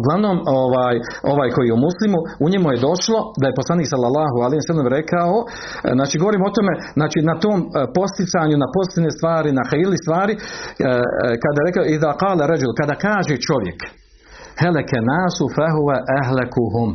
Uglavnom, 0.00 0.36
ovaj, 0.60 0.96
ovaj 1.32 1.48
koji 1.54 1.66
je 1.68 1.76
u 1.76 1.84
muslimu, 1.88 2.18
u 2.44 2.46
njemu 2.52 2.66
je 2.70 2.84
došlo 2.88 3.18
da 3.40 3.46
je 3.46 3.58
poslanik 3.60 3.88
sallallahu 3.90 4.36
alaihi 4.44 4.66
sallam 4.68 4.88
rekao, 4.98 5.34
znači 5.98 6.14
govorim 6.22 6.42
o 6.44 6.54
tome, 6.56 6.72
znači 6.98 7.18
na 7.30 7.34
tom 7.44 7.58
posticanju, 7.98 8.56
na 8.64 8.68
pozitivne 8.76 9.10
stvari, 9.16 9.48
na 9.58 9.64
hajili 9.70 9.96
stvari, 10.04 10.34
kada 11.42 11.58
je 11.58 11.68
rekao, 11.68 11.84
i 11.92 11.96
da 12.04 12.20
kale 12.22 12.42
ređul, 12.52 12.72
kada 12.80 12.94
kaže 13.06 13.34
čovjek, 13.48 13.78
heleke 14.62 14.98
nasu 15.12 15.44
fehuve 15.56 15.96
ehlekuhum. 16.20 16.90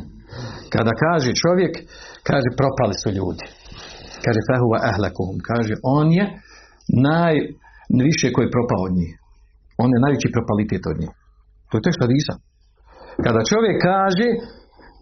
Kada 0.74 0.93
kaže 1.03 1.32
čovjek, 1.43 1.74
kaže 2.30 2.49
propali 2.60 2.95
su 3.01 3.10
ljudi. 3.18 3.45
Kaže 4.24 4.39
fehuve 4.49 4.78
ehlekuhum. 4.91 5.38
Kaže 5.49 5.74
on 5.97 6.07
je 6.18 6.26
najviše 7.97 8.28
koji 8.34 8.45
je 8.45 8.55
propao 8.57 8.82
od 8.88 8.93
njih. 8.99 9.12
On 9.84 9.89
je 9.93 10.03
najveći 10.05 10.36
propalitet 10.36 10.84
od 10.91 10.97
njih. 11.01 11.12
To 11.70 11.74
je 11.78 11.86
tekst 11.86 12.01
hadisa. 12.03 12.34
Kada 13.26 13.49
čovjek 13.51 13.78
kaže 13.91 14.28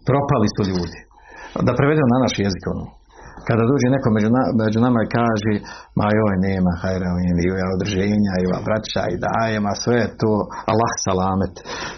propali 0.08 0.48
su 0.54 0.62
ljudi. 0.70 0.98
Da 1.66 1.72
prevedemo 1.78 2.10
na 2.12 2.18
naš 2.24 2.34
jezik 2.44 2.64
ono 2.74 2.97
kada 3.48 3.62
dođe 3.70 3.86
neko 3.96 4.08
među, 4.16 4.28
na, 4.36 4.42
među 4.62 4.78
nama 4.86 4.98
i 5.02 5.12
kaže 5.18 5.52
ma 5.98 6.06
joj 6.18 6.36
nema 6.48 6.72
hajra 6.80 7.10
i 7.44 7.48
održenja 7.76 8.34
i 8.42 8.46
braća 8.68 9.02
i 9.14 9.20
daje 9.26 9.56
ma 9.66 9.74
sve 9.84 10.00
to 10.20 10.32
Allah 10.72 10.92
salamet. 11.06 11.54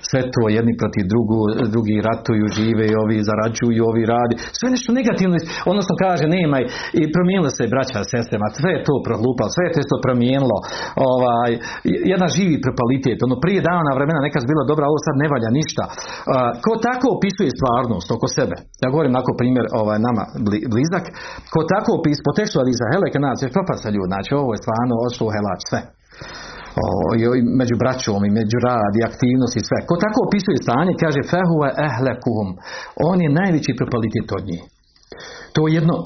Sve 0.08 0.20
to 0.34 0.42
jedni 0.56 0.74
protiv 0.82 1.04
drugu 1.12 1.38
drugi 1.74 1.96
ratuju 2.08 2.44
žive 2.58 2.84
i 2.88 2.98
ovi 3.02 3.16
zarađuju 3.28 3.82
ovi 3.90 4.02
radi. 4.14 4.34
Sve 4.58 4.68
nešto 4.74 4.90
negativno 4.98 5.36
odnosno 5.72 5.94
kaže 6.04 6.26
nema 6.38 6.56
i 7.00 7.02
promijenilo 7.14 7.50
se 7.58 7.72
braća 7.74 8.00
sestre 8.12 8.36
ma 8.42 8.48
sve 8.60 8.72
to 8.86 8.94
prohlupalo 9.06 9.50
sve 9.56 9.64
je 9.66 9.90
to 9.92 9.98
promijenilo. 10.06 10.58
Ovaj, 11.12 11.50
jedan 12.12 12.28
živi 12.36 12.56
propalitet 12.66 13.18
ono 13.26 13.36
prije 13.44 13.60
dana 13.70 13.90
vremena 13.98 14.20
neka 14.26 14.38
bila 14.52 14.64
dobra 14.70 14.84
ovo 14.90 14.98
sad 15.06 15.16
ne 15.22 15.28
valja 15.34 15.50
ništa. 15.58 15.84
Ko 16.64 16.72
tako 16.88 17.06
opisuje 17.16 17.50
stvarnost 17.58 18.08
oko 18.16 18.26
sebe? 18.36 18.56
Ja 18.82 18.88
govorim 18.94 19.12
nakon 19.18 19.34
primjer 19.40 19.64
ovaj, 19.80 19.98
nama 20.08 20.22
blizak 20.74 21.04
Ko 21.52 21.60
tako 21.72 21.90
opis 21.98 22.18
po 22.26 22.32
tekstu 22.38 22.56
Adisa 22.62 22.86
Heleka 22.92 23.18
nas 23.26 23.38
je 23.44 23.54
propasa 23.56 23.88
ljudi, 23.94 24.10
znači 24.12 24.30
ovo 24.40 24.50
je 24.52 24.62
stvarno 24.64 24.94
odšlo 25.06 25.24
u 25.26 25.34
helač 25.34 25.60
sve. 25.70 25.80
O, 26.82 26.86
i 27.38 27.42
među 27.60 27.74
braćom 27.82 28.20
i 28.24 28.34
među 28.38 28.56
rad 28.68 28.92
i 28.96 29.06
aktivnost 29.10 29.54
i 29.56 29.66
sve. 29.68 29.78
Ko 29.88 29.94
tako 30.04 30.18
opisuje 30.28 30.64
stanje, 30.64 30.92
kaže 31.04 31.30
fehuve 31.32 31.68
ehlekuhum. 31.88 32.48
On 33.10 33.16
je 33.24 33.36
najveći 33.40 33.78
propalitet 33.80 34.28
od 34.38 34.44
njih. 34.50 34.62
To 35.54 35.60
je 35.66 35.70
jedno, 35.78 35.96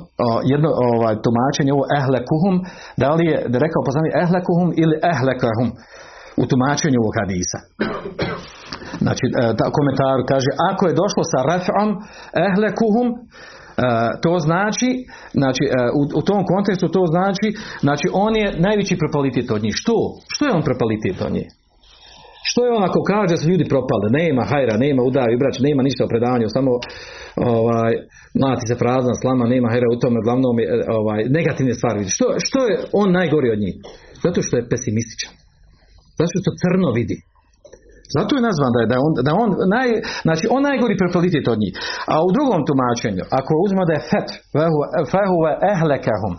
jedno 0.53 0.71
ovaj, 0.91 1.15
tumačenje, 1.25 1.71
ovo 1.77 1.85
ehlekuhum, 1.99 2.55
da 3.03 3.09
li 3.17 3.25
je 3.31 3.37
da 3.53 3.57
rekao 3.65 3.87
poslanik 3.89 4.13
ehlekuhum 4.25 4.69
ili 4.83 4.97
ehlekahum 5.13 5.69
u 6.43 6.45
tumačenju 6.51 6.99
ovog 7.03 7.15
hadisa. 7.21 7.59
Znači, 9.05 9.25
e, 9.29 9.33
ta 9.59 9.67
komentar 9.77 10.19
kaže, 10.33 10.51
ako 10.71 10.83
je 10.87 10.99
došlo 11.03 11.23
sa 11.33 11.39
raf'om 11.53 11.89
ehlekuhum, 12.49 13.09
to 14.25 14.33
znači, 14.47 14.91
znači 15.41 15.65
e, 15.67 15.71
u, 15.99 16.01
u, 16.19 16.23
tom 16.29 16.43
kontekstu 16.53 16.87
to 16.97 17.03
znači, 17.15 17.49
znači 17.87 18.07
on 18.13 18.33
je 18.37 18.47
najveći 18.67 19.01
propalitet 19.03 19.51
od 19.51 19.63
njih. 19.65 19.75
Što? 19.83 19.97
Što 20.35 20.43
je 20.47 20.53
on 20.59 20.63
propalitet 20.71 21.17
od 21.27 21.33
njih? 21.37 21.49
Što 22.51 22.61
je 22.65 22.75
on 22.79 22.85
ako 22.89 23.01
kaže 23.13 23.35
da 23.35 23.41
su 23.41 23.51
ljudi 23.51 23.73
propali? 23.75 24.07
Nema 24.21 24.43
hajra, 24.53 24.75
nema 24.87 25.03
udaju, 25.11 25.41
brać, 25.43 25.57
nema 25.69 25.83
ništa 25.89 26.05
o 26.05 26.13
predavanju, 26.13 26.57
samo 26.59 26.73
ovaj, 27.57 27.93
mlati 28.41 28.65
se 28.69 28.75
prazna 28.83 29.15
slama, 29.23 29.45
nema 29.55 29.69
hajra 29.73 29.89
u 29.95 30.01
tome, 30.03 30.19
glavnom 30.27 30.57
je 30.63 30.67
ovaj, 30.99 31.21
negativne 31.39 31.75
stvari. 31.79 32.01
Što, 32.17 32.27
što 32.47 32.59
je 32.69 32.75
on 33.03 33.09
najgori 33.19 33.49
od 33.55 33.61
njih? 33.65 33.75
Zato 34.25 34.39
što 34.47 34.55
je 34.57 34.69
pesimističan. 34.73 35.33
Zato 36.19 36.35
što 36.41 36.51
crno 36.63 36.89
vidi. 36.99 37.17
Zato 38.17 38.31
je 38.37 38.47
nazvan 38.49 38.71
da 38.75 38.79
je, 38.81 38.89
da 38.93 38.97
on, 39.07 39.13
da 39.27 39.33
on 39.43 39.49
naj, 39.75 39.89
znači 40.27 40.45
on 40.55 40.63
najgori 40.69 41.01
propalitet 41.03 41.45
od 41.55 41.59
njih. 41.63 41.73
A 42.13 42.15
u 42.27 42.31
drugom 42.37 42.61
tumačenju, 42.69 43.23
ako 43.39 43.53
uzmemo 43.65 43.85
da 43.89 43.95
je 43.97 44.07
fet, 44.13 44.29
fehuve 45.13 45.53
ehlekahum, 45.73 46.35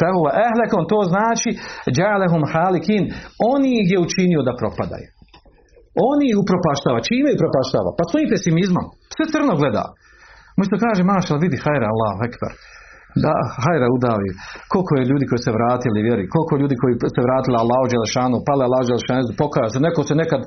fehuve 0.00 0.30
ehlekom, 0.46 0.82
to 0.92 0.98
znači 1.12 1.50
džalehum 1.96 2.42
halikin, 2.52 3.02
oni 3.54 3.70
ih 3.80 3.86
je 3.92 3.98
učinio 4.06 4.40
da 4.48 4.58
propadaju. 4.62 5.08
Oni 6.10 6.24
ih 6.32 6.38
upropaštava. 6.42 6.98
Čime 7.08 7.28
ih 7.30 7.38
upropaštava? 7.38 7.90
Pa 7.98 8.02
svojim 8.10 8.28
pesimizmom. 8.32 8.86
Sve 9.14 9.24
crno 9.32 9.54
gleda. 9.60 9.84
Možete 10.58 10.76
kaže, 10.84 11.02
mašal, 11.12 11.36
vidi, 11.44 11.56
hajra, 11.64 11.86
Allah, 11.92 12.14
ekber. 12.28 12.52
Da 13.24 13.34
hajra 13.64 13.88
udavi. 13.96 14.28
Koliko 14.72 14.92
je 14.94 15.08
ljudi 15.10 15.24
koji 15.30 15.40
se 15.46 15.56
vratili 15.58 16.04
vjeri, 16.06 16.24
koliko 16.34 16.52
je 16.52 16.62
ljudi 16.62 16.76
koji 16.82 16.94
se 17.16 17.20
vratili 17.28 17.56
Allahu 17.62 17.86
Đelešanu, 17.90 18.36
pale 18.48 18.62
Allahu 18.68 18.84
Đelešanu, 18.88 19.22
se, 19.74 19.78
neko 19.86 20.00
se 20.08 20.14
nekad 20.22 20.40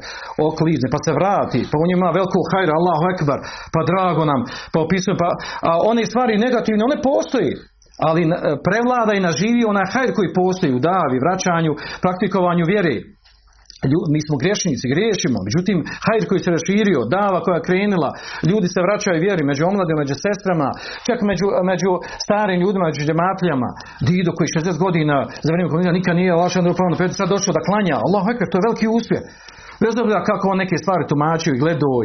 oklizne, 0.49 0.87
pa 0.93 0.99
se 1.05 1.11
vrati, 1.19 1.59
pa 1.69 1.75
on 1.83 1.89
ima 1.97 2.09
veliko 2.17 2.39
hajra, 2.51 2.73
Allahu 2.79 3.03
Ekbar, 3.13 3.39
pa 3.73 3.81
drago 3.89 4.23
nam, 4.31 4.41
pa 4.73 4.77
opisuje, 4.85 5.15
pa 5.21 5.29
a 5.69 5.71
one 5.91 6.03
stvari 6.11 6.33
negativne, 6.45 6.81
one 6.89 6.97
postoji, 7.11 7.51
ali 8.07 8.21
prevlada 8.67 9.13
i 9.15 9.25
naživi 9.29 9.61
onaj 9.71 9.87
hajr 9.93 10.09
koji 10.17 10.37
postoji 10.41 10.71
u 10.75 10.83
davi, 10.89 11.23
vraćanju, 11.25 11.71
praktikovanju 12.05 12.63
vjere 12.73 12.95
mi 14.13 14.19
smo 14.25 14.35
griješnici, 14.41 14.91
griješimo, 14.93 15.37
međutim 15.47 15.77
hajr 16.05 16.23
koji 16.29 16.39
se 16.43 16.55
raširio, 16.57 17.09
dava 17.17 17.39
koja 17.45 17.55
je 17.57 17.67
krenula, 17.67 18.09
ljudi 18.49 18.67
se 18.73 18.85
vraćaju 18.85 19.23
vjeri 19.25 19.43
među 19.51 19.61
omladima, 19.71 20.01
među 20.03 20.15
sestrama, 20.25 20.67
čak 21.07 21.19
među, 21.29 21.47
među 21.71 21.91
starim 22.25 22.59
ljudima, 22.63 22.89
među 22.89 23.01
džematljama, 23.07 23.69
Dido 24.05 24.31
koji 24.37 24.47
60 24.57 24.85
godina 24.85 25.15
za 25.45 25.49
vrijeme 25.53 25.69
komunizma 25.71 25.99
nikad 25.99 26.13
nije 26.19 26.39
lašan 26.41 26.63
do 26.65 26.73
pet 26.99 27.11
sad 27.19 27.27
došao 27.35 27.55
da 27.57 27.67
klanja, 27.67 27.95
Allah 28.05 28.23
to 28.49 28.55
je 28.57 28.65
veliki 28.67 28.87
uspjeh. 28.97 29.23
Bez 29.83 29.93
obzira 30.01 30.27
kako 30.29 30.45
on 30.47 30.57
neke 30.63 30.77
stvari 30.83 31.09
tumačio 31.11 31.53
i 31.53 31.61
gledao 31.63 31.97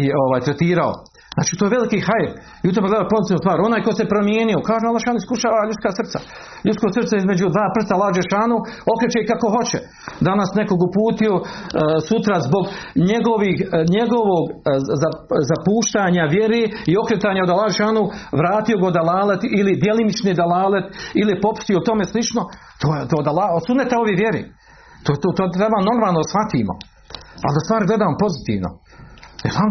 i 0.00 0.02
ovaj, 0.22 0.40
tretirao. 0.46 0.92
Znači 1.36 1.52
to 1.56 1.64
je 1.64 1.74
veliki 1.76 1.98
hajr. 2.08 2.30
I 2.62 2.66
u 2.68 2.74
tome 2.74 2.88
gleda 2.90 3.12
pozitivnu 3.14 3.40
stvar. 3.44 3.58
Onaj 3.68 3.80
ko 3.86 3.92
se 3.98 4.12
promijenio, 4.12 4.66
kaže 4.68 4.84
Allah 4.86 5.02
šan 5.04 5.18
iskušava 5.22 5.68
ljudska 5.68 5.90
srca. 5.98 6.18
Ljudsko 6.66 6.86
srce 6.96 7.12
između 7.16 7.46
dva 7.54 7.66
prsta 7.74 7.94
lađe 8.02 8.22
šanu, 8.32 8.56
okreće 8.92 9.20
kako 9.30 9.46
hoće. 9.56 9.78
Danas 10.28 10.50
nekog 10.60 10.78
uputio 10.88 11.34
e, 11.38 11.42
sutra 12.08 12.36
zbog 12.46 12.64
njegovih, 13.10 13.56
e, 13.62 13.66
njegovog 13.96 14.44
e, 14.50 14.52
zapuštanja 15.50 16.24
vjeri 16.34 16.62
i 16.90 16.94
okretanja 17.02 17.40
od 17.44 17.52
Allah 17.54 17.70
šanu, 17.80 18.02
vratio 18.40 18.76
go 18.82 18.88
dalalet 19.00 19.42
ili 19.58 19.80
djelimični 19.84 20.32
dalalet 20.42 20.86
ili 21.20 21.40
popustio 21.44 21.86
tome 21.88 22.04
slično. 22.12 22.42
To 22.82 22.88
je 22.96 23.02
to 23.12 23.18
da 23.26 23.30
od 23.56 23.62
suneta 23.68 23.94
ovi 24.04 24.14
vjeri. 24.22 24.42
To, 25.04 25.12
to, 25.22 25.28
to 25.36 25.42
treba 25.58 25.78
normalno 25.90 26.20
shvatimo. 26.30 26.72
Ali 27.44 27.54
da 27.56 27.60
stvar 27.66 27.82
gledamo 27.90 28.20
pozitivno. 28.24 28.70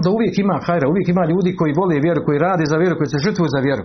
Da 0.03 0.09
uvijek 0.17 0.35
ima 0.37 0.55
hajra, 0.67 0.85
uvijek 0.93 1.07
ima 1.09 1.23
ljudi 1.31 1.51
koji 1.59 1.77
vole 1.79 1.95
vjeru, 2.05 2.21
koji 2.27 2.43
rade 2.47 2.65
za 2.71 2.77
vjeru, 2.81 2.95
koji 2.97 3.09
se 3.13 3.23
žrtvuju 3.25 3.49
za 3.55 3.61
vjeru. 3.67 3.83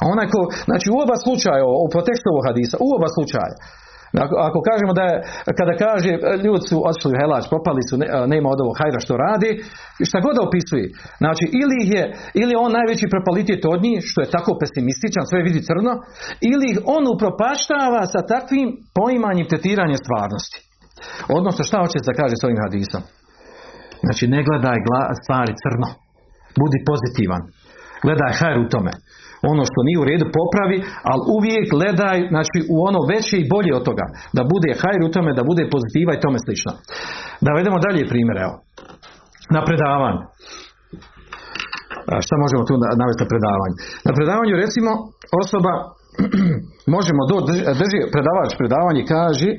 A 0.00 0.02
onaj 0.14 0.26
ko, 0.32 0.40
znači 0.68 0.86
u 0.94 0.96
oba 1.04 1.16
slučaja, 1.24 1.62
u 1.86 1.88
protekstu 1.94 2.26
ovog 2.32 2.44
hadisa, 2.48 2.76
u 2.86 2.88
oba 2.96 3.08
slučaja, 3.16 3.54
ako, 4.24 4.34
ako 4.48 4.58
kažemo 4.68 4.92
da 4.98 5.04
je, 5.10 5.16
kada 5.58 5.72
kaže 5.84 6.10
ljudi 6.44 6.64
su 6.70 6.76
otišli 6.88 7.10
u 7.12 7.18
helač, 7.20 7.44
popali 7.54 7.82
su, 7.88 7.94
nema 8.34 8.48
od 8.54 8.60
ovog 8.64 8.76
hajra 8.80 8.98
što 9.04 9.14
radi, 9.26 9.50
šta 10.08 10.18
god 10.24 10.34
da 10.36 10.46
opisuje. 10.48 10.84
Znači, 11.22 11.44
ili 11.62 11.78
je, 11.92 12.02
ili 12.42 12.54
on 12.64 12.70
najveći 12.78 13.12
propalitet 13.14 13.62
od 13.74 13.80
njih, 13.86 14.00
što 14.10 14.18
je 14.20 14.34
tako 14.36 14.50
pesimističan, 14.62 15.24
sve 15.30 15.40
vidi 15.48 15.60
crno, 15.68 15.92
ili 16.50 16.68
on 16.96 17.02
upropaštava 17.14 18.02
sa 18.12 18.20
takvim 18.34 18.68
poimanjem 18.98 19.46
tretiranja 19.50 19.98
stvarnosti. 20.04 20.58
Odnosno, 21.38 21.62
šta 21.68 21.76
hoće 21.82 21.98
da 22.08 22.18
kaže 22.20 22.34
s 22.36 22.44
ovim 22.46 22.60
hadisom? 22.64 23.02
Znači 24.06 24.24
ne 24.34 24.40
gledaj 24.48 24.78
stvari 25.22 25.52
crno. 25.62 25.88
Budi 26.60 26.78
pozitivan. 26.90 27.42
Gledaj 28.04 28.32
hajr 28.40 28.56
u 28.60 28.70
tome. 28.74 28.92
Ono 29.52 29.62
što 29.70 29.80
nije 29.86 29.98
u 30.00 30.08
redu 30.10 30.26
popravi, 30.38 30.78
ali 31.10 31.22
uvijek 31.36 31.64
gledaj 31.76 32.16
znači, 32.34 32.58
u 32.74 32.76
ono 32.88 33.00
veće 33.10 33.36
i 33.40 33.48
bolje 33.54 33.72
od 33.78 33.84
toga. 33.88 34.06
Da 34.36 34.42
bude 34.52 34.70
hajr 34.82 35.00
u 35.04 35.12
tome, 35.14 35.30
da 35.38 35.44
bude 35.50 35.62
pozitiva 35.74 36.10
i 36.14 36.22
tome 36.24 36.38
slično. 36.44 36.72
Da 37.44 37.50
vedemo 37.58 37.78
dalje 37.86 38.10
primjer, 38.12 38.36
evo. 38.46 38.54
Na 39.56 39.60
predavanju. 39.68 40.22
Šta 42.26 42.34
možemo 42.44 42.62
tu 42.68 42.74
navesti 43.00 43.22
na 43.24 43.30
predavanju? 43.32 43.76
Na 44.06 44.12
predavanju 44.16 44.62
recimo 44.64 44.90
osoba 45.42 45.72
možemo 46.96 47.22
doći, 47.30 47.52
drži 47.80 47.98
predavač 48.14 48.50
predavanje 48.60 49.02
kaže 49.14 49.50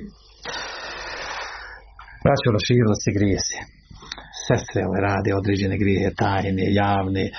Braćo, 2.25 2.49
raširila 2.57 2.95
se 3.03 3.09
grijesi 3.17 3.74
sestre 4.49 4.81
rade 5.07 5.31
određene 5.39 5.75
grijehe 5.81 6.09
tajne, 6.23 6.65
javne, 6.83 7.25
e, 7.29 7.31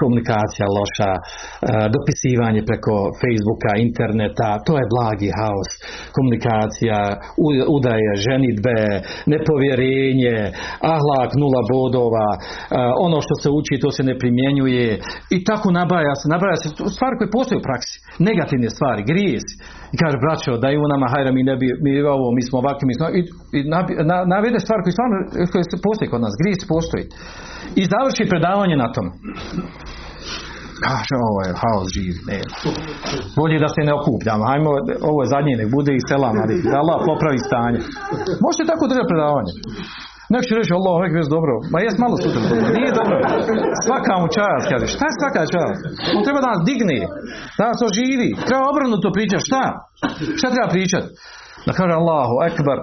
komunikacija 0.00 0.66
loša, 0.78 1.12
e, 1.16 1.20
dopisivanje 1.96 2.62
preko 2.70 2.94
Facebooka, 3.20 3.70
interneta, 3.86 4.50
to 4.66 4.72
je 4.80 4.90
blagi 4.94 5.30
haos, 5.38 5.70
komunikacija, 6.16 6.98
udaje, 7.76 8.10
ženitbe, 8.26 8.78
nepovjerenje, 9.32 10.36
ahlak 10.94 11.30
nula 11.42 11.62
bodova, 11.74 12.28
e, 12.36 12.38
ono 13.06 13.18
što 13.24 13.34
se 13.42 13.48
uči 13.58 13.82
to 13.82 13.90
se 13.96 14.02
ne 14.10 14.14
primjenjuje 14.22 14.88
i 15.36 15.38
tako 15.48 15.66
nabraja 15.80 16.14
se, 16.20 16.26
nabraja 16.34 16.56
se 16.62 16.68
stvari 16.96 17.14
koje 17.18 17.36
postoje 17.36 17.58
u 17.60 17.66
praksi, 17.68 17.94
negativne 18.28 18.68
stvari, 18.76 19.00
grijesi. 19.12 19.54
I 19.94 19.96
kaže, 20.02 20.16
braćo, 20.24 20.52
da 20.62 20.68
u 20.84 20.92
nama 20.94 21.06
hajra 21.12 21.30
mi 21.36 21.42
ne 21.50 21.54
bi, 21.60 21.66
mi 21.84 21.90
ovo, 22.16 22.26
mi 22.36 22.42
smo 22.48 22.56
ovakvi, 22.62 22.84
mi 22.90 22.94
smo, 22.98 23.04
i, 23.18 23.20
i 23.58 23.60
navede 24.34 24.58
stvari 24.64 24.82
koje 24.84 24.96
stvarno, 24.96 25.16
koje 25.52 25.64
postoje 25.86 26.12
kod 26.12 26.20
nas, 26.24 26.34
grijesi 26.40 26.70
postoji. 26.74 27.04
I 27.80 27.82
završi 27.92 28.30
predavanje 28.32 28.76
na 28.84 28.88
tom. 28.94 29.06
Kaže, 30.86 31.14
ovo 31.30 31.40
je 31.46 31.52
haos 31.62 31.88
živi, 31.96 32.20
ne. 32.30 32.38
Bolje 33.38 33.56
da 33.64 33.68
se 33.74 33.82
ne 33.88 33.92
okupljamo. 34.00 34.42
Hajmo, 34.50 34.70
ovo 35.10 35.18
je 35.22 35.32
zadnje, 35.34 35.54
nek 35.60 35.70
bude 35.76 35.92
i 35.94 36.06
selam, 36.08 36.36
ali 36.42 36.54
da 36.72 36.76
Allah 36.82 36.98
popravi 37.08 37.38
stanje. 37.48 37.80
Možete 38.44 38.70
tako 38.72 38.84
držati 38.90 39.10
predavanje. 39.12 39.52
Nek 40.34 40.42
će 40.48 40.54
reći, 40.60 40.72
Allah, 40.78 40.94
uvijek 40.98 41.14
već 41.20 41.28
dobro. 41.36 41.52
Ma 41.72 41.78
jes 41.86 41.96
malo 42.04 42.14
sutra 42.22 42.40
dobro. 42.50 42.68
Nije 42.78 42.90
dobro. 43.00 43.16
Svaka 43.86 44.14
mu 44.20 44.26
čast, 44.36 44.64
kaže. 44.70 44.86
Šta 44.94 45.04
je 45.08 45.14
svaka 45.20 45.42
čast? 45.54 45.80
On 46.16 46.22
treba 46.26 46.40
da 46.44 46.50
nas 46.54 46.62
digne. 46.70 47.00
Da 47.58 47.64
nas 47.70 47.80
oživi. 47.88 48.28
Treba 48.48 48.64
obrnuto 48.72 49.08
pričati. 49.16 49.46
Šta? 49.48 49.64
Šta 50.38 50.46
treba 50.54 50.68
pričati? 50.76 51.08
Da 51.66 51.72
kaže 51.78 51.94
Allahu, 52.00 52.34
ekbar, 52.48 52.78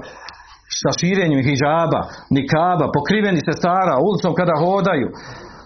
sa 0.81 0.89
širenjem 0.99 1.41
hijaba, 1.47 2.01
nikaba, 2.37 2.85
pokriveni 2.97 3.41
se 3.47 3.53
stara, 3.61 3.93
ulicom 4.07 4.31
kada 4.39 4.53
hodaju. 4.63 5.07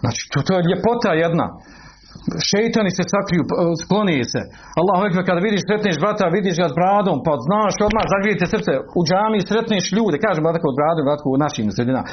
Znači, 0.01 0.21
to, 0.31 0.37
to 0.47 0.51
je 0.55 0.67
ljepota 0.71 1.11
jedna. 1.25 1.47
Šeitani 2.49 2.91
se 2.97 3.03
sakriju, 3.13 3.43
skloni 3.83 4.17
se. 4.33 4.41
Allahu 4.79 5.01
ekber, 5.07 5.23
kada 5.29 5.41
vidiš, 5.47 5.61
sretneš 5.67 5.97
brata, 6.03 6.25
vidiš 6.37 6.55
ga 6.61 6.67
s 6.69 6.77
bradom, 6.79 7.17
pa 7.25 7.33
znaš 7.47 7.73
odmah, 7.87 8.05
zagrijete 8.15 8.45
srce. 8.53 8.71
U 8.99 9.01
džami 9.07 9.39
sretneš 9.49 9.85
ljude, 9.97 10.17
kažem 10.25 10.43
tako 10.55 10.67
od 10.71 10.77
bradu, 10.79 11.01
bratko 11.07 11.27
u 11.31 11.41
našim 11.45 11.65
sredinama. 11.75 12.07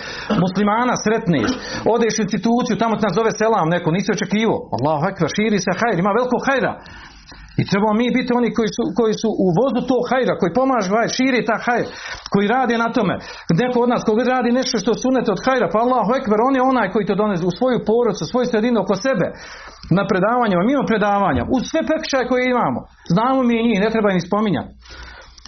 Muslimana 0.45 0.95
sretneš, 1.05 1.51
odeš 1.95 2.15
u 2.17 2.25
instituciju, 2.27 2.81
tamo 2.83 2.95
te 2.97 3.05
nas 3.07 3.17
zove 3.19 3.31
selam 3.41 3.69
neko, 3.75 3.89
nisi 3.97 4.11
očekivo. 4.17 4.57
Allahu 4.77 5.05
ekber, 5.11 5.29
širi 5.37 5.59
se 5.65 5.73
hajr, 5.81 5.97
ima 5.99 6.13
veliko 6.19 6.37
hajra. 6.47 6.73
I 7.61 7.63
trebamo 7.69 7.95
mi 8.01 8.07
biti 8.17 8.31
oni 8.41 8.49
koji 8.57 8.71
su, 8.77 8.83
koji 8.99 9.15
su 9.23 9.29
u 9.47 9.49
vozu 9.59 9.81
tog 9.91 10.03
hajra, 10.11 10.39
koji 10.41 10.57
pomažu 10.61 10.91
hajr, 10.97 11.11
širi 11.19 11.49
ta 11.49 11.57
hajr, 11.67 11.87
koji 12.33 12.53
radi 12.57 12.75
na 12.85 12.89
tome. 12.97 13.15
Neko 13.63 13.79
od 13.83 13.91
nas 13.93 14.03
koji 14.07 14.33
radi 14.37 14.51
nešto 14.59 14.77
što 14.83 14.91
sunete 15.03 15.29
od 15.37 15.41
hajra, 15.47 15.67
pa 15.73 15.79
Allahu 15.85 16.11
ekber, 16.19 16.39
on 16.49 16.55
je 16.57 16.69
onaj 16.73 16.89
koji 16.93 17.09
to 17.09 17.15
donese 17.23 17.45
u 17.47 17.57
svoju 17.59 17.79
porodcu, 17.91 18.23
u 18.25 18.31
svoju 18.33 18.47
sredinu 18.53 18.77
oko 18.85 18.95
sebe. 19.07 19.27
Na 19.99 20.03
predavanjima, 20.11 20.63
mimo 20.71 20.83
predavanja, 20.93 21.43
uz 21.57 21.63
sve 21.71 21.81
prekršaje 21.91 22.29
koje 22.31 22.43
imamo. 22.55 22.81
Znamo 23.15 23.39
mi 23.49 23.55
i 23.59 23.67
njih, 23.69 23.81
ne 23.85 23.91
treba 23.95 24.09
ni 24.13 24.27
spominjati. 24.29 24.71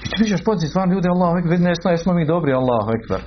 I 0.04 0.06
ti 0.08 0.16
vidiš 0.22 0.42
pozitiv, 0.48 0.68
stvarno 0.72 0.92
ljudi, 0.94 1.08
Allah, 1.14 1.30
vidi 1.52 1.64
ne 1.64 1.72
jesmo 1.94 2.12
mi 2.18 2.30
dobri, 2.34 2.50
Allah, 2.60 2.82
ekber. 2.96 3.20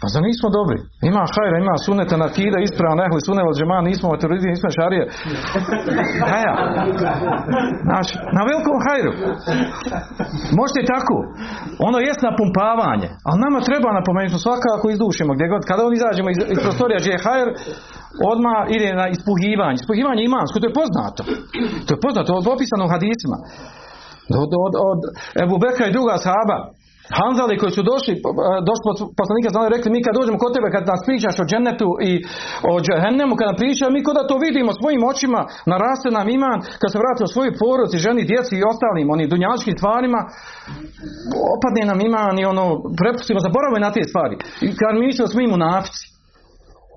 Pa 0.00 0.06
za 0.14 0.20
nismo 0.28 0.48
dobri? 0.58 0.78
Ima 1.10 1.22
hajra, 1.34 1.56
ima 1.58 1.74
suneta 1.86 2.16
na 2.24 2.28
kida, 2.36 2.58
isprava, 2.60 2.94
nehli, 3.00 3.20
sunevo, 3.28 3.50
džema, 3.58 3.78
nismo 3.90 4.20
terorizmi, 4.22 4.54
nismo 4.54 4.68
šarije. 4.78 5.04
Haja. 6.30 6.54
Znači, 7.88 8.12
na 8.36 8.42
velikom 8.48 8.76
hajru. 8.86 9.12
Možete 10.58 10.80
tako. 10.94 11.16
Ono 11.88 11.98
jest 12.08 12.20
napumpavanje, 12.28 13.08
ali 13.28 13.38
nama 13.44 13.58
treba 13.68 13.98
napomenuti, 14.00 14.44
svakako 14.46 14.86
izdušimo, 14.94 15.30
gdje 15.34 15.52
god, 15.52 15.62
kada 15.68 15.80
on 15.86 15.94
izađemo 15.98 16.28
iz, 16.30 16.38
iz 16.54 16.58
prostorija 16.64 16.98
gdje 17.00 17.12
je 17.14 17.24
hajr, 17.26 17.48
odmah 18.32 18.58
ide 18.76 18.88
na 19.00 19.06
ispuhivanje. 19.16 19.76
Ispuhivanje 19.80 20.22
imansko, 20.24 20.56
to 20.60 20.66
je 20.68 20.78
poznato. 20.80 21.22
To 21.86 21.90
je 21.94 22.02
poznato, 22.06 22.30
od 22.40 22.46
opisano 22.54 22.82
u 22.86 22.92
hadisima. 22.94 23.38
Od, 24.44 24.50
od, 24.66 24.74
od 24.90 25.00
Ebu 25.42 25.56
Bekra 25.64 25.84
i 25.86 25.96
druga 25.96 26.14
sahaba. 26.24 26.58
Hanzali 27.20 27.60
koji 27.60 27.72
su 27.76 27.82
došli, 27.92 28.12
došli 28.70 28.84
poslanika 29.20 29.48
znali 29.54 29.74
rekli 29.74 29.88
mi 29.92 30.04
kad 30.06 30.12
dođemo 30.18 30.38
kod 30.42 30.52
tebe 30.56 30.68
kad 30.74 30.84
nas 30.92 31.02
pričaš 31.08 31.36
o 31.38 31.48
džennetu 31.50 31.88
i 32.08 32.12
o 32.70 32.72
džehennemu 32.84 33.34
kad 33.36 33.46
nam 33.48 33.60
priča 33.62 33.84
mi 33.94 34.04
kod 34.06 34.14
da 34.18 34.28
to 34.30 34.36
vidimo 34.46 34.70
svojim 34.80 35.02
očima 35.12 35.40
naraste 35.72 36.08
nam 36.18 36.26
iman 36.36 36.58
kad 36.80 36.88
se 36.90 37.00
vrati 37.02 37.24
u 37.24 37.32
svoju 37.34 37.52
porodci, 37.62 38.04
ženi, 38.06 38.28
djeci 38.30 38.54
i 38.56 38.66
ostalim 38.72 39.06
onim 39.14 39.28
dunjačkim 39.32 39.74
stvarima 39.78 40.20
opadne 41.54 41.82
nam 41.90 41.98
iman 42.08 42.34
i 42.38 42.48
ono 42.52 42.64
prepustimo, 43.00 43.44
zaboravimo 43.46 43.78
na 43.86 43.90
te 43.96 44.02
stvari. 44.10 44.36
I 44.66 44.68
kad 44.80 44.92
mi 44.92 45.06
mislimo 45.06 45.26
da 45.26 45.32
smo 45.32 45.40
i 45.42 45.52
munafici 45.54 46.04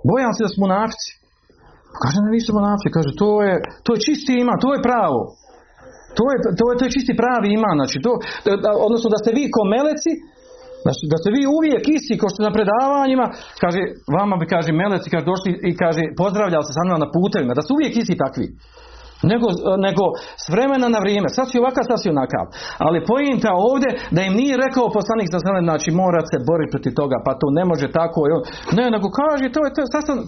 bojam 0.10 0.32
se 0.34 0.42
da 0.46 0.50
smo 0.52 0.62
munafici 0.66 1.12
kaže 2.02 2.18
ne 2.26 2.30
nisu 2.36 2.50
munafici 2.60 2.96
kaže 2.96 3.12
to 3.22 3.30
je, 3.46 3.54
to 3.84 3.90
je 3.94 4.04
čisti 4.08 4.34
iman, 4.42 4.58
to 4.64 4.70
je 4.74 4.86
pravo 4.90 5.20
to 6.18 6.24
je, 6.32 6.38
to 6.60 6.66
je, 6.70 6.76
to 6.78 6.84
je 6.86 6.96
čisti 6.96 7.14
pravi 7.22 7.48
iman. 7.58 7.78
Znači 7.82 7.98
to, 8.06 8.12
odnosno 8.88 9.08
da 9.14 9.20
ste 9.22 9.30
vi 9.38 9.44
ko 9.56 9.62
meleci, 9.76 10.12
znači 10.86 11.04
da 11.12 11.18
ste 11.22 11.30
vi 11.36 11.44
uvijek 11.58 11.84
isti 11.98 12.20
kao 12.20 12.30
što 12.32 12.40
na 12.48 12.56
predavanjima, 12.58 13.26
kaže, 13.64 13.82
vama 14.18 14.36
bi 14.42 14.46
kaže 14.54 14.72
meleci, 14.82 15.12
kaže 15.14 15.32
došli 15.32 15.52
i 15.70 15.72
kaže 15.82 16.04
pozdravljao 16.22 16.64
se 16.68 16.72
sa 16.76 16.84
mnom 16.84 17.04
na 17.06 17.10
putevima, 17.16 17.58
da 17.58 17.64
su 17.66 17.72
uvijek 17.74 17.94
isti 17.96 18.22
takvi. 18.26 18.48
nego, 19.32 19.48
nego 19.88 20.04
s 20.44 20.46
vremena 20.54 20.88
na 20.96 21.00
vrijeme. 21.06 21.28
Sad 21.38 21.46
si 21.50 21.62
ovakav, 21.64 21.84
sad 21.88 22.00
si 22.02 22.14
onakav. 22.16 22.46
Ali 22.86 23.08
pojenta 23.12 23.52
ovdje 23.72 23.90
da 24.16 24.22
im 24.22 24.34
nije 24.42 24.62
rekao 24.66 24.96
poslanik 24.98 25.28
za 25.34 25.40
znači 25.40 25.90
morate 26.02 26.30
se 26.34 26.46
boriti 26.50 26.74
protiv 26.76 26.94
toga, 27.02 27.18
pa 27.26 27.32
to 27.42 27.48
ne 27.60 27.64
može 27.72 27.88
tako. 28.00 28.20
Ne, 28.78 28.86
nego 28.96 29.08
kaže, 29.22 29.46
to 29.56 29.62
je, 29.66 29.70
to, 29.76 29.82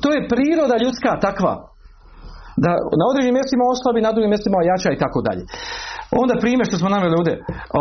to 0.03 0.09
je 0.15 0.27
priroda 0.33 0.75
ljudska 0.83 1.11
takva 1.27 1.74
da 2.63 2.71
na 2.99 3.05
određenim 3.11 3.37
mjestima 3.39 3.63
oslabi, 3.73 4.05
na 4.05 4.11
drugim 4.13 4.31
mjestima 4.33 4.67
jača 4.71 4.89
i 4.91 5.01
tako 5.03 5.19
dalje. 5.27 5.43
Onda 6.21 6.33
primjer 6.43 6.65
što 6.69 6.77
smo 6.79 6.89
naveli 6.95 7.15
ovdje 7.19 7.33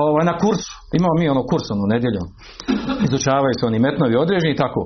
ovaj, 0.02 0.24
na 0.30 0.34
kursu, 0.42 0.72
imamo 0.98 1.14
mi 1.20 1.32
ono 1.34 1.42
kurs 1.50 1.66
onu 1.74 1.86
nedjelju, 1.94 2.22
izučavaju 3.06 3.54
se 3.56 3.66
oni 3.66 3.78
metnovi 3.86 4.22
određeni 4.24 4.52
i 4.54 4.60
tako. 4.64 4.80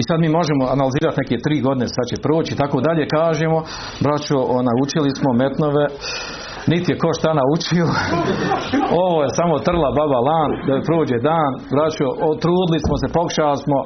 I 0.00 0.02
sad 0.08 0.18
mi 0.20 0.36
možemo 0.38 0.62
analizirati 0.74 1.20
neke 1.22 1.36
tri 1.44 1.56
godine, 1.66 1.86
sad 1.96 2.04
će 2.10 2.24
proći 2.26 2.50
i 2.52 2.60
tako 2.62 2.78
dalje, 2.86 3.12
kažemo, 3.18 3.58
braćo, 4.04 4.36
ona, 4.58 4.72
učili 4.84 5.10
smo 5.18 5.30
metnove, 5.42 5.84
niti 6.72 6.88
je 6.92 7.00
ko 7.02 7.10
šta 7.18 7.30
naučio, 7.40 7.86
ovo 9.06 9.18
je 9.24 9.36
samo 9.40 9.54
trla 9.68 9.90
baba 10.00 10.20
lan, 10.30 10.50
da 10.66 10.86
prođe 10.88 11.18
dan, 11.30 11.52
braćo, 11.74 12.06
trudili 12.42 12.78
smo 12.86 12.94
se, 13.00 13.06
pokušali 13.16 13.58
smo, 13.64 13.78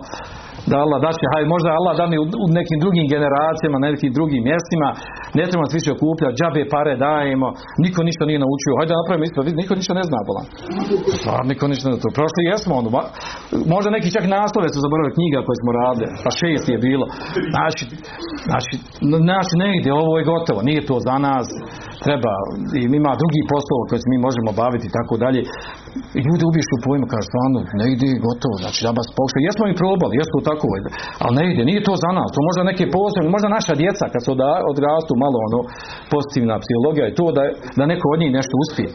da 0.70 0.76
Allah 0.84 0.98
da 1.06 1.10
će, 1.18 1.24
haj, 1.32 1.44
možda 1.54 1.68
Allah 1.78 1.94
da 2.00 2.04
mi 2.12 2.16
u, 2.44 2.46
nekim 2.60 2.78
drugim 2.84 3.06
generacijama, 3.14 3.76
na 3.82 3.88
nekim 3.92 4.12
drugim 4.18 4.42
mjestima, 4.50 4.88
ne 5.36 5.42
trebamo 5.48 5.72
svi 5.72 5.80
se 5.84 5.90
okupljati, 5.96 6.36
džabe 6.38 6.62
pare 6.74 6.94
dajemo, 7.06 7.48
niko 7.84 8.00
ništa 8.08 8.22
nije 8.28 8.40
naučio, 8.44 8.78
hajde 8.78 8.92
napravimo 9.00 9.24
isto, 9.28 9.38
niko 9.62 9.72
ništa 9.80 9.92
ne 10.00 10.04
zna 10.10 10.20
bolan. 10.28 10.46
Stvar, 11.20 11.42
niko 11.52 11.64
ništa 11.72 11.86
ne 11.88 11.96
zna. 11.96 12.16
Prošli 12.18 12.42
jesmo 12.50 12.72
ono, 12.80 12.90
možda 13.74 13.88
neki 13.96 14.14
čak 14.16 14.24
naslove 14.38 14.68
su 14.70 14.78
zaboravili 14.84 15.16
knjiga 15.18 15.38
koje 15.46 15.56
smo 15.62 15.70
radili, 15.80 16.08
pa 16.24 16.30
šest 16.40 16.66
je 16.72 16.78
bilo. 16.86 17.06
Znači, 17.54 17.84
znači, 18.50 18.74
znači 19.28 19.54
ne 19.62 19.68
ide, 19.78 19.90
ovo 20.02 20.12
je 20.18 20.28
gotovo, 20.32 20.60
nije 20.68 20.80
to 20.90 20.96
za 21.08 21.16
nas, 21.26 21.46
treba, 22.04 22.32
ima 23.00 23.12
drugi 23.22 23.42
poslova 23.52 23.82
koje 23.88 23.98
mi 24.12 24.18
možemo 24.26 24.50
baviti 24.62 24.86
i 24.88 24.94
tako 24.98 25.14
dalje. 25.24 25.40
I 26.18 26.20
ljudi 26.28 26.42
ubišu 26.50 26.76
pojmu, 26.86 27.06
kaže 27.12 27.26
stvarno, 27.30 27.58
ne 27.80 27.86
ide 27.94 28.08
gotovo, 28.26 28.54
znači 28.62 28.78
da 28.86 28.90
vas 28.98 29.08
pokušaju. 29.18 29.46
Jesmo 29.48 29.62
mi 29.66 29.80
probali, 29.82 30.18
jesmo 30.20 30.38
tako, 30.50 30.66
ali 31.24 31.34
ne 31.38 31.44
ide, 31.50 31.62
nije 31.70 31.86
to 31.88 31.94
za 32.04 32.10
nas, 32.18 32.28
to 32.34 32.40
možda 32.48 32.70
neke 32.70 32.84
posebne, 32.96 33.28
možda 33.34 33.56
naša 33.58 33.74
djeca 33.82 34.04
kad 34.12 34.20
se 34.24 34.30
odrastu 34.72 35.12
malo 35.24 35.38
ono 35.48 35.60
pozitivna 36.12 36.56
psihologija 36.62 37.06
i 37.08 37.16
to 37.18 37.26
da, 37.36 37.42
da 37.78 37.84
neko 37.92 38.06
od 38.14 38.18
njih 38.22 38.32
nešto 38.38 38.54
uspije. 38.64 38.90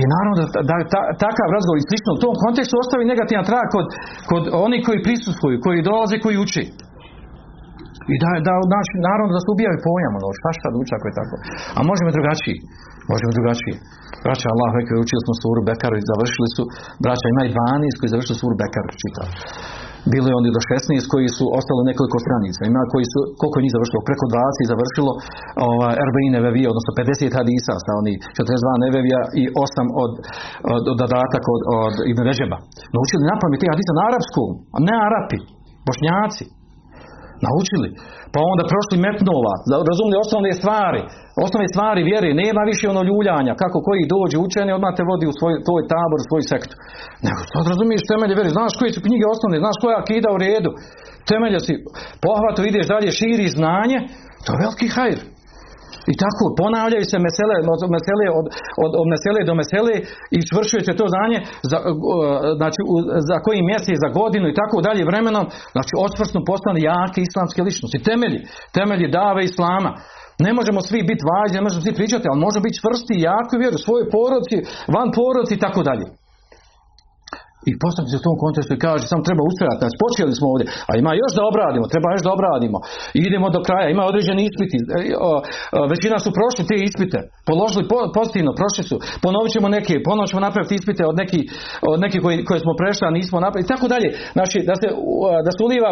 I 0.00 0.02
naravno 0.14 0.34
da, 0.40 0.60
da, 0.70 0.76
takav 1.24 1.46
razgovor 1.56 1.78
i 1.78 1.88
slično 1.88 2.10
u 2.14 2.22
tom 2.24 2.34
kontekstu 2.44 2.74
ostavi 2.82 3.10
negativan 3.12 3.48
trag 3.50 3.66
kod, 3.74 3.86
kod 4.30 4.42
onih 4.66 4.80
koji 4.86 5.04
prisustvuju, 5.06 5.62
koji 5.64 5.86
dolaze, 5.90 6.16
koji 6.24 6.36
uči. 6.44 6.64
I 8.14 8.16
da, 8.22 8.30
da 8.46 8.52
naš, 8.76 8.88
naravno 9.08 9.32
da 9.36 9.40
se 9.42 9.52
ubijaju 9.54 9.84
pojam, 9.88 10.12
ono, 10.18 10.28
šta 10.40 10.50
šta 10.58 10.66
da 10.72 10.76
uči 10.82 10.92
ako 10.94 11.06
je 11.10 11.18
tako. 11.20 11.36
A 11.76 11.78
možemo 11.90 12.16
drugačiji. 12.16 12.58
Možemo 13.12 13.30
drugačije. 13.38 13.74
Braća 14.24 14.46
Allah, 14.54 14.70
rekao, 14.78 15.04
učili 15.04 15.22
smo 15.24 15.34
suru 15.42 15.60
Bekaru 15.68 15.96
i 15.98 16.08
završili 16.12 16.48
su, 16.56 16.62
braća 17.04 17.26
ima 17.28 17.42
i 17.44 17.52
12 17.54 17.98
koji 17.98 18.14
završili 18.14 18.36
suru 18.42 18.54
Bekaru 18.62 18.88
čitali. 19.02 19.32
Bili 20.12 20.30
oni 20.40 20.48
do 20.56 20.60
16 20.70 21.12
koji 21.12 21.28
su 21.36 21.44
ostali 21.58 21.88
nekoliko 21.90 22.18
stranica. 22.26 22.60
Ima 22.62 22.82
koji 22.92 23.06
su, 23.12 23.18
koliko 23.40 23.56
je 23.56 23.64
njih 23.64 23.74
završilo? 23.76 24.08
Preko 24.08 24.24
20 24.34 24.72
završilo 24.72 25.12
ovaj, 25.68 25.94
Erbeine 26.04 26.32
nevevije, 26.36 26.66
odnosno 26.72 26.92
50 27.00 27.38
hadisa 27.38 27.74
sa 27.84 27.92
oni 28.00 28.14
42 28.36 28.84
nevevija 28.84 29.20
i 29.40 29.44
8 29.64 30.02
od, 30.02 30.12
od, 30.74 30.82
od 30.92 30.96
dodatak 31.02 31.42
od, 31.54 31.62
od 31.78 31.94
Ibn 32.12 32.22
Režeba. 32.30 32.56
Naučili 32.94 33.28
napamet 33.32 33.58
te 33.60 33.66
hadisa 33.72 33.92
na 33.98 34.04
arapskom, 34.10 34.50
a 34.74 34.78
ne 34.88 34.94
Arapi, 35.06 35.38
bošnjaci. 35.86 36.44
Naučili. 37.46 37.88
Pa 38.34 38.40
onda 38.52 38.62
prošli 38.72 38.96
metnova, 39.06 39.54
razumili 39.90 40.22
osnovne 40.24 40.52
stvari, 40.60 41.02
osnovne 41.46 41.68
stvari 41.72 42.08
vjere, 42.10 42.28
nema 42.44 42.62
više 42.70 42.84
ono 42.92 43.02
ljuljanja, 43.10 43.52
kako 43.62 43.78
koji 43.86 44.12
dođe 44.16 44.36
učeni, 44.46 44.76
odmah 44.78 44.92
te 44.96 45.04
vodi 45.10 45.26
u 45.28 45.36
svoj, 45.38 45.54
tvoj 45.66 45.82
tabor, 45.94 46.18
u 46.20 46.28
svoj 46.30 46.42
sektu. 46.52 46.74
Nego 47.26 47.40
sad 47.52 47.64
razumiješ 47.72 48.02
temelje 48.10 48.34
vjere, 48.38 48.56
znaš 48.58 48.72
koje 48.78 48.90
su 48.94 49.00
knjige 49.06 49.24
osnovne, 49.34 49.56
znaš 49.64 49.76
koja 49.82 49.94
akida 50.02 50.28
u 50.32 50.38
redu, 50.46 50.70
temelje 51.30 51.58
si 51.66 51.72
pohvato, 52.24 52.60
ideš 52.70 52.86
dalje, 52.94 53.18
širi 53.20 53.46
znanje, 53.58 53.98
to 54.44 54.48
je 54.52 54.60
veliki 54.64 54.88
hajr. 54.96 55.18
I 56.12 56.14
tako 56.22 56.44
ponavljaju 56.62 57.04
se 57.10 57.16
mesele, 57.26 57.56
mesele 57.96 58.26
od, 58.38 58.46
od, 58.84 58.90
od 59.00 59.06
mesele 59.14 59.40
do 59.48 59.54
mesele 59.60 59.94
i 60.36 60.38
čvršuje 60.50 60.82
se 60.84 60.98
to 61.00 61.06
znanje 61.14 61.38
za, 61.70 61.78
znači, 62.60 62.80
za 63.28 63.36
koji 63.44 63.68
mjesec, 63.70 63.96
za 64.04 64.10
godinu 64.20 64.46
i 64.48 64.58
tako 64.60 64.76
dalje 64.86 65.08
vremenom, 65.10 65.44
znači 65.74 65.92
osvrsno 66.06 66.38
postane 66.50 66.80
jake 66.88 67.20
islamske 67.22 67.60
ličnosti. 67.68 68.04
Temelji, 68.08 68.40
temelji 68.76 69.14
dave 69.18 69.40
islama. 69.50 69.90
Ne 70.46 70.50
možemo 70.58 70.80
svi 70.88 71.00
biti 71.10 71.26
važni, 71.30 71.58
ne 71.58 71.64
možemo 71.66 71.82
svi 71.84 71.98
pričati, 72.00 72.28
ali 72.28 72.44
možemo 72.46 72.62
biti 72.66 72.80
čvrsti 72.80 73.14
jako 73.30 73.52
vjeru 73.62 73.78
svojoj 73.78 74.06
porodci, 74.16 74.56
van 74.94 75.08
porodci 75.18 75.52
i 75.54 75.62
tako 75.66 75.80
dalje. 75.88 76.06
I 77.70 77.72
postaviti 77.84 78.12
se 78.12 78.20
u 78.20 78.26
tom 78.26 78.36
kontekstu 78.44 78.72
i 78.74 78.84
kaže, 78.86 79.02
samo 79.12 79.22
treba 79.28 79.42
ustrajati, 79.50 79.82
znači 79.82 79.96
počeli 80.04 80.32
smo 80.38 80.46
ovdje, 80.52 80.66
a 80.88 80.90
ima 81.02 81.12
još 81.22 81.32
da 81.36 81.42
obradimo, 81.50 81.92
treba 81.92 82.08
još 82.14 82.24
da 82.26 82.34
obradimo. 82.36 82.78
idemo 83.26 83.46
do 83.56 83.60
kraja, 83.66 83.86
ima 83.88 84.04
određeni 84.10 84.42
ispiti, 84.48 84.76
e, 84.80 84.86
većina 85.94 86.16
su 86.24 86.30
prošli 86.38 86.62
te 86.70 86.76
ispite, 86.88 87.18
položili 87.48 87.84
pozitivno, 88.18 88.50
prošli 88.60 88.82
su, 88.90 88.96
ponovit 89.24 89.52
ćemo 89.54 89.68
neke, 89.76 89.94
ponovno 90.06 90.30
ćemo 90.30 90.46
napraviti 90.48 90.74
ispite 90.80 91.02
od 91.10 91.16
nekih 91.22 91.42
od 91.92 91.98
neki 92.04 92.18
koji, 92.24 92.36
koje 92.48 92.60
smo 92.64 92.72
prešli, 92.80 93.04
a 93.06 93.16
nismo 93.18 93.36
napravili, 93.44 93.66
i 93.66 93.72
tako 93.74 93.86
dalje. 93.94 94.08
Znači, 94.36 94.58
da 94.68 94.74
se, 94.80 94.88
da 95.46 95.50
se 95.54 95.60
uliva, 95.68 95.90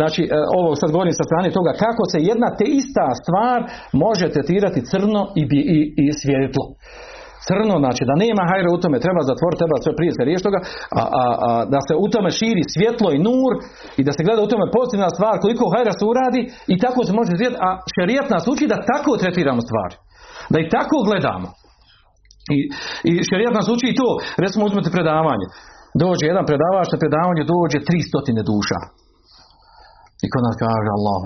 znači, 0.00 0.22
e, 0.24 0.28
ovo 0.58 0.68
sad 0.80 0.88
govorim 0.96 1.14
sa 1.20 1.24
strane 1.28 1.48
toga, 1.58 1.72
kako 1.84 2.02
se 2.12 2.18
jedna 2.30 2.48
te 2.58 2.66
ista 2.80 3.06
stvar 3.22 3.58
može 4.04 4.26
tretirati 4.34 4.86
crno 4.90 5.22
i, 5.40 5.42
i, 5.76 5.78
i 6.02 6.04
svjetlo 6.20 6.64
crno, 7.48 7.74
znači 7.84 8.02
da 8.08 8.14
nema 8.24 8.42
hajra 8.50 8.68
u 8.70 8.80
tome, 8.82 9.04
treba 9.06 9.22
zatvoriti, 9.30 9.60
treba 9.62 9.76
sve 9.84 9.92
prije 9.98 10.10
se 10.12 10.46
toga, 10.48 10.60
a, 11.00 11.02
a, 11.22 11.24
a, 11.48 11.50
da 11.74 11.80
se 11.86 11.94
u 12.04 12.06
tome 12.14 12.30
širi 12.38 12.64
svjetlo 12.74 13.08
i 13.12 13.22
nur 13.28 13.52
i 14.00 14.02
da 14.06 14.12
se 14.14 14.24
gleda 14.26 14.40
u 14.42 14.52
tome 14.52 14.66
pozitivna 14.76 15.08
stvar, 15.16 15.34
koliko 15.44 15.72
hajra 15.74 15.92
se 15.98 16.04
uradi 16.12 16.42
i 16.74 16.76
tako 16.84 17.00
se 17.06 17.12
može 17.18 17.32
zvijeti, 17.38 17.58
a 17.66 17.68
šerijat 17.94 18.26
nas 18.34 18.44
uči 18.52 18.64
da 18.72 18.86
tako 18.92 19.10
tretiramo 19.22 19.60
stvari. 19.68 19.96
Da 20.52 20.58
i 20.60 20.70
tako 20.74 20.96
gledamo. 21.08 21.48
I, 22.56 22.58
i 23.08 23.12
šerijat 23.30 23.54
nas 23.58 23.68
uči 23.74 23.86
i 23.90 23.98
to, 24.00 24.08
recimo 24.44 24.62
uzmete 24.64 24.90
predavanje. 24.96 25.46
Dođe 26.02 26.24
jedan 26.26 26.44
predavač 26.50 26.88
na 26.92 26.98
predavanje, 27.02 27.42
dođe 27.54 27.78
tri 27.88 28.00
stotine 28.08 28.42
duša. 28.52 28.80
I 30.24 30.26
kod 30.32 30.42
nas 30.46 30.56
kaže 30.64 30.90
Allah, 30.98 31.20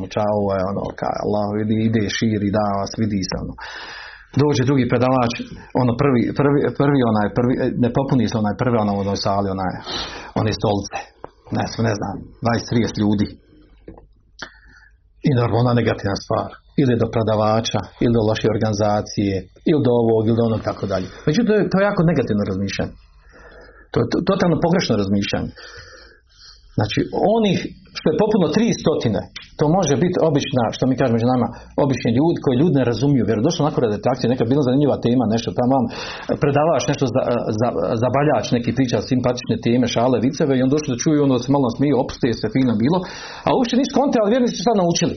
mu 0.00 0.06
čao, 0.16 0.38
ono, 0.72 0.84
kaže 1.00 1.20
Allah, 1.26 1.46
ide, 1.88 2.04
širi, 2.16 2.48
da 2.58 2.66
vas, 2.78 2.92
vidi 3.02 3.20
se, 3.28 3.34
ono 3.44 3.54
dođe 4.42 4.62
drugi 4.70 4.84
predavač, 4.92 5.32
ono 5.82 5.92
prvi, 6.02 6.22
prvi, 6.40 6.58
prvi 6.80 7.00
onaj, 7.10 7.28
prvi, 7.38 7.54
ne 7.84 7.88
popuni 7.96 8.24
se 8.28 8.36
onaj 8.42 8.54
prvi 8.62 8.76
ono 8.84 8.92
u 8.96 9.00
onoj 9.04 9.18
sali, 9.26 9.48
onaj, 9.56 9.72
one 10.40 10.52
stolice, 10.58 10.98
ne, 11.56 11.64
ne 11.88 11.94
znam, 11.98 12.14
20-30 12.46 13.02
ljudi. 13.02 13.26
I 15.28 15.30
normalna 15.40 15.72
negativna 15.80 16.16
stvar. 16.24 16.50
Ili 16.82 17.00
do 17.02 17.06
predavača, 17.14 17.80
ili 18.04 18.12
do 18.16 18.22
loše 18.28 18.46
organizacije, 18.54 19.34
ili 19.70 19.82
do 19.86 19.92
ovog, 20.02 20.22
ili 20.28 20.38
do 20.40 20.44
onog, 20.50 20.60
tako 20.70 20.84
dalje. 20.92 21.06
Međutim, 21.26 21.48
to 21.48 21.54
je, 21.58 21.62
to 21.70 21.76
je 21.78 21.88
jako 21.90 22.02
negativno 22.10 22.42
razmišljanje. 22.50 22.94
To 23.92 23.96
je 24.00 24.06
totalno 24.30 24.56
pogrešno 24.64 24.92
razmišljanje. 25.02 25.50
Znači, 26.78 27.00
onih 27.36 27.58
što 27.98 28.06
je 28.10 28.20
popuno 28.24 28.46
tri 28.56 28.68
stotine, 28.80 29.20
to 29.58 29.64
može 29.78 29.94
biti 30.04 30.16
obična, 30.30 30.64
što 30.76 30.84
mi 30.86 30.98
kažemo 30.98 31.16
među 31.18 31.28
nama, 31.34 31.46
obični 31.84 32.10
ljudi 32.18 32.38
koji 32.44 32.54
ljudi 32.62 32.74
ne 32.80 32.88
razumiju. 32.90 33.28
Vjeru 33.28 33.42
došlo 33.48 33.62
nakon 33.68 33.80
redakcije, 33.84 34.32
neka 34.32 34.44
bila 34.50 34.62
zanimljiva 34.68 34.96
tema, 35.06 35.24
nešto 35.34 35.48
tam 35.58 35.68
vam 35.76 35.84
predavaš 36.42 36.82
nešto 36.90 37.04
za, 37.14 37.22
za, 37.60 37.68
zabaljač, 38.02 38.46
neki 38.56 38.70
priča 38.78 38.98
simpatične 39.10 39.56
teme, 39.64 39.86
šale, 39.94 40.16
viceve 40.26 40.52
i 40.54 40.64
on 40.64 40.72
došli 40.74 40.92
da 40.92 41.02
čuju, 41.02 41.18
ono 41.28 41.36
se 41.44 41.48
malo 41.56 41.68
smiju, 41.76 41.94
opustije 42.04 42.32
se, 42.40 42.46
fino 42.54 42.74
bilo, 42.84 42.98
a 43.46 43.48
uopšte 43.52 43.74
nisu 43.80 43.92
konte, 43.98 44.16
ali 44.18 44.32
vjernici 44.32 44.56
su 44.56 44.62
sad 44.66 44.76
naučili. 44.82 45.16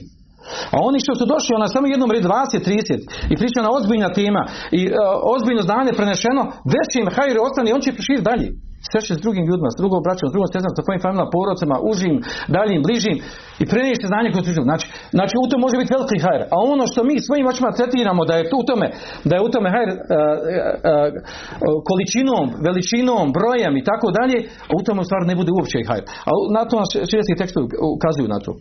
A 0.74 0.76
oni 0.88 0.98
što 1.04 1.12
su 1.18 1.24
došli, 1.34 1.50
ona 1.58 1.68
samo 1.74 1.86
jednom 1.86 2.10
red 2.14 2.24
20, 2.24 2.30
30 2.66 3.32
i 3.32 3.34
priča 3.40 3.60
na 3.66 3.70
ozbiljna 3.78 4.10
tema 4.20 4.42
i 4.78 4.80
uh, 4.88 4.94
ozbiljno 5.34 5.62
znanje 5.68 5.92
prenešeno, 5.98 6.42
većim 6.76 7.04
hajri 7.16 7.38
ostane, 7.46 7.74
on 7.76 7.82
će 7.84 7.90
širiti 8.06 8.28
dalje 8.30 8.48
sreće 8.90 9.12
s 9.14 9.22
drugim 9.24 9.44
ljudima, 9.48 9.68
s 9.74 9.80
drugom 9.80 10.00
braćom, 10.06 10.26
s 10.28 10.32
drugom 10.34 10.48
sestrama, 10.48 10.78
sa 10.78 10.84
svojim 10.86 11.02
familijama, 11.04 11.34
porodcima, 11.36 11.76
užim, 11.92 12.14
daljim, 12.56 12.80
bližim 12.86 13.16
i 13.62 13.64
prenijeti 13.72 14.10
znanje 14.12 14.28
koje 14.32 14.42
su 14.44 14.64
znači, 14.70 14.86
znači 15.16 15.34
u 15.42 15.48
tome 15.48 15.64
može 15.66 15.76
biti 15.80 15.94
veliki 15.96 16.18
hajr. 16.24 16.42
A 16.54 16.56
ono 16.74 16.84
što 16.90 17.00
mi 17.08 17.14
svojim 17.26 17.46
očima 17.52 17.76
tretiramo 17.78 18.22
da 18.28 18.34
je 18.38 18.44
u 18.60 18.62
tome, 18.68 18.86
da 19.28 19.32
je 19.36 19.42
u 19.46 19.52
tome 19.54 19.68
hajr 19.74 19.90
uh, 19.92 19.96
uh, 19.96 20.02
količinom, 21.88 22.44
veličinom, 22.66 23.26
brojem 23.38 23.74
i 23.76 23.86
tako 23.90 24.08
dalje, 24.18 24.38
a 24.70 24.72
u 24.78 24.84
tome 24.86 25.00
u 25.02 25.08
stvari 25.08 25.24
ne 25.30 25.36
bude 25.40 25.50
uopće 25.52 25.76
hajr. 25.90 26.04
A 26.28 26.30
na 26.56 26.62
to 26.68 26.74
nas 26.82 26.90
širijetski 27.10 27.40
tekstovi 27.40 27.66
ukazuju 27.96 28.28
na 28.34 28.40
to 28.46 28.52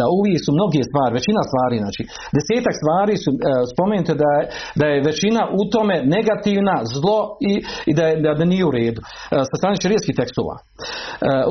da 0.00 0.04
uvijek 0.18 0.40
su 0.44 0.50
mnoge 0.58 0.80
stvari, 0.88 1.12
većina 1.20 1.42
stvari, 1.50 1.76
znači 1.84 2.02
desetak 2.36 2.74
stvari 2.80 3.14
su 3.24 3.30
e, 3.34 3.36
spomenute 3.72 4.12
da 4.22 4.30
je, 4.36 4.42
da 4.80 4.84
je 4.92 5.04
većina 5.10 5.42
u 5.60 5.62
tome 5.74 5.96
negativna, 6.16 6.76
zlo 6.94 7.18
i, 7.50 7.52
i 7.90 7.92
da, 7.98 8.04
je, 8.08 8.14
da, 8.24 8.30
da 8.38 8.44
nije 8.52 8.64
u 8.68 8.74
redu. 8.78 9.00
E, 9.04 9.06
sa 9.50 9.54
strane 9.60 9.76
šarijskih 9.82 10.14
tekstova. 10.20 10.56
E, 10.58 10.62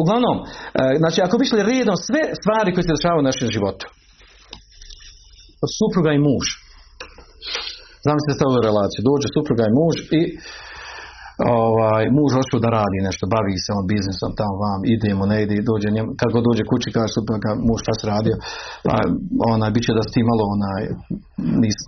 uglavnom, 0.01 0.37
e, 0.41 0.45
znači 1.01 1.19
ako 1.25 1.33
bi 1.37 1.43
išli 1.45 1.69
redom 1.73 1.97
sve 2.07 2.21
stvari 2.39 2.69
koje 2.71 2.83
se 2.83 2.95
dešavaju 2.95 3.21
u 3.21 3.29
našem 3.29 3.47
životu, 3.55 3.85
supruga 5.79 6.11
i 6.13 6.23
muž. 6.27 6.47
Zamislite 8.07 8.35
sad 8.37 8.47
ovu 8.49 8.61
relaciju. 8.69 9.01
Dođe 9.11 9.27
supruga 9.35 9.63
i 9.67 9.75
muž 9.79 9.95
i 10.19 10.21
ovaj, 11.63 12.03
muž 12.17 12.31
hoće 12.37 12.57
da 12.65 12.69
radi 12.79 12.97
nešto, 13.07 13.23
bavi 13.33 13.53
se 13.65 13.69
on 13.79 13.85
biznisom 13.93 14.31
tamo 14.39 14.55
vam, 14.63 14.79
idemo, 14.95 15.23
ne 15.31 15.37
ide, 15.43 15.55
dođe 15.71 15.87
njemu, 15.95 16.09
kad 16.19 16.29
dođe 16.49 16.63
kući 16.71 16.89
kaže 16.95 17.11
supruga, 17.15 17.49
muž 17.67 17.79
šta 17.83 17.93
si 17.97 18.03
radio, 18.13 18.35
pa 18.85 18.95
onaj, 19.53 19.69
bit 19.75 19.83
će 19.87 19.91
da 19.97 20.03
si 20.05 20.11
ti 20.15 20.21
malo 20.31 20.43
onaj, 20.55 20.81
nisi 21.63 21.85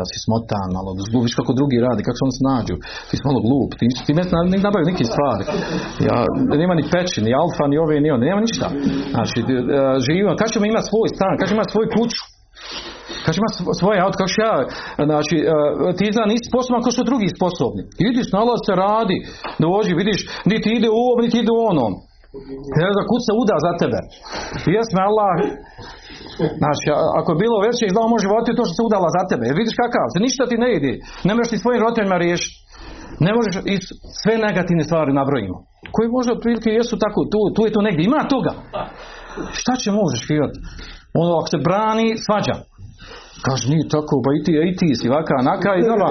da 0.00 0.04
si 0.10 0.16
smotan, 0.24 0.68
malo, 0.76 0.90
viš 1.26 1.34
kako 1.38 1.52
drugi 1.60 1.78
radi, 1.86 2.00
kako 2.06 2.16
se 2.18 2.26
on 2.28 2.34
snađu, 2.40 2.74
ti 3.08 3.14
si 3.16 3.24
malo 3.28 3.40
glup, 3.46 3.70
ti, 3.78 3.84
ti 4.06 4.12
ne, 4.18 4.24
ne 4.52 4.56
nabavio 4.66 4.90
neke 4.92 5.04
stvari, 5.12 5.44
ja, 6.08 6.18
nema 6.62 6.74
ni 6.78 6.84
peći, 6.92 7.18
ni 7.26 7.30
alfa, 7.42 7.64
ni 7.70 7.76
ove, 7.84 7.94
ni 8.04 8.08
one, 8.14 8.24
nema 8.30 8.42
ništa, 8.46 8.66
znači, 9.14 9.38
e, 9.42 9.46
živimo, 10.06 10.30
kad 10.40 10.48
ćemo 10.52 10.64
imati 10.66 10.88
svoj 10.90 11.08
stan, 11.16 11.34
kad 11.38 11.46
ćemo 11.46 11.58
imati 11.58 11.74
svoju 11.74 11.88
kuću, 11.96 12.22
Kaže 13.24 13.36
ima 13.40 13.50
svoje 13.80 13.98
auto, 14.04 14.16
kaže 14.22 14.36
ja, 14.46 14.54
znači 15.10 15.36
e, 15.40 15.44
ti 15.98 16.14
zna 16.16 16.24
nisi 16.32 16.50
sposoban 16.50 16.82
kao 16.82 16.92
što 16.94 17.10
drugi 17.10 17.28
sposobni. 17.36 17.82
Idi 18.08 18.22
snalazi 18.30 18.62
se 18.68 18.74
radi, 18.86 19.16
dođi, 19.64 20.00
vidiš, 20.02 20.20
niti 20.52 20.68
ide 20.78 20.88
u 20.90 20.98
ovom, 21.04 21.18
niti 21.24 21.36
ide 21.42 21.52
u 21.58 21.62
onom. 21.72 21.92
Ne 22.80 22.88
znam, 22.94 23.04
kud 23.10 23.22
se 23.26 23.32
uda 23.42 23.56
za 23.66 23.72
tebe. 23.80 24.00
Jesme 24.74 25.00
Allah, 25.08 25.32
Znači, 26.62 26.86
ako 27.20 27.28
je 27.32 27.42
bilo 27.44 27.56
veće 27.66 27.84
i 27.86 27.94
znao 27.94 28.12
može 28.14 28.26
voditi 28.32 28.56
to 28.58 28.64
što 28.66 28.74
se 28.76 28.86
udala 28.88 29.08
za 29.16 29.22
tebe. 29.30 29.44
Jer 29.46 29.56
vidiš 29.60 29.74
kakav, 29.82 30.06
se 30.14 30.18
ništa 30.26 30.42
ti 30.50 30.56
ne 30.64 30.68
ide. 30.76 30.92
Ne 31.28 31.32
možeš 31.34 31.50
ti 31.50 31.62
svojim 31.62 31.82
roditeljima 31.84 32.16
riješiti. 32.24 32.58
Ne 33.26 33.30
možeš 33.36 33.54
i 33.72 33.74
sve 34.22 34.34
negativne 34.46 34.84
stvari 34.88 35.18
nabrojimo. 35.20 35.56
Koji 35.94 36.14
možda 36.16 36.30
otprilike 36.32 36.70
jesu 36.70 36.94
tako, 37.04 37.20
tu, 37.32 37.40
tu 37.54 37.60
je 37.66 37.74
to 37.74 37.80
negdje. 37.86 38.02
Ima 38.04 38.22
toga. 38.34 38.52
Šta 39.60 39.72
će 39.82 39.88
možeš 40.00 40.20
hirati? 40.28 40.58
Ono, 41.20 41.32
ako 41.40 41.48
se 41.54 41.58
brani, 41.68 42.08
svađa. 42.26 42.54
Kaže, 43.46 43.64
nije 43.72 43.84
tako, 43.96 44.14
ba 44.24 44.30
i 44.38 44.40
ti, 44.44 44.52
i 44.70 44.72
ti 44.80 44.88
si 44.98 45.06
vaka, 45.16 45.36
naka 45.50 45.70
i 45.76 45.86
doma. 45.88 46.08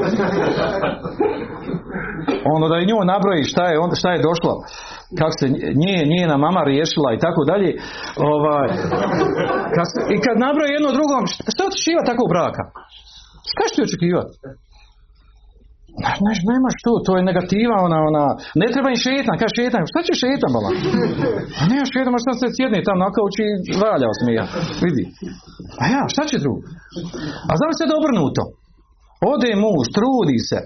Ono 2.55 2.65
da 2.71 2.75
i 2.79 2.87
nju 2.89 2.97
nabroji 3.13 3.43
šta 3.51 3.63
je, 3.71 3.81
onda 3.85 3.95
šta 4.01 4.09
je 4.11 4.25
došlo, 4.29 4.53
kako 5.19 5.33
se 5.39 5.45
nje, 5.81 5.97
njena 6.13 6.35
mama 6.45 6.61
riješila 6.69 7.09
i 7.13 7.21
tako 7.25 7.41
dalje. 7.51 7.69
Ovaj, 8.33 8.67
kad, 9.75 9.87
I 10.15 10.17
kad 10.25 10.35
nabroji 10.45 10.71
jedno 10.73 10.91
drugom, 10.97 11.23
šta 11.53 11.61
očekivati 11.69 12.09
takvog 12.11 12.29
braka? 12.35 12.63
Šta 13.51 13.63
ti 13.71 13.85
očekivati? 13.87 14.33
Ne, 16.25 16.33
nemaš 16.51 16.75
to, 16.85 16.93
to 17.05 17.11
je 17.17 17.27
negativa, 17.29 17.75
ona, 17.87 17.99
ona, 18.09 18.23
ne 18.61 18.67
treba 18.73 18.87
im 18.91 18.99
šetan, 19.05 19.35
kaže 19.39 19.53
šetan, 19.59 19.83
šta 19.91 19.99
će 20.07 20.13
šetan, 20.23 20.51
bala? 20.55 20.69
A 21.59 21.61
ne, 21.71 21.77
šetan, 21.93 22.13
možda 22.15 22.31
se 22.41 22.47
sjedne 22.55 22.79
tam 22.87 22.97
na 23.03 23.09
kauči 23.17 23.45
i 23.71 23.73
valja 23.83 24.09
smija, 24.19 24.43
vidi. 24.85 25.03
A 25.81 25.83
ja, 25.93 26.01
šta 26.13 26.23
će 26.29 26.43
drugo? 26.43 26.61
A 27.49 27.51
znam 27.59 27.71
se 27.77 27.89
da 27.89 27.99
obrnuto. 28.01 28.43
Ode 29.33 29.51
muž, 29.63 29.85
trudi 29.97 30.39
se, 30.49 30.59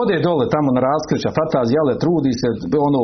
Ode 0.00 0.16
dole 0.26 0.44
tamo 0.54 0.68
na 0.76 0.80
raskrća, 0.88 1.28
fataz 1.38 1.66
jale, 1.76 1.94
trudi 2.02 2.32
se, 2.40 2.48
ono, 2.88 3.02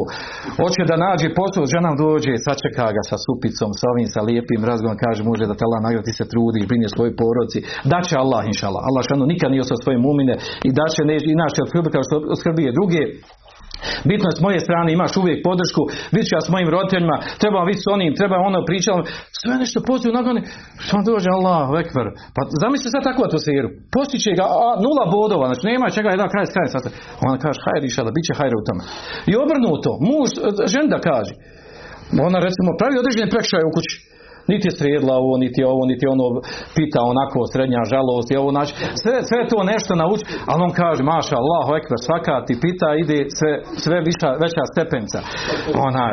hoće 0.60 0.82
da 0.90 1.02
nađe 1.06 1.28
posao, 1.40 1.72
žena 1.74 1.90
dođe, 2.04 2.32
sačeka 2.46 2.86
ga 2.96 3.02
sa 3.10 3.16
supicom, 3.26 3.70
sa 3.80 3.86
ovim, 3.92 4.08
sa 4.14 4.20
lijepim 4.28 4.62
razgovorom, 4.70 5.02
kaže 5.04 5.20
muže 5.28 5.44
da 5.50 5.54
te 5.56 5.64
Allah 5.66 5.80
nagradi, 5.86 6.06
ti 6.08 6.14
se 6.20 6.24
trudi, 6.32 6.68
brinje 6.70 6.88
svoj 6.96 7.10
poroci, 7.20 7.58
da 7.92 7.98
će 8.06 8.14
Allah, 8.24 8.42
inšala. 8.50 8.78
Allah 8.88 9.02
šano 9.08 9.24
nikad 9.32 9.48
nije 9.50 9.64
ostao 9.64 9.84
svoje 9.84 9.98
mumine 10.06 10.34
i 10.68 10.70
da 10.78 10.86
će 10.94 11.02
ne, 11.10 11.16
i 11.30 11.34
naš 11.42 11.52
će 11.56 11.62
kao 11.94 12.04
što 12.06 12.14
skrbije 12.40 12.70
druge, 12.78 13.02
Bitno 14.10 14.28
s 14.36 14.40
moje 14.46 14.58
strane 14.66 14.88
imaš 14.92 15.12
uvijek 15.20 15.38
podršku, 15.48 15.82
vidit 16.14 16.32
ja 16.36 16.40
s 16.46 16.48
mojim 16.54 16.68
roditeljima, 16.74 17.16
treba 17.42 17.58
vidjeti 17.68 17.86
s 17.86 17.92
onim, 17.96 18.12
treba 18.20 18.36
ono 18.48 18.58
pričati, 18.68 19.08
sve 19.40 19.54
nešto 19.62 19.78
pozivu 19.90 20.12
nagone, 20.18 20.40
što 20.84 20.96
dođe 21.10 21.28
Allah, 21.38 21.62
vekver. 21.78 22.06
Pa 22.34 22.40
zamisli 22.62 22.88
sad 22.90 23.02
takvu 23.08 23.22
atmosferu, 23.28 23.68
postiće 23.94 24.30
ga 24.38 24.46
a, 24.66 24.70
nula 24.84 25.04
bodova, 25.16 25.44
znači 25.48 25.64
nema 25.70 25.94
čega 25.96 26.08
jedan 26.10 26.28
kraj 26.32 26.46
s 26.46 26.54
krajem 26.54 26.70
sastav. 26.74 26.92
Ona 27.26 27.36
kaže, 27.44 27.58
hajde 27.66 27.86
išala, 27.86 28.14
bit 28.16 28.24
će 28.28 28.32
hajde 28.38 28.56
u 28.58 28.66
tome. 28.68 28.82
I 29.30 29.32
obrnuto, 29.42 29.90
muž, 30.08 30.30
ženda 30.74 30.96
kaže, 31.08 31.32
ona 32.26 32.38
recimo 32.48 32.70
pravi 32.80 32.96
određene 33.02 33.32
prekšaje 33.34 33.64
u 33.66 33.74
kući, 33.76 33.94
niti 34.52 34.66
je 34.68 34.76
strijedla 34.76 35.14
ovo, 35.22 35.32
niti 35.44 35.60
ovo, 35.72 35.82
niti 35.92 36.04
ono 36.14 36.26
pita 36.76 37.00
onako 37.12 37.38
srednja 37.52 37.82
žalost 37.92 38.28
i 38.30 38.38
ovo, 38.40 38.50
znači 38.56 38.72
sve, 39.02 39.14
sve 39.28 39.40
to 39.50 39.58
nešto 39.72 39.92
nauči, 40.02 40.24
ali 40.50 40.60
on 40.66 40.72
kaže, 40.82 41.02
maša 41.12 41.36
Allah, 41.42 41.64
ekber, 41.78 41.98
svaka 42.06 42.34
ti 42.46 42.54
pita 42.64 42.88
ide 43.02 43.18
sve, 43.38 43.52
sve 43.84 43.96
viša, 44.08 44.30
veća 44.44 44.64
stepenca. 44.72 45.18
Ona, 45.88 46.06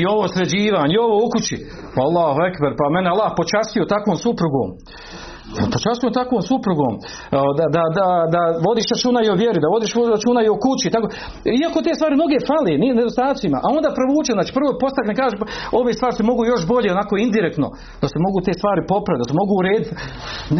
i 0.00 0.02
ovo 0.12 0.24
sređivanje, 0.34 0.92
i 0.94 1.04
ovo 1.06 1.16
u 1.24 1.28
kući. 1.32 1.56
Pa 1.94 2.00
Allah, 2.08 2.32
ekber, 2.48 2.72
pa 2.80 2.84
mene 2.94 3.08
Allah 3.14 3.30
počastio 3.40 3.92
takvom 3.94 4.16
suprugom. 4.24 4.68
Pa 5.72 5.78
časno 5.86 6.16
takvom 6.20 6.42
suprugom, 6.50 6.94
da, 7.58 7.66
da, 7.76 7.82
da, 7.98 8.06
da 8.34 8.42
vodiš 8.68 8.86
računa 8.94 9.20
i 9.22 9.32
o 9.34 9.38
vjeri, 9.42 9.58
da 9.64 9.74
vodiš 9.76 9.90
računa 10.16 10.40
i 10.42 10.52
o 10.54 10.60
kući. 10.64 10.88
Tako. 10.94 11.06
Iako 11.62 11.78
te 11.86 11.92
stvari 11.98 12.14
mnoge 12.20 12.36
fali, 12.50 12.80
nije 12.82 12.98
nedostacima, 13.00 13.58
a 13.64 13.66
onda 13.78 13.88
provuče, 13.98 14.32
znači 14.38 14.50
prvo 14.58 14.70
postakne 14.84 15.12
kaže, 15.20 15.34
ove 15.80 15.90
stvari 15.98 16.14
se 16.18 16.24
mogu 16.30 16.42
još 16.52 16.62
bolje, 16.72 16.88
onako 16.96 17.14
indirektno, 17.26 17.66
da 18.02 18.06
se 18.12 18.18
mogu 18.26 18.38
te 18.46 18.52
stvari 18.58 18.82
popraviti, 18.92 19.22
da 19.22 19.28
se 19.30 19.40
mogu 19.40 19.52
urediti. 19.60 19.90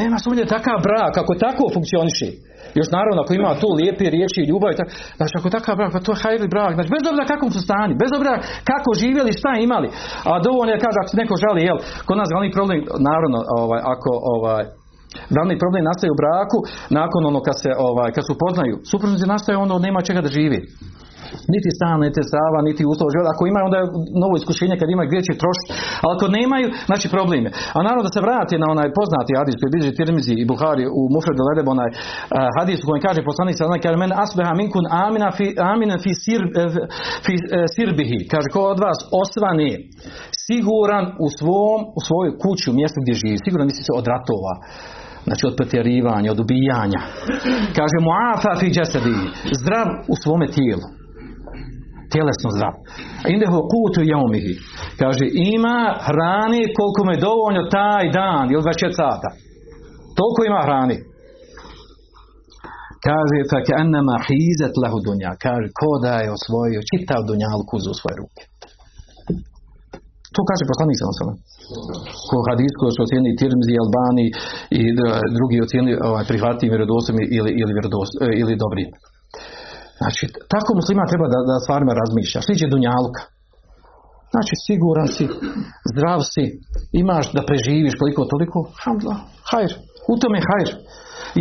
Nema 0.01 0.17
sumnje 0.25 0.45
takav 0.55 0.79
brak, 0.89 1.13
ako 1.23 1.33
tako 1.45 1.63
funkcioniše. 1.77 2.29
Još 2.79 2.89
naravno 2.97 3.19
ako 3.23 3.33
ima 3.35 3.61
tu 3.63 3.69
lijepe 3.79 4.05
riječi 4.15 4.41
i 4.43 4.49
ljubav, 4.51 4.71
tak, 4.81 4.89
znači 5.19 5.35
ako 5.39 5.49
takav 5.57 5.75
brak, 5.79 5.91
pa 5.95 6.01
to 6.05 6.13
je 6.13 6.23
hajli 6.23 6.49
brak, 6.55 6.73
znači 6.77 6.91
bez 6.95 7.03
obzira 7.11 7.31
kakvom 7.33 7.51
su 7.57 7.61
stani, 7.69 7.93
bez 8.03 8.11
obzira 8.17 8.35
kako 8.71 8.91
živjeli, 9.03 9.39
šta 9.41 9.51
imali, 9.67 9.89
a 10.29 10.31
dovoljno 10.47 10.73
je 10.73 10.85
kaže 10.85 10.99
ako 10.99 11.11
se 11.13 11.21
neko 11.23 11.35
žali, 11.45 11.67
jel, 11.69 11.79
kod 12.07 12.17
nas 12.21 12.29
glavni 12.33 12.57
problem, 12.57 12.79
naravno, 13.09 13.39
ovaj, 13.61 13.81
ako 13.95 14.11
ovaj, 14.35 14.65
Glavni 15.35 15.59
problem 15.63 15.85
nastaje 15.85 16.11
u 16.13 16.21
braku 16.23 16.59
nakon 16.91 17.27
ono 17.31 17.41
kad 17.47 17.57
se 17.63 17.71
ovaj 17.89 18.11
kad 18.13 18.25
su 18.27 18.35
poznaju. 18.43 18.75
Supružnici 18.91 19.27
nastaje 19.35 19.57
ono 19.59 19.79
nema 19.79 20.01
čega 20.09 20.21
da 20.21 20.29
živi. 20.29 20.61
Niti 21.55 21.71
stan, 21.77 21.99
niti 22.07 22.21
strava, 22.31 22.59
niti 22.69 22.83
uslov 22.93 23.09
života. 23.15 23.31
Ako 23.35 23.43
imaju 23.45 23.65
onda 23.69 23.81
novo 24.23 24.35
iskušenje 24.41 24.77
kad 24.81 24.89
imaju 24.91 25.07
gdje 25.09 25.21
će 25.29 25.41
trošiti. 25.43 25.71
Ali 26.03 26.13
ako 26.17 26.27
nemaju, 26.39 26.69
znači 26.89 27.07
problem 27.17 27.43
je. 27.47 27.51
A 27.77 27.79
naravno 27.87 28.05
da 28.07 28.13
se 28.15 28.25
vrati 28.27 28.55
na 28.63 28.67
onaj 28.75 28.89
poznati 28.99 29.39
hadis 29.41 29.57
koji 29.59 29.73
bilježi 29.75 29.99
Tirmizi 29.99 30.35
i 30.39 30.49
Buhari 30.53 30.85
u 30.99 31.03
Mufredu 31.15 31.43
Ledeb, 31.49 31.67
onaj 31.75 31.91
uh, 31.93 31.99
hadis 32.59 32.79
u 32.81 32.87
kojem 32.89 33.03
kaže 33.07 33.29
poslanik 33.31 33.55
sa 33.57 33.69
onaj 33.71 33.81
kaže 33.85 33.99
men 34.03 34.13
asbeha 34.25 34.53
minkun 34.61 34.85
amina 35.07 35.29
fi, 35.37 35.47
amina 35.73 35.97
fi, 36.05 36.11
sir, 36.25 36.41
fi 37.25 37.35
uh, 37.39 37.45
sirbihi. 37.75 38.19
Kaže 38.33 38.49
ko 38.55 38.61
od 38.73 38.79
vas 38.87 38.99
osvani 39.23 39.71
siguran 40.47 41.05
u 41.27 41.29
svom, 41.39 41.81
u 41.99 42.01
svojoj 42.07 42.33
kući, 42.43 42.67
u 42.71 42.79
mjestu 42.81 42.99
gdje 43.03 43.21
živi. 43.23 43.43
Siguran 43.45 43.67
misli 43.69 43.83
se 43.87 43.93
od 44.01 44.07
ratova 44.13 44.55
znači 45.29 45.47
od 45.47 45.55
pretjerivanja, 45.57 46.33
od 46.33 46.41
ubijanja. 46.41 47.01
Kaže 47.79 47.97
muafa 48.09 48.53
fi 48.61 48.67
jasadi, 48.81 49.15
zdrav 49.61 49.87
u 50.13 50.15
svome 50.23 50.47
tijelu. 50.57 50.98
Tjelesno 52.13 52.49
zdrav. 52.57 52.75
Indehu 53.35 53.59
kutu 53.73 54.01
jaumihi. 54.13 54.55
Kaže 55.01 55.25
ima 55.55 55.79
hrani 56.07 56.63
koliko 56.79 57.01
mu 57.05 57.11
je 57.13 57.25
dovoljno 57.29 57.63
taj 57.79 58.05
dan 58.19 58.45
ili 58.53 58.63
24 58.63 59.01
sata. 59.03 59.29
Toliko 60.19 60.41
ima 60.43 60.61
hrani. 60.67 60.97
Kaže 63.07 63.39
fa 63.51 63.59
ke 63.67 63.73
annama 63.83 64.17
hizat 64.27 64.75
lahu 64.83 64.99
dunja. 65.07 65.33
Kaže 65.45 65.69
ko 65.81 65.91
da 66.05 66.15
je 66.23 66.35
osvojio 66.37 66.81
čitav 66.91 67.21
dunjalku 67.29 67.75
u 67.93 67.99
svoje 68.01 68.17
ruke. 68.23 68.43
To 70.35 70.41
kaže 70.51 70.71
poslanik 70.73 70.97
sallallahu 70.97 71.25
alejhi 71.25 71.49
ko 72.29 72.37
hadis 72.51 72.73
koji 72.81 72.93
su 72.95 73.01
ocijenili 73.07 73.39
Tirmizi, 73.41 73.75
Albani 73.85 74.27
i 74.81 74.83
drugi 75.37 75.57
ocijenili 75.67 75.95
ovaj, 76.09 76.25
vjerodostojni 76.73 77.25
ili, 77.39 77.51
ili, 77.61 77.73
ili 78.43 78.55
dobri. 78.63 78.85
Znači, 80.01 80.23
tako 80.53 80.71
muslima 80.79 81.11
treba 81.13 81.27
da, 81.35 81.41
da 81.51 81.65
stvarima 81.65 81.93
razmišlja. 82.03 82.41
Sliđe 82.47 82.67
dunjalka. 82.73 83.23
Znači, 84.35 84.55
siguran 84.67 85.09
si, 85.17 85.25
zdrav 85.91 86.21
si, 86.33 86.45
imaš 87.03 87.27
da 87.37 87.47
preživiš 87.49 87.95
koliko 88.01 88.23
toliko, 88.33 88.59
hamdla, 88.83 89.17
hajr, 89.51 89.73
u 90.13 90.15
tome 90.21 90.39
hajr. 90.49 90.71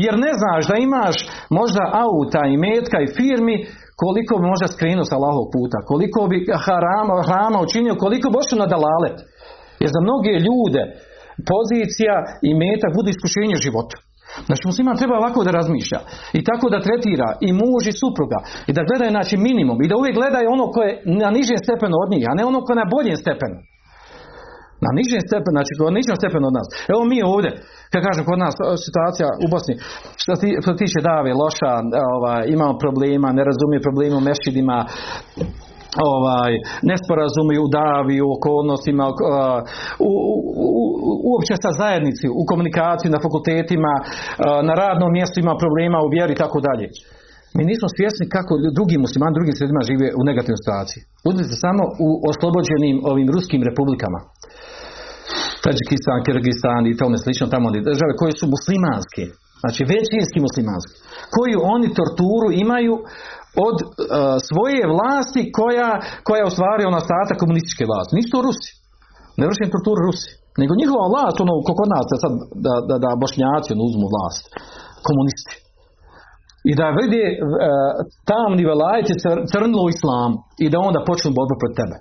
Jer 0.05 0.13
ne 0.25 0.31
znaš 0.41 0.63
da 0.71 0.75
imaš 0.87 1.15
možda 1.59 1.83
auta 2.05 2.41
i 2.53 2.55
metka 2.67 2.97
i 3.01 3.13
firmi 3.17 3.55
koliko 4.03 4.33
bi 4.39 4.45
možda 4.53 4.67
skrenuo 4.75 5.05
sa 5.09 5.15
Allahov 5.17 5.45
puta, 5.55 5.77
koliko 5.91 6.19
bi 6.31 6.37
harama, 6.65 7.13
harama 7.29 7.59
učinio, 7.67 8.01
koliko 8.03 8.25
bi 8.29 8.39
ošao 8.41 8.63
na 8.63 8.67
dalalet. 8.75 9.17
Jer 9.81 9.89
za 9.95 10.01
mnoge 10.07 10.33
ljude 10.47 10.83
pozicija 11.51 12.15
i 12.47 12.49
metak 12.61 12.91
bude 12.97 13.09
iskušenje 13.11 13.55
života. 13.65 13.95
Znači 14.47 14.63
muslima 14.69 14.99
treba 15.01 15.15
ovako 15.17 15.39
da 15.43 15.51
razmišlja 15.59 15.99
i 16.39 16.41
tako 16.47 16.65
da 16.73 16.85
tretira 16.85 17.29
i 17.47 17.49
muž 17.61 17.83
i 17.87 17.97
supruga 18.01 18.39
i 18.69 18.71
da 18.77 18.87
gleda 18.87 19.05
znači 19.15 19.35
minimum 19.47 19.77
i 19.81 19.89
da 19.89 19.95
uvijek 19.97 20.15
gledaju 20.19 20.47
ono 20.55 20.65
koje 20.73 20.87
je 20.89 20.95
na 21.23 21.29
nižem 21.37 21.59
stepenu 21.65 21.95
od 22.03 22.09
njih, 22.13 22.23
a 22.29 22.37
ne 22.37 22.43
ono 22.49 22.59
koje 22.61 22.73
je 22.75 22.83
na 22.83 22.91
boljem 22.95 23.17
stepenu. 23.23 23.59
Na 24.85 24.91
nižem 24.97 25.21
stepenu, 25.27 25.55
znači 25.57 25.73
na 25.87 25.97
nižem 25.99 26.15
stepenu 26.21 26.45
od 26.49 26.55
nas. 26.59 26.67
Evo 26.93 27.01
mi 27.11 27.17
ovdje, 27.33 27.51
kad 27.91 27.99
kažem 28.07 28.23
kod 28.29 28.39
nas 28.45 28.55
situacija 28.85 29.27
u 29.45 29.47
Bosni, 29.53 29.73
što 30.21 30.33
ti, 30.41 30.49
što 30.63 30.71
tiče 30.81 30.99
dave, 31.09 31.31
loša, 31.41 31.71
ovaj, 32.15 32.41
imamo 32.55 32.73
problema, 32.83 33.27
ne 33.37 33.43
razumije 33.49 33.85
problema 33.87 34.15
u 34.17 34.25
mešidima, 34.29 34.77
ovaj, 36.13 36.53
nesporazumi 36.91 37.55
u 37.65 37.67
davi, 37.79 38.17
u 38.25 38.29
okolnostima, 38.37 39.05
u, 39.09 39.13
u, 40.09 40.11
u, 41.09 41.13
uopće 41.31 41.53
sa 41.63 41.71
zajednici, 41.81 42.25
u 42.41 42.43
komunikaciji, 42.51 43.13
na 43.15 43.19
fakultetima, 43.25 43.93
na 44.67 44.73
radnom 44.83 45.09
mjestu 45.17 45.35
ima 45.39 45.53
problema 45.63 45.97
u 46.01 46.11
vjeri 46.15 46.31
i 46.33 46.41
tako 46.43 46.59
dalje. 46.67 46.87
Mi 47.55 47.63
nismo 47.71 47.87
svjesni 47.97 48.25
kako 48.35 48.53
drugi 48.77 48.97
muslimani, 49.05 49.37
drugim 49.37 49.55
sredima 49.57 49.87
žive 49.89 50.07
u 50.19 50.21
negativnoj 50.29 50.61
situaciji. 50.61 51.01
Uzmite 51.29 51.55
samo 51.65 51.83
u 52.05 52.09
oslobođenim 52.31 52.95
ovim 53.11 53.27
ruskim 53.35 53.61
republikama. 53.69 54.19
Tadžikistan, 55.63 56.19
Kirgistan 56.25 56.83
i 56.87 56.97
tome 57.01 57.17
slično, 57.23 57.53
tamo 57.53 57.67
države 57.91 58.11
koje 58.19 58.33
su 58.39 58.45
muslimanske, 58.55 59.23
znači 59.61 59.81
većinski 59.95 60.39
muslimanski, 60.47 60.95
koju 61.35 61.59
oni 61.75 61.87
torturu 61.97 62.49
imaju 62.65 62.93
od 63.67 63.77
uh, 63.81 63.89
svoje 64.49 64.81
vlasti 64.93 65.41
koja, 65.57 65.89
koja 66.25 66.39
je 66.39 66.49
u 66.49 66.55
stvari 66.55 66.81
ona 66.91 67.01
stata 67.07 67.41
komunističke 67.41 67.83
vlasti. 67.89 68.15
Nisu 68.17 68.29
to 68.33 68.39
Rusi. 68.47 68.71
Ne 69.39 69.43
vrši 69.47 69.73
torturu 69.73 70.01
Rusi. 70.07 70.31
Nego 70.61 70.71
njihova 70.81 71.05
vlast, 71.13 71.37
ono, 71.45 71.53
kako 71.69 71.83
nas, 71.93 72.05
sad, 72.23 72.33
da, 72.65 72.73
da, 72.89 72.95
da 73.03 73.09
bošnjaci 73.21 73.69
ono, 73.71 73.83
uzmu 73.89 74.07
vlast. 74.13 74.43
Komunisti. 75.07 75.55
I 76.69 76.71
da 76.79 76.87
vidi 77.01 77.23
uh, 77.33 77.39
tamni 78.29 78.63
velajci 78.71 79.13
crnilo 79.51 79.83
u 79.85 79.93
islamu 79.95 80.35
i 80.63 80.65
da 80.73 80.77
onda 80.87 80.99
počnu 81.09 81.29
borbu 81.37 81.55
protiv 81.61 81.77
tebe. 81.81 81.97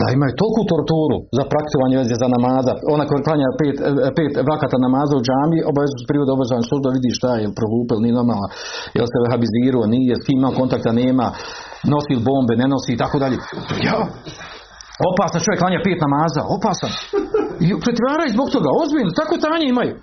Da 0.00 0.06
imaju 0.16 0.32
toliku 0.40 0.62
torturu 0.72 1.18
za 1.38 1.44
praktikovanje 1.52 1.96
veze 2.02 2.14
za 2.22 2.28
namaza. 2.36 2.72
Ona 2.94 3.04
koja 3.08 3.26
klanja 3.26 3.48
pet, 3.60 3.76
pet 4.18 4.32
vakata 4.50 4.76
namaza 4.86 5.14
u 5.16 5.24
džami, 5.26 5.58
obavezno 5.70 5.96
su 5.98 6.04
privod 6.10 6.28
obavezan 6.34 6.62
što 6.66 6.76
da 6.84 6.90
vidi 6.96 7.10
šta 7.18 7.30
je, 7.40 7.56
provupe, 7.58 7.92
ili 7.94 8.04
nije 8.04 8.18
normalno, 8.20 8.46
jel 8.96 9.06
se 9.12 9.24
vehabizirao, 9.24 9.92
nije, 9.94 10.12
s 10.20 10.24
kim 10.26 10.40
kontakta, 10.58 10.90
nema, 11.02 11.26
nosi 11.92 12.14
bombe, 12.28 12.52
ne 12.62 12.66
nosi 12.74 12.90
i 12.92 13.00
tako 13.02 13.16
dalje. 13.22 13.36
Ja, 13.88 13.96
opasan 15.10 15.40
čovjek 15.44 15.60
klanja 15.62 15.80
pet 15.86 15.98
namaza, 16.06 16.42
opasan. 16.56 16.92
I 17.66 17.66
pretvaraju 17.84 18.34
zbog 18.36 18.48
toga, 18.54 18.70
ozbiljno, 18.82 19.18
tako 19.20 19.34
tanje 19.46 19.66
imaju. 19.74 19.94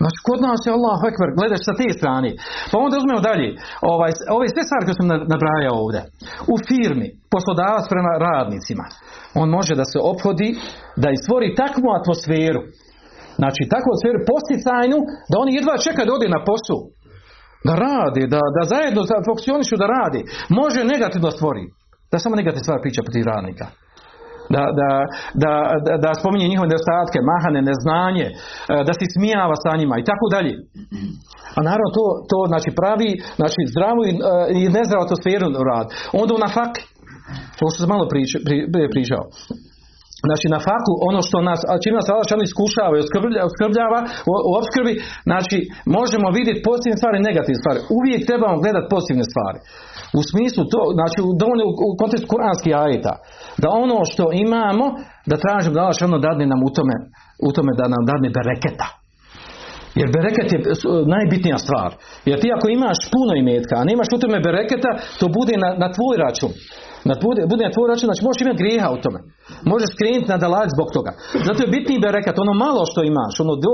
Znači, 0.00 0.18
kod 0.28 0.38
nas 0.46 0.60
je 0.64 0.74
Allah 0.76 0.98
ekber, 1.10 1.30
gledaš 1.38 1.62
sa 1.68 1.74
te 1.80 1.88
strane. 1.98 2.30
Pa 2.70 2.76
onda 2.84 2.94
uzmemo 3.00 3.20
dalje. 3.30 3.48
Ovaj, 3.92 4.10
ove 4.36 4.46
sve 4.48 4.62
stvari 4.66 4.84
koje 4.86 4.98
sam 4.98 5.08
nabrajao 5.34 5.76
ovdje. 5.84 6.00
U 6.52 6.54
firmi, 6.68 7.08
poslodavac 7.34 7.84
prema 7.92 8.12
radnicima, 8.26 8.84
on 9.40 9.48
može 9.58 9.72
da 9.80 9.86
se 9.92 9.98
ophodi, 10.12 10.50
da 11.02 11.08
stvori 11.24 11.48
takvu 11.62 11.86
atmosferu, 11.98 12.62
znači 13.40 13.62
takvu 13.74 13.88
atmosferu 13.90 14.20
posticajnu, 14.32 14.98
da 15.30 15.34
oni 15.42 15.50
jedva 15.58 15.84
čekaju 15.86 16.06
da 16.08 16.16
ode 16.18 16.28
na 16.36 16.40
posao. 16.50 16.80
Da 17.68 17.74
rade, 17.86 18.22
da, 18.34 18.42
da 18.56 18.62
zajedno 18.72 19.02
funkcionišu 19.28 19.74
da 19.82 19.86
radi. 19.96 20.20
Može 20.60 20.80
negativno 20.94 21.30
stvori. 21.36 21.64
Da 22.10 22.16
samo 22.18 22.34
negativne 22.40 22.64
stvari 22.66 22.84
priča 22.84 23.02
protiv 23.06 23.24
radnika 23.32 23.66
da, 24.54 24.62
da, 24.80 24.90
da, 25.42 25.52
da 26.04 26.10
spominje 26.20 26.46
njihove 26.48 26.68
nedostatke, 26.68 27.18
mahane, 27.30 27.60
neznanje, 27.70 28.26
e, 28.30 28.34
da 28.86 28.92
se 28.98 29.06
smijava 29.14 29.56
sa 29.64 29.72
njima 29.80 29.94
i 29.98 30.06
tako 30.10 30.26
dalje. 30.34 30.52
A 31.56 31.58
naravno 31.68 31.90
to, 31.98 32.06
to 32.30 32.38
znači 32.50 32.70
pravi 32.80 33.10
znači 33.40 33.60
zdravu 33.72 34.00
i, 34.10 34.12
e, 34.12 34.18
i 34.58 34.60
nezdravu 34.76 35.04
atmosferu 35.04 35.46
rad. 35.70 35.86
Onda 36.20 36.30
u 36.34 36.42
nafak, 36.46 36.72
to 37.56 37.64
što 37.70 37.78
sam 37.80 37.88
malo 37.94 38.04
priča, 38.12 38.36
pri, 38.46 38.56
pričao. 38.94 39.22
Znači 40.28 40.46
na 40.54 40.60
faku 40.68 40.92
ono 41.10 41.20
što 41.26 41.36
nas, 41.48 41.60
čim 41.82 41.94
nas 41.98 42.06
Allah 42.08 42.26
šan 42.30 42.42
iskušava 42.48 42.94
i 42.96 43.04
oskrbljava 43.48 44.00
u, 44.30 44.32
obskrbi, 44.60 44.92
znači 45.28 45.58
možemo 45.96 46.26
vidjeti 46.38 46.64
pozitivne 46.68 46.96
stvari 47.00 47.16
i 47.18 47.26
negativne 47.28 47.58
stvari. 47.62 47.80
Uvijek 47.98 48.20
trebamo 48.30 48.56
gledati 48.64 48.90
pozitivne 48.94 49.24
stvari. 49.30 49.58
U 50.18 50.20
smislu 50.30 50.62
to, 50.72 50.80
znači 50.98 51.18
u, 51.28 51.30
u 51.90 51.92
kontekstu 52.00 52.26
kuranskih 52.32 52.72
ajeta, 52.84 53.14
da 53.62 53.68
ono 53.84 53.98
što 54.10 54.24
imamo, 54.46 54.86
da 55.30 55.42
tražimo 55.44 55.74
da 55.74 55.80
Allah 55.80 55.96
ono 56.10 56.18
dadne 56.26 56.44
nam 56.52 56.60
u 56.68 56.70
tome, 56.76 56.94
u 57.48 57.50
tome 57.56 57.72
da 57.80 57.84
nam 57.94 58.02
dadne 58.10 58.28
bereketa. 58.38 58.88
Jer 60.00 60.08
bereket 60.16 60.48
je 60.52 60.58
najbitnija 61.16 61.58
stvar. 61.66 61.90
Jer 62.28 62.36
ti 62.40 62.48
ako 62.56 62.66
imaš 62.68 62.98
puno 63.14 63.32
imetka, 63.42 63.74
a 63.76 63.88
nemaš 63.90 64.08
u 64.14 64.20
tome 64.22 64.38
bereketa, 64.48 64.90
to 65.20 65.26
bude 65.38 65.54
na, 65.64 65.70
na 65.82 65.88
tvoj 65.96 66.14
račun 66.24 66.52
na 67.08 67.14
bude, 67.26 67.42
bude 67.52 67.62
na 67.68 67.74
tvoj 67.76 67.86
račun, 67.90 68.06
znači 68.08 68.22
možeš 68.26 68.40
imati 68.42 68.62
grijeha 68.62 68.88
u 68.96 69.02
tome. 69.04 69.18
Možeš 69.72 69.90
skrenuti 69.94 70.32
na 70.34 70.38
dalać 70.44 70.68
zbog 70.76 70.88
toga. 70.96 71.12
Zato 71.46 71.58
je 71.62 71.72
bitniji 71.76 72.04
berekat, 72.06 72.36
ono 72.44 72.54
malo 72.66 72.82
što 72.90 73.00
imaš, 73.10 73.34
ono 73.44 73.54
100, 73.56 73.64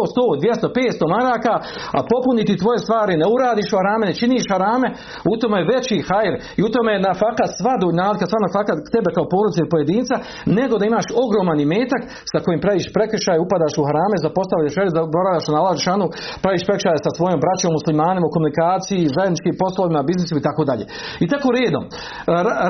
200, 0.44 0.66
500 0.78 1.14
maraka, 1.16 1.54
a 1.96 1.98
popuniti 2.12 2.60
tvoje 2.62 2.78
stvari, 2.84 3.20
ne 3.22 3.26
uradiš 3.34 3.68
harame, 3.76 4.04
ne 4.10 4.14
činiš 4.20 4.44
harame, 4.52 4.88
u 5.32 5.34
tome 5.40 5.56
je 5.58 5.68
veći 5.72 5.96
hajr 6.08 6.34
i 6.58 6.60
u 6.66 6.72
tome 6.74 6.90
je 6.94 7.04
na 7.08 7.12
fakat 7.22 7.50
sva 7.58 7.74
dunjalka, 7.82 8.24
sva 8.30 8.38
na 8.46 8.50
fakat 8.56 8.78
tebe 8.94 9.08
kao 9.16 9.26
porodice 9.32 9.58
ili 9.60 9.74
pojedinca, 9.74 10.14
nego 10.58 10.74
da 10.80 10.84
imaš 10.86 11.06
ogroman 11.24 11.58
imetak 11.66 12.02
sa 12.30 12.38
kojim 12.44 12.60
praviš 12.64 12.86
prekršaj, 12.96 13.38
upadaš 13.44 13.74
u 13.80 13.86
harame, 13.88 14.16
zapostavljaš 14.26 14.74
da 14.96 15.02
boraviš 15.16 15.46
na 15.54 15.60
šanu, 15.86 16.06
praviš 16.44 16.62
prekršaj 16.68 16.98
sa 17.06 17.10
svojom 17.18 17.38
braćom, 17.44 17.70
muslimanima 17.78 18.26
u 18.26 18.34
komunikaciji, 18.36 19.12
zajedničkim 19.16 19.54
poslovima, 19.62 20.08
biznisima 20.10 20.38
i 20.40 20.46
tako 20.48 20.62
dalje. 20.70 20.84
I 21.24 21.26
tako 21.32 21.48
redom. 21.58 21.84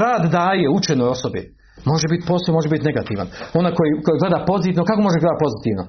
Rad 0.04 0.24
daje 0.47 0.66
učenoj 0.78 1.09
osobi. 1.16 1.42
Može 1.92 2.07
biti 2.12 2.24
pozitivno, 2.30 2.59
može 2.59 2.70
biti 2.74 2.88
negativan. 2.90 3.26
Ona 3.61 3.70
koji, 3.76 3.90
koji 4.05 4.16
gleda 4.22 4.38
pozitivno, 4.53 4.88
kako 4.90 5.01
može 5.07 5.18
gledati 5.22 5.44
pozitivno? 5.47 5.82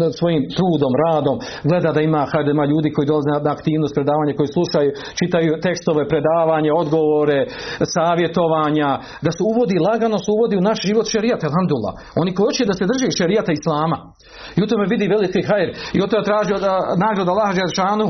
Da 0.00 0.06
svojim 0.20 0.42
trudom, 0.56 0.92
radom, 1.04 1.36
gleda 1.68 1.90
da 1.96 2.00
ima, 2.08 2.22
hajde, 2.32 2.50
ima 2.50 2.64
ljudi 2.72 2.88
koji 2.94 3.10
dolaze 3.10 3.28
na 3.30 3.52
aktivnost 3.56 3.94
predavanja, 3.98 4.38
koji 4.38 4.48
slušaju, 4.56 4.90
čitaju 5.20 5.50
tekstove, 5.66 6.02
predavanje, 6.12 6.70
odgovore, 6.82 7.40
savjetovanja, 7.94 8.90
da 9.24 9.30
se 9.36 9.42
uvodi, 9.50 9.76
lagano 9.88 10.18
se 10.24 10.30
uvodi 10.36 10.54
u 10.56 10.66
naš 10.68 10.78
život 10.88 11.06
šerijata, 11.14 11.44
alhamdulillah. 11.50 11.94
Oni 12.22 12.30
koji 12.34 12.44
hoće 12.48 12.70
da 12.70 12.74
se 12.78 12.90
drže 12.90 13.08
šerijata 13.20 13.50
islama. 13.52 13.98
I 14.56 14.58
u 14.62 14.68
tome 14.70 14.84
vidi 14.92 15.12
veliki 15.16 15.40
hajr. 15.48 15.68
I 15.96 15.98
od 16.04 16.08
toga 16.10 16.28
traži 16.30 16.52
od, 16.58 16.64
nagrada 17.04 17.30
Allah 17.32 17.50
Žešanu. 17.60 18.08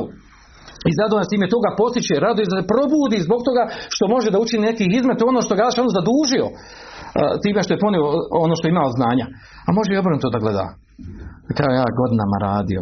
I 0.89 0.91
zadovoljan 1.01 1.29
s 1.29 1.35
time 1.35 1.47
toga 1.55 1.71
postiče, 1.81 2.15
raduje 2.27 2.47
se 2.47 2.71
probudi 2.73 3.19
zbog 3.27 3.41
toga 3.49 3.63
što 3.95 4.05
može 4.15 4.29
da 4.31 4.43
učini 4.45 4.69
neki 4.71 4.85
izmet 4.99 5.19
ono 5.31 5.41
što 5.47 5.55
ga 5.59 5.65
on 5.85 5.91
zadužio 5.99 6.47
time 7.45 7.61
što 7.65 7.73
je 7.75 7.85
ponio 7.85 8.03
ono 8.45 8.55
što 8.57 8.65
je 8.67 8.75
imao 8.75 8.97
znanja. 8.99 9.27
A 9.67 9.69
može 9.79 9.91
i 9.93 10.01
obrnuto 10.03 10.29
da 10.35 10.43
gleda. 10.45 10.67
Kao 11.59 11.71
ja 11.81 11.87
godinama 12.01 12.37
radio, 12.49 12.81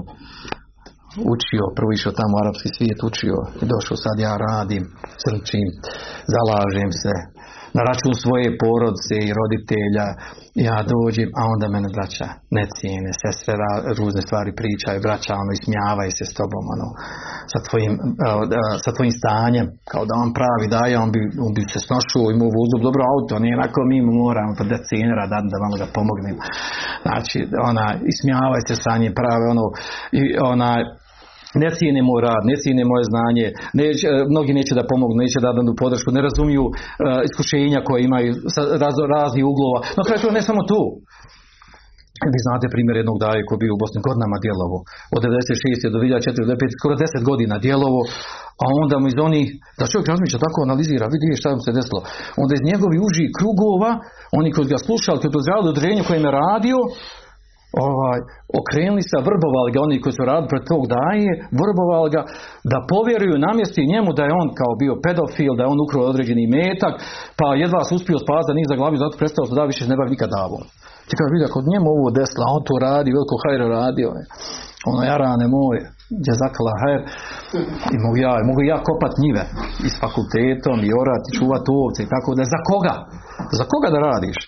učio, 1.35 1.65
prvo 1.77 1.91
išao 1.93 2.19
tamo 2.21 2.33
u 2.35 2.41
arapski 2.43 2.69
svijet, 2.77 3.01
učio, 3.11 3.37
došao 3.73 3.97
sad 4.05 4.17
ja 4.27 4.35
radim, 4.47 4.85
srčim, 5.23 5.69
zalažem 6.35 6.91
se, 7.03 7.15
na 7.77 7.83
račun 7.89 8.15
svoje 8.25 8.49
porodice 8.63 9.17
i 9.27 9.35
roditelja. 9.41 10.07
Ja 10.69 10.79
dođem, 10.95 11.29
a 11.41 11.43
onda 11.53 11.67
mene 11.75 11.89
braća 11.97 12.29
ne 12.57 12.65
cijene, 12.77 13.11
sve 13.21 13.55
ruzne 13.99 14.23
stvari 14.27 14.51
pričaju, 14.61 15.05
braća 15.09 15.33
ono 15.43 15.53
ismijavaju 15.59 16.11
se 16.19 16.25
s 16.31 16.33
tobom, 16.39 16.65
ono, 16.75 16.87
sa 17.53 17.59
tvojim, 17.67 17.93
sa 18.85 18.91
tvojim 18.97 19.15
stanjem, 19.21 19.67
kao 19.93 20.03
da 20.09 20.15
on 20.25 20.31
pravi 20.39 20.67
daje, 20.77 20.95
on 21.05 21.11
bi, 21.15 21.21
on 21.47 21.53
bi 21.57 21.63
se 21.75 21.81
snošao, 21.87 22.33
imao 22.35 22.57
vuzub, 22.59 22.81
dobro 22.89 23.03
auto, 23.13 23.33
nije 23.43 23.59
onako 23.61 23.79
mi 23.91 23.99
mu 24.07 24.13
moramo 24.25 24.53
pa 24.59 24.65
decenera 24.73 25.25
da, 25.33 25.39
da 25.53 25.57
malo 25.65 25.77
ga 25.83 25.87
pomognem. 25.97 26.37
Znači, 27.05 27.39
ona, 27.71 27.87
ismijavaju 28.13 28.63
se 28.69 28.75
sa 28.85 28.93
njim, 29.01 29.13
prave 29.21 29.45
ono, 29.55 29.67
i 30.21 30.23
ona, 30.53 30.71
ne 31.63 31.69
cijene 31.77 32.03
moj 32.09 32.21
rad, 32.27 32.43
ne 32.51 32.57
cijene 32.63 32.85
moje 32.91 33.05
znanje, 33.13 33.47
neće, 33.81 34.07
e, 34.09 34.25
mnogi 34.33 34.53
neće 34.59 34.73
da 34.79 34.89
pomognu, 34.91 35.17
neće 35.25 35.39
da 35.45 35.57
danu 35.59 35.73
podršku, 35.83 36.09
ne 36.17 36.23
razumiju 36.29 36.65
uh, 36.67 36.75
iskušenja 37.29 37.81
koje 37.87 38.01
imaju 38.09 38.31
sa 38.55 38.63
raz, 38.85 38.97
raznih 39.15 39.45
uglova. 39.53 39.79
No 39.97 40.03
kraj 40.07 40.19
to 40.23 40.31
ne 40.39 40.43
samo 40.49 40.63
tu. 40.71 40.83
Vi 42.35 42.41
znate 42.47 42.75
primjer 42.75 42.97
jednog 42.99 43.19
daje 43.25 43.41
koji 43.47 43.57
je 43.57 43.65
bio 43.65 43.75
u 43.75 43.83
Bosni 43.83 43.99
godinama 44.07 44.37
djelovo. 44.45 44.79
Od 45.17 45.23
96. 45.25 45.93
do 45.95 45.99
2004. 46.05 46.77
skoro 46.79 46.95
10 46.97 47.29
godina 47.31 47.55
djelovo, 47.67 48.01
a 48.63 48.67
onda 48.83 48.95
mu 48.99 49.07
iz 49.09 49.19
onih, 49.29 49.47
da 49.79 49.91
čovjek 49.93 50.09
razmišlja 50.13 50.45
tako 50.47 50.59
analizira, 50.67 51.13
vidi 51.15 51.41
šta 51.41 51.49
mu 51.57 51.63
se 51.67 51.77
desilo. 51.79 52.01
Onda 52.43 52.53
iz 52.55 52.63
njegovi 52.71 52.97
uži 53.07 53.25
krugova, 53.39 53.91
oni 54.39 54.49
koji 54.55 54.67
ga 54.73 54.79
slušali, 54.87 55.21
koji 55.21 55.37
pozdravili 55.39 55.73
određenje 55.73 56.03
kojem 56.09 56.25
je 56.27 56.37
radio, 56.43 56.79
ovaj, 57.89 58.19
okrenuli 58.61 59.03
se, 59.11 59.17
vrbovali 59.29 59.71
ga 59.75 59.79
oni 59.87 60.03
koji 60.03 60.13
su 60.17 60.23
radili 60.31 60.53
pred 60.53 60.65
tog 60.73 60.83
daje, 60.97 61.31
vrbovali 61.61 62.09
ga 62.15 62.23
da 62.73 62.87
povjeruju 62.93 63.45
namjesti 63.47 63.91
njemu 63.93 64.11
da 64.19 64.23
je 64.25 64.37
on 64.43 64.49
kao 64.61 64.73
bio 64.83 64.95
pedofil, 65.05 65.53
da 65.55 65.63
je 65.63 65.73
on 65.75 65.81
ukrao 65.87 66.11
određeni 66.13 66.53
metak, 66.59 66.95
pa 67.39 67.47
jedva 67.63 67.81
se 67.85 67.93
uspio 67.99 68.19
spazati 68.25 68.51
da 68.51 68.59
nije 68.59 68.73
zaglavio, 68.73 69.03
zato 69.05 69.21
prestao 69.21 69.45
se 69.47 69.59
da 69.59 69.71
više 69.73 69.85
ne 69.91 69.97
bavi 69.99 70.15
nikad 70.15 70.31
davo. 70.39 70.59
Ti 71.07 71.15
kada 71.19 71.35
vidio, 71.35 71.55
kod 71.57 71.65
njemu 71.73 71.87
ovo 71.97 72.09
desla, 72.19 72.45
on 72.57 72.63
to 72.69 72.75
radi, 72.87 73.15
veliko 73.17 73.35
hajro 73.43 73.67
radio. 73.79 74.09
Ono, 74.89 75.01
jarane 75.11 75.47
moje, 75.57 75.81
gdje 76.19 76.33
zakala 76.45 76.73
hajr, 76.83 77.01
i 77.95 77.97
mogu 78.05 78.17
ja, 78.25 78.33
mogu 78.51 78.63
ja 78.73 78.79
kopat 78.89 79.15
njive 79.25 79.43
i 79.87 79.89
s 79.95 79.97
fakultetom, 80.05 80.79
i 80.89 80.91
orati, 81.03 81.35
čuvat 81.39 81.65
ovce 81.81 82.01
i 82.03 82.11
tako 82.15 82.31
da. 82.39 82.43
Za 82.55 82.61
koga? 82.69 82.95
Za 83.59 83.65
koga 83.71 83.89
da 83.95 83.99
radiš? 84.11 84.39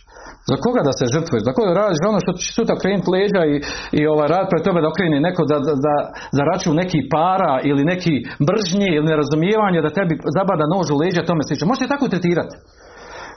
Za 0.51 0.57
koga 0.65 0.81
da 0.89 0.93
se 0.99 1.05
žrtvuješ? 1.15 1.43
Za 1.49 1.53
koga 1.57 1.69
da 1.71 1.81
radiš 1.83 2.01
ono 2.11 2.21
što 2.25 2.33
će 2.39 2.47
sutra 2.59 2.75
krenuti 2.83 3.13
leđa 3.17 3.43
i, 3.53 3.55
i 3.99 4.01
ovaj 4.13 4.29
rad 4.35 4.47
pred 4.51 4.63
tebe 4.67 4.79
da 4.83 4.93
okrene 4.93 5.19
neko 5.29 5.43
da, 5.51 5.57
da, 5.87 5.95
za 6.37 6.43
račun 6.51 6.75
neki 6.83 7.01
para 7.15 7.55
ili 7.71 7.83
neki 7.93 8.15
mržnje 8.49 8.89
ili 8.97 9.09
nerazumijevanje 9.11 9.81
da 9.85 9.97
tebi 9.99 10.15
zabada 10.37 10.65
nož 10.75 10.87
u 10.91 10.97
leđa, 11.03 11.29
tome 11.31 11.43
slično. 11.47 11.71
Možete 11.71 11.93
tako 11.95 12.13
tretirati. 12.15 12.55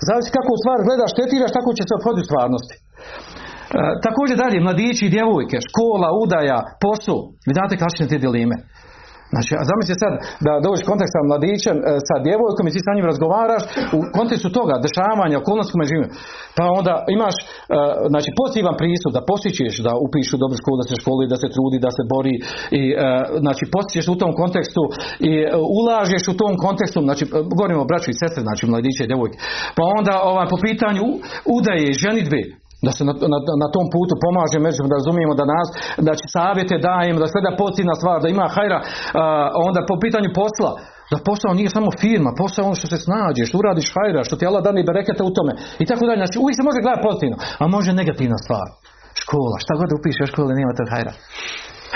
Zavisi 0.08 0.36
kako 0.38 0.50
u 0.54 0.62
stvar 0.62 0.80
gledaš, 0.88 1.12
tretiraš, 1.18 1.52
tako 1.58 1.70
će 1.78 1.84
se 1.86 1.94
obhoditi 1.98 2.30
stvarnosti. 2.30 2.76
također 4.08 4.36
dalje, 4.44 4.66
mladići 4.66 5.04
i 5.06 5.14
djevojke, 5.16 5.58
škola, 5.68 6.10
udaja, 6.24 6.60
posao. 6.84 7.20
Vi 7.48 7.54
znate 7.58 7.74
kakve 7.84 8.06
te 8.12 8.18
dileme. 8.26 8.58
Znači, 9.34 9.52
a 9.60 9.64
zamisli 9.70 9.96
sad 10.04 10.14
da 10.46 10.54
dođeš 10.66 10.84
kontakt 10.90 11.12
sa 11.16 11.22
mladićem, 11.30 11.78
e, 11.80 11.84
sa 12.08 12.16
djevojkom 12.26 12.66
i 12.66 12.74
ti 12.74 12.82
sa 12.86 12.96
njim 12.96 13.10
razgovaraš 13.12 13.64
u 13.98 14.00
kontekstu 14.18 14.50
toga, 14.58 14.76
dešavanja, 14.86 15.36
okolnosti 15.44 15.74
kome 15.74 15.92
živimo. 15.92 16.10
Pa 16.58 16.64
onda 16.80 16.94
imaš, 17.18 17.36
e, 17.42 17.46
znači, 18.14 18.30
pozitivan 18.40 18.76
pristup 18.82 19.12
da 19.18 19.28
posjećeš 19.32 19.74
da 19.88 19.92
upišu 20.06 20.36
dobru 20.44 20.58
školu, 20.62 20.76
da 20.82 20.88
se 20.90 20.96
školi, 21.02 21.32
da 21.34 21.38
se 21.42 21.48
trudi, 21.56 21.78
da 21.86 21.92
se 21.98 22.04
bori 22.14 22.36
i 22.82 22.84
e, 22.92 22.96
znači 23.44 23.64
posjećeš 23.76 24.06
u 24.14 24.20
tom 24.22 24.32
kontekstu 24.42 24.84
i 25.30 25.32
ulažeš 25.80 26.24
u 26.34 26.38
tom 26.42 26.54
kontekstu, 26.66 27.00
znači 27.08 27.24
govorimo 27.54 27.82
o 27.84 27.90
braću 27.92 28.08
i 28.12 28.20
sestre, 28.22 28.42
znači 28.48 28.64
mladiće 28.72 29.02
i 29.04 29.10
djevojke. 29.12 29.38
Pa 29.78 29.84
onda 29.98 30.14
ovaj, 30.32 30.48
po 30.54 30.58
pitanju 30.68 31.06
udaje 31.58 32.00
ženitbe, 32.04 32.42
da 32.86 32.92
se 32.98 33.04
na, 33.08 33.14
na, 33.34 33.40
na, 33.62 33.68
tom 33.76 33.86
putu 33.96 34.14
pomaže 34.26 34.58
među 34.66 34.80
da 34.92 35.00
razumijemo 35.00 35.34
da 35.40 35.46
nas 35.54 35.68
znači 36.06 36.26
savjete 36.38 36.76
dajemo 36.88 37.20
da 37.24 37.28
sve 37.32 37.42
da 37.48 37.60
pocijena 37.64 37.96
stvar 38.00 38.18
da 38.24 38.28
ima 38.30 38.46
hajra 38.56 38.80
onda 39.68 39.80
po 39.90 39.96
pitanju 40.04 40.30
posla 40.42 40.72
da 41.12 41.18
posao 41.30 41.54
nije 41.60 41.70
samo 41.78 41.90
firma, 42.04 42.32
posao 42.44 42.66
ono 42.66 42.76
što 42.80 42.88
se 42.94 42.98
snađe, 43.08 43.42
što 43.46 43.56
uradiš 43.62 43.88
hajra, 43.96 44.28
što 44.28 44.36
ti 44.36 44.48
Allah 44.50 44.62
dani 44.68 44.88
berekete 44.90 45.22
u 45.24 45.36
tome 45.38 45.52
i 45.84 45.86
tako 45.90 46.04
dalje. 46.08 46.22
Znači 46.24 46.38
uvijek 46.42 46.56
se 46.58 46.68
može 46.70 46.80
gledati 46.84 47.06
pozitivno, 47.08 47.38
a 47.62 47.64
može 47.76 48.00
negativna 48.02 48.38
stvar. 48.46 48.68
Škola, 49.24 49.58
šta 49.64 49.74
god 49.80 49.90
upiše 49.98 50.22
u 50.24 50.32
škole 50.32 50.52
nema 50.60 50.74
tog 50.80 50.88
hajra. 50.94 51.14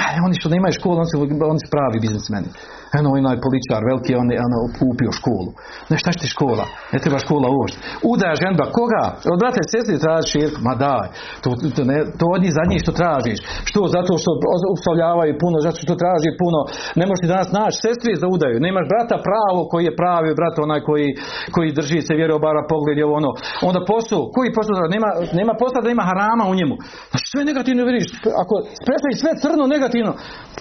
E, 0.04 0.18
oni 0.26 0.36
što 0.40 0.54
nemaju 0.56 0.74
školu, 0.80 0.96
oni 1.02 1.10
su, 1.12 1.18
oni 1.54 1.60
su 1.64 1.68
pravi 1.76 1.98
biznismeni. 2.06 2.50
Eno 2.98 3.10
onaj 3.20 3.38
političar 3.46 3.82
veliki, 3.90 4.12
on 4.22 4.28
je 4.34 4.38
ono, 4.48 4.58
kupio 4.80 5.12
školu. 5.20 5.50
Ne 5.90 5.96
šta 6.02 6.10
ti 6.20 6.28
škola? 6.36 6.66
Ne 6.94 6.98
treba 7.04 7.20
škola 7.26 7.48
uopšte. 7.56 7.80
Udaja 8.12 8.36
ženba, 8.44 8.66
koga? 8.78 9.04
Od 9.34 9.38
brate 9.42 9.62
sestri 9.74 10.04
traži 10.04 10.28
širku? 10.34 10.60
Ma 10.68 10.74
daj. 10.84 11.08
To, 11.44 11.50
to, 11.76 11.82
ne, 11.92 11.98
to 12.20 12.26
od 12.36 12.42
njih 12.44 12.54
za 12.60 12.64
njih 12.70 12.80
što 12.86 12.92
tražiš. 13.02 13.40
Što? 13.70 13.80
Zato 13.98 14.12
što 14.22 14.32
ustavljavaju 14.76 15.34
puno, 15.44 15.58
zato 15.68 15.78
što 15.84 16.02
traži 16.04 16.32
puno. 16.42 16.60
Ne 17.00 17.06
možeš 17.08 17.22
ti 17.24 17.34
danas 17.36 17.50
naći 17.60 17.78
sestri 17.86 18.12
za 18.22 18.28
udaju. 18.36 18.64
Nemaš 18.68 18.86
brata 18.94 19.16
pravo 19.30 19.60
koji 19.72 19.84
je 19.86 19.98
pravi 20.02 20.38
brat 20.40 20.56
onaj 20.66 20.82
koji, 20.90 21.08
koji 21.56 21.76
drži 21.80 22.00
se 22.08 22.14
vjerobara 22.22 22.62
pogled 22.72 22.98
je 23.02 23.06
ono. 23.20 23.32
Onda 23.70 23.80
posao, 23.92 24.22
koji 24.36 24.56
posao? 24.58 24.94
Nema, 24.96 25.10
nema 25.40 25.54
posla 25.62 25.80
da 25.82 25.90
ima 25.90 26.04
harama 26.12 26.46
u 26.48 26.58
njemu. 26.60 26.76
Znači 27.10 27.26
sve 27.32 27.42
negativno 27.50 27.82
vidiš. 27.90 28.06
Ako 28.44 28.54
predstavi 28.88 29.16
sve 29.22 29.32
crno 29.44 29.64
negativno, 29.76 30.12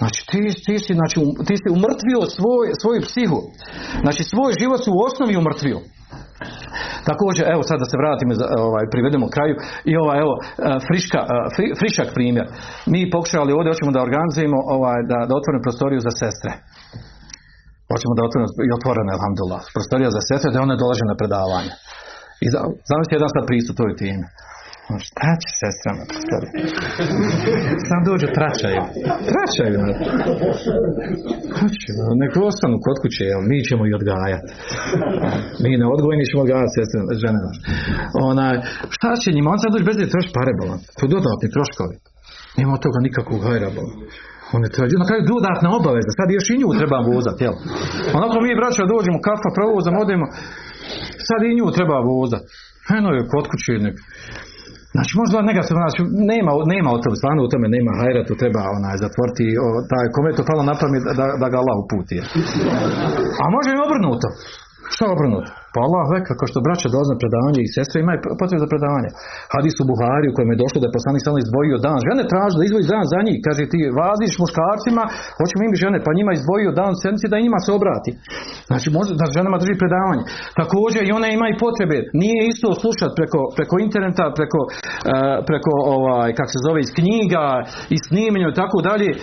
znači 0.00 0.20
ti, 0.30 0.40
ti 0.66 0.74
si, 0.84 0.92
znači, 1.00 1.16
ti 1.48 1.54
si 1.60 1.68
umrtvio 1.76 2.17
svoj, 2.36 2.66
svoju 2.82 3.00
psihu. 3.08 3.40
Znači 4.04 4.22
svoj 4.32 4.52
život 4.60 4.80
su 4.84 4.90
u 4.92 5.02
osnovi 5.08 5.34
umrtvio. 5.42 5.78
Također, 7.10 7.42
evo 7.54 7.62
sad 7.68 7.76
da 7.82 7.86
se 7.90 8.00
vratimo, 8.02 8.32
ovaj, 8.68 8.84
privedemo 8.94 9.26
kraju 9.34 9.54
i 9.90 9.92
ovaj, 10.02 10.16
evo, 10.24 10.34
e, 10.38 10.42
friška, 10.86 11.20
e, 11.34 11.36
frišak 11.80 12.08
primjer. 12.16 12.46
Mi 12.92 13.10
pokušali 13.14 13.50
ovdje, 13.56 13.72
hoćemo 13.72 13.92
da 13.96 14.06
organizujemo, 14.08 14.58
ovaj, 14.76 15.00
da, 15.10 15.18
da 15.28 15.32
otvorimo 15.38 15.66
prostoriju 15.66 16.00
za 16.08 16.12
sestre. 16.22 16.50
Hoćemo 17.90 18.12
da 18.16 18.22
otvorimo 18.26 18.48
i 18.68 18.70
otvorene, 18.78 19.10
alhamdulillah, 19.16 19.62
prostorija 19.76 20.10
za 20.16 20.22
sestre, 20.30 20.48
da 20.50 20.66
one 20.66 20.76
dolaže 20.82 21.04
na 21.10 21.16
predavanje. 21.20 21.72
I 22.44 22.46
zamislite 22.90 23.16
jedan 23.18 23.32
sad 23.34 23.44
pristup 23.50 23.74
toj 23.80 23.92
temi. 24.02 24.26
Šta 25.06 25.30
će 25.42 25.48
sestrama 25.62 26.02
Sam 27.88 28.00
dođu 28.10 28.26
tračaju. 28.36 28.82
Tračaju. 29.30 29.78
Hoće, 31.58 31.90
neko 32.22 32.38
ostanu 32.50 32.76
kod 32.86 32.96
kuće, 33.02 33.22
jel, 33.32 33.42
mi 33.50 33.58
ćemo 33.68 33.82
i 33.86 33.96
odgajati. 33.98 34.48
Mi 35.62 35.70
ne 35.80 35.86
odgojni 35.96 36.28
ćemo 36.28 36.40
odgajati 36.44 36.74
sestre, 36.76 36.98
žene 37.24 37.38
naše. 37.46 37.60
Ona, 38.30 38.46
šta 38.96 39.10
će 39.20 39.28
njima? 39.36 39.48
On 39.54 39.58
sad 39.62 39.70
dođe 39.72 39.88
bez 39.88 39.96
da 39.96 40.12
troši 40.14 40.30
pare 40.38 40.52
bolan. 40.60 40.80
To 40.98 41.04
dodatni 41.14 41.48
troškovi. 41.54 41.94
Nema 42.58 42.72
od 42.76 42.82
toga 42.84 42.98
nikakvog 43.06 43.40
hajra 43.48 43.68
bolan. 43.76 43.98
On 44.54 44.60
je 44.64 44.74
traži, 44.76 45.02
na 45.02 45.08
kraju 45.08 45.22
dodatna 45.34 45.68
obaveza, 45.78 46.10
sad 46.18 46.28
još 46.30 46.46
i 46.50 46.60
nju 46.60 46.68
treba 46.80 46.98
vozati, 47.12 47.40
jel? 47.46 47.54
Onako 48.18 48.36
mi 48.40 48.60
braća 48.60 48.84
dođemo, 48.94 49.24
kafa 49.28 49.50
provozam, 49.58 49.94
odemo, 50.04 50.26
sad 51.28 51.40
i 51.42 51.56
nju 51.58 51.66
treba 51.76 51.96
vozati. 52.12 52.46
Eno 52.96 53.10
je 53.16 53.28
kod 53.32 53.44
kuće 53.50 53.74
nek. 53.86 53.96
Znači 54.98 55.12
možda 55.20 55.48
negativno, 55.50 55.80
znači 55.84 56.02
nema, 56.32 56.50
nema 56.74 56.88
o 56.92 57.00
tome, 57.02 57.16
stvarno 57.20 57.40
u 57.44 57.52
tome 57.52 57.66
nema 57.76 57.92
hajra, 58.00 58.20
tu 58.28 58.34
treba 58.42 58.60
onaj 58.78 58.96
zatvoriti, 59.04 59.44
o, 59.64 59.66
taj, 59.90 60.06
kome 60.14 60.28
to 60.36 60.42
palo 60.50 60.62
na 60.68 60.74
da, 61.18 61.24
da 61.42 61.46
ga 61.52 61.56
Allah 61.62 61.76
uputi. 61.84 62.16
A 63.42 63.44
može 63.56 63.70
i 63.72 63.82
obrnuto. 63.86 64.28
Što 64.92 65.04
obrnuto? 65.14 65.50
Pa 65.74 65.78
Allah 65.86 66.04
veka, 66.16 66.32
kao 66.38 66.48
što 66.50 66.66
braća 66.66 66.88
dolaze 66.94 67.14
predavanje 67.22 67.60
i 67.62 67.72
sestre 67.76 67.96
imaju 67.98 68.18
potrebu 68.40 68.60
za 68.64 68.72
predavanje. 68.72 69.10
Hadis 69.54 69.76
u 69.82 69.88
Buhari 69.90 70.26
u 70.28 70.34
kojem 70.36 70.50
je 70.52 70.62
došlo 70.62 70.78
da 70.80 70.86
je 70.86 70.96
poslanik 70.98 71.22
samo 71.26 71.36
izdvojio 71.44 71.76
dan. 71.86 71.98
Žene 72.08 72.22
traže 72.32 72.56
da 72.58 72.64
izdvoji 72.66 72.90
dan 72.94 73.04
za 73.14 73.20
njih. 73.26 73.38
Kaže 73.46 73.62
ti 73.72 73.80
vaziš 74.00 74.34
muškarcima, 74.42 75.02
hoćemo 75.38 75.62
im 75.62 75.74
žene, 75.82 75.98
pa 76.06 76.10
njima 76.18 76.32
izdvojio 76.34 76.70
dan 76.80 76.92
sedmice 77.02 77.26
da 77.32 77.44
njima 77.44 77.58
se 77.64 77.70
obrati. 77.78 78.10
Znači 78.70 78.86
može 78.98 79.12
da 79.20 79.34
ženama 79.36 79.56
drži 79.62 79.74
predavanje. 79.82 80.24
Također 80.60 81.02
i 81.04 81.14
one 81.18 81.28
imaju 81.38 81.54
potrebe. 81.66 81.98
Nije 82.22 82.40
isto 82.52 82.68
slušati 82.82 83.16
preko, 83.18 83.40
preko 83.58 83.74
interneta, 83.86 84.24
preko, 84.38 84.60
uh, 84.68 85.38
preko 85.48 85.72
ovaj, 85.96 86.30
kak 86.38 86.48
se 86.54 86.58
zove, 86.66 86.78
iz 86.82 86.90
knjiga 86.98 87.46
i 87.94 87.96
snimanja 88.06 88.46
i 88.50 88.58
tako 88.62 88.78
dalje. 88.88 89.10
Uh, 89.14 89.18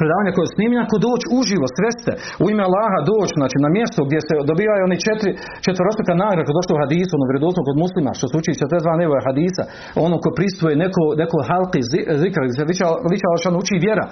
predavanja 0.00 0.30
koje 0.34 0.44
je 0.46 0.56
snimanja, 0.56 0.82
ako 0.84 0.96
doći 1.08 1.26
uživo, 1.38 1.66
sreste, 1.78 2.12
u 2.42 2.44
ime 2.52 2.62
Allaha 2.68 2.98
doći, 3.12 3.34
znači 3.40 3.56
na 3.64 3.70
mjesto 3.76 4.00
gdje 4.08 4.20
se 4.28 4.34
dobivaju 4.50 4.80
oni 4.88 4.96
četiri, 5.12 5.30
četvorostruka 5.66 6.12
nagrada 6.22 6.46
kad 6.46 6.54
došlo 6.58 6.72
u 6.76 6.82
hadisu, 6.84 7.12
ono 7.14 7.26
vjerodostojno 7.30 7.68
kod 7.68 7.78
muslima, 7.84 8.10
što 8.18 8.26
se 8.28 8.34
uči 8.40 8.50
42 8.60 9.02
nevoja 9.02 9.22
hadisa, 9.28 9.62
ono 10.06 10.16
ko 10.22 10.28
pristuje 10.38 10.72
neko, 10.84 11.04
neko 11.22 11.36
halki 11.50 11.80
zikra, 12.22 12.42
se 12.58 12.64
liča 13.12 13.26
Alšan 13.32 13.54
uči 13.62 13.76
vjera. 13.86 14.06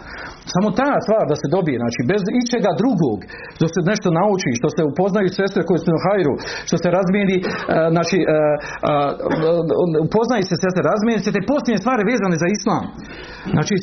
Samo 0.54 0.68
ta 0.80 0.90
stvar 1.06 1.24
da 1.30 1.36
se 1.40 1.46
dobije, 1.56 1.76
znači 1.82 2.00
bez 2.12 2.22
ičega 2.42 2.70
drugog, 2.82 3.18
što 3.56 3.66
se 3.72 3.80
nešto 3.92 4.08
nauči, 4.20 4.50
što 4.60 4.68
se 4.74 4.82
upoznaju 4.92 5.28
sestre 5.40 5.60
koje 5.66 5.78
su 5.80 5.88
na 5.96 6.00
hajru, 6.06 6.34
što 6.68 6.76
se 6.82 6.88
razmijeni, 6.98 7.36
uh, 7.40 7.46
znači 7.94 8.18
uh, 8.22 8.28
uh, 9.92 10.06
upoznaju 10.08 10.44
se 10.50 10.56
sestre, 10.64 10.80
razmijeni 10.92 11.24
se 11.26 11.34
te 11.36 11.42
posljednje 11.50 11.78
stvari 11.82 12.02
vezane 12.12 12.36
za 12.42 12.48
islam. 12.56 12.84
Znači, 13.54 13.74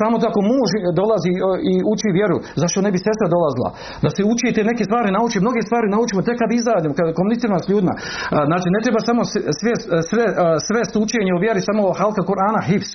samo 0.00 0.16
tako 0.26 0.40
muž 0.50 0.70
dolazi 1.00 1.32
i 1.72 1.74
uči 1.92 2.08
vjeru, 2.18 2.36
zašto 2.62 2.78
ne 2.86 2.90
bi 2.94 2.98
sestra 3.06 3.26
dolazila? 3.34 3.70
Da 4.04 4.10
se 4.16 4.22
učite 4.32 4.60
neke 4.70 4.82
stvari, 4.88 5.08
nauči, 5.18 5.44
mnoge 5.44 5.60
stvari 5.68 5.86
naučimo 5.94 6.20
tek 6.28 6.38
kad 6.44 6.52
izađemo, 6.60 6.94
kad 6.98 7.06
komuniciramo 7.20 7.60
s 7.64 7.70
ljudima. 7.72 7.94
Znači, 8.50 8.66
ne 8.74 8.80
treba 8.84 9.00
samo 9.08 9.22
sve, 9.60 9.74
sve, 10.10 10.24
sve 10.68 10.80
učenje 11.04 11.32
u 11.34 11.42
vjeri, 11.44 11.60
samo 11.68 11.82
halka 12.00 12.22
Korana, 12.28 12.62
hifs. 12.70 12.92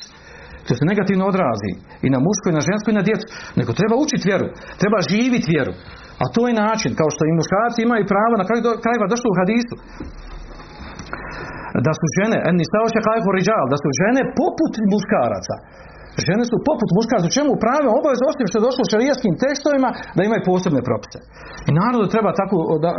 To 0.67 0.71
se 0.77 0.89
negativno 0.91 1.23
odrazi 1.31 1.71
i 2.05 2.07
na 2.13 2.19
muško 2.25 2.45
i 2.49 2.57
na 2.57 2.63
žensko 2.69 2.87
i 2.89 2.99
na 2.99 3.03
djecu. 3.07 3.25
Nego 3.59 3.71
treba 3.79 3.95
učiti 4.03 4.27
vjeru, 4.29 4.47
treba 4.81 4.99
živiti 5.11 5.51
vjeru. 5.53 5.73
A 6.23 6.25
to 6.35 6.41
je 6.47 6.59
način, 6.65 6.91
kao 6.99 7.09
što 7.13 7.21
i 7.25 7.37
muškarci 7.39 7.79
imaju 7.81 8.11
pravo 8.13 8.33
na 8.39 8.45
kraju 8.47 8.61
krajeva 8.85 9.11
došlo 9.13 9.27
u 9.31 9.39
hadisu 9.39 9.75
da 11.87 11.93
su 11.99 12.05
žene, 12.17 12.37
da 13.71 13.77
su 13.83 13.89
žene 14.01 14.21
poput 14.41 14.73
muškaraca. 14.93 15.55
Žene 16.27 16.43
su 16.51 16.55
poput 16.69 16.89
muškaraca, 16.97 17.27
u 17.29 17.35
čemu 17.37 17.51
prave 17.65 17.87
obavez 17.99 18.19
osim 18.29 18.45
što 18.49 18.55
je 18.57 18.67
došlo 18.67 18.81
u 18.83 18.91
šarijaskim 18.93 19.33
tekstovima 19.43 19.89
da 20.15 20.21
imaju 20.23 20.41
posebne 20.51 20.81
propise. 20.89 21.19
I 21.69 21.71
naravno 21.79 22.13
treba 22.13 22.31
takvu, 22.41 22.59
da, 22.83 22.91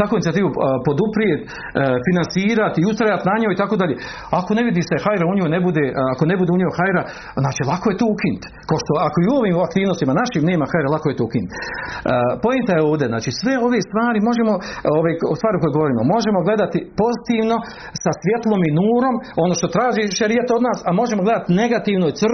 takvu 0.00 0.14
inicijativu 0.16 0.48
poduprijeti, 0.88 1.44
e, 1.46 1.50
financirati 2.06 2.78
i 2.80 2.88
ustrajati 2.90 3.28
na 3.30 3.34
njoj 3.40 3.52
i 3.54 3.60
tako 3.62 3.74
dalje. 3.80 3.94
Ako 4.40 4.50
ne 4.58 4.62
vidi 4.68 4.82
se 4.90 4.96
hajra 5.04 5.24
u 5.26 5.36
njoj 5.38 5.48
ne 5.56 5.60
bude, 5.66 5.84
ako 6.14 6.22
ne 6.30 6.34
bude 6.40 6.50
u 6.52 6.60
njoj 6.60 6.72
hajra, 6.78 7.02
znači 7.44 7.60
lako 7.70 7.86
je 7.88 8.00
to 8.00 8.06
ukinuti. 8.14 8.48
Kao 8.68 8.78
što 8.82 8.92
ako 9.06 9.16
i 9.20 9.28
u 9.32 9.36
ovim 9.40 9.56
aktivnostima 9.68 10.12
našim 10.22 10.42
nema 10.50 10.64
hajra, 10.72 10.88
lako 10.94 11.06
je 11.08 11.18
to 11.18 11.24
ukinuti. 11.28 11.56
Pojenta 12.44 12.72
je 12.76 12.86
ovdje, 12.90 13.06
znači 13.12 13.30
sve 13.40 13.54
ove 13.66 13.78
stvari 13.88 14.18
možemo, 14.28 14.52
ove 15.00 15.10
stvari 15.38 15.56
koje 15.60 15.76
govorimo, 15.78 16.00
možemo 16.16 16.38
gledati 16.46 16.78
pozitivno 17.02 17.56
sa 18.02 18.12
svjetlom 18.22 18.60
i 18.68 18.74
nurom, 18.80 19.14
ono 19.44 19.54
što 19.58 19.74
traži 19.76 20.14
šerijet 20.18 20.48
od 20.56 20.62
nas, 20.68 20.78
a 20.88 20.90
možemo 21.02 21.20
gledati 21.26 21.48
negativno 21.62 22.06
i 22.08 22.16
crno, 22.20 22.33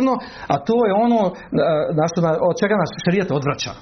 a 0.52 0.54
to 0.66 0.76
je 0.86 0.92
ono 1.06 1.20
na 2.00 2.04
što, 2.10 2.18
od 2.50 2.54
čega 2.60 2.74
nas 2.82 2.90
šerijet 3.04 3.30
odvraća 3.38 3.72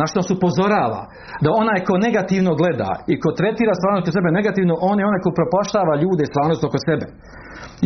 na 0.00 0.04
što 0.10 0.20
se 0.26 0.32
upozorava 0.38 1.02
da 1.44 1.58
onaj 1.62 1.78
ko 1.88 1.94
negativno 2.06 2.52
gleda 2.60 2.90
i 3.12 3.14
ko 3.22 3.28
tretira 3.38 3.74
stvarnost 3.74 4.04
oko 4.04 4.16
sebe 4.18 4.28
negativno, 4.38 4.74
on 4.90 4.96
je 4.98 5.08
onaj 5.10 5.22
ko 5.24 5.30
propaštava 5.38 6.00
ljude 6.02 6.24
stvarnost 6.32 6.62
oko 6.68 6.78
sebe. 6.88 7.06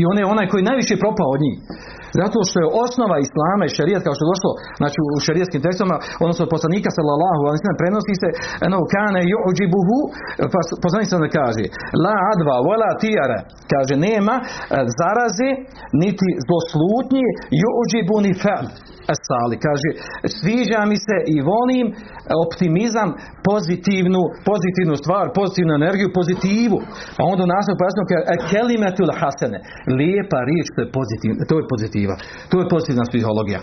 I 0.00 0.02
on 0.10 0.16
je 0.20 0.30
onaj 0.34 0.46
koji 0.52 0.68
najviše 0.70 1.02
propao 1.04 1.28
od 1.34 1.40
njih. 1.46 1.56
Zato 2.20 2.38
što 2.48 2.56
je 2.62 2.72
osnova 2.84 3.16
islama 3.26 3.64
i 3.66 3.74
šerijat 3.78 4.02
kao 4.04 4.14
što 4.14 4.22
je 4.24 4.32
došlo 4.34 4.50
znači 4.80 4.98
u 5.16 5.18
šerijskim 5.26 5.60
tekstovima, 5.66 5.96
odnosno 6.24 6.42
od 6.44 6.52
poslanika 6.56 6.90
sallallahu 6.96 7.42
alejhi 7.42 7.58
ve 7.58 7.64
sellem 7.64 7.82
prenosi 7.82 8.14
se 8.22 8.28
eno 8.66 8.78
kana 8.94 9.20
yu'jibuhu 9.32 9.98
pa 10.52 10.60
poslanik 10.84 11.06
se 11.08 11.16
kaže 11.40 11.64
la 12.04 12.16
adva 12.32 12.56
wala 12.68 12.90
tijara 13.02 13.38
kaže 13.72 13.94
nema 14.08 14.36
e, 14.40 14.44
zaraze 14.98 15.50
niti 16.02 16.28
zloslutnje 16.46 17.26
yu'jibuni 17.62 18.32
fa'l 18.42 18.66
Asali 19.14 19.56
kaže 19.66 19.90
sviđa 20.38 20.80
mi 20.90 20.96
se 21.06 21.16
i 21.34 21.36
volim 21.52 21.86
optimizam 22.44 23.08
pozitivnu 23.48 24.22
pozitivnu 24.50 24.94
stvar 25.02 25.24
pozitivnu 25.38 25.72
energiju 25.80 26.16
pozitivu. 26.18 26.78
A 27.18 27.22
onda 27.30 27.40
u 27.44 27.52
nastavku 27.54 27.78
pojasnio 27.80 28.06
kaže 28.10 28.24
kelimetul 28.52 29.10
hasene. 29.20 29.58
Lijepa 29.98 30.38
riječ 30.50 30.66
to 30.74 30.80
je 30.84 30.88
pozitivna 30.98 31.42
to 31.50 31.54
je 31.60 31.64
pozitiva 32.14 32.48
to 32.50 32.54
je 32.60 32.72
pozitivna 32.74 33.04
psihologija 33.10 33.60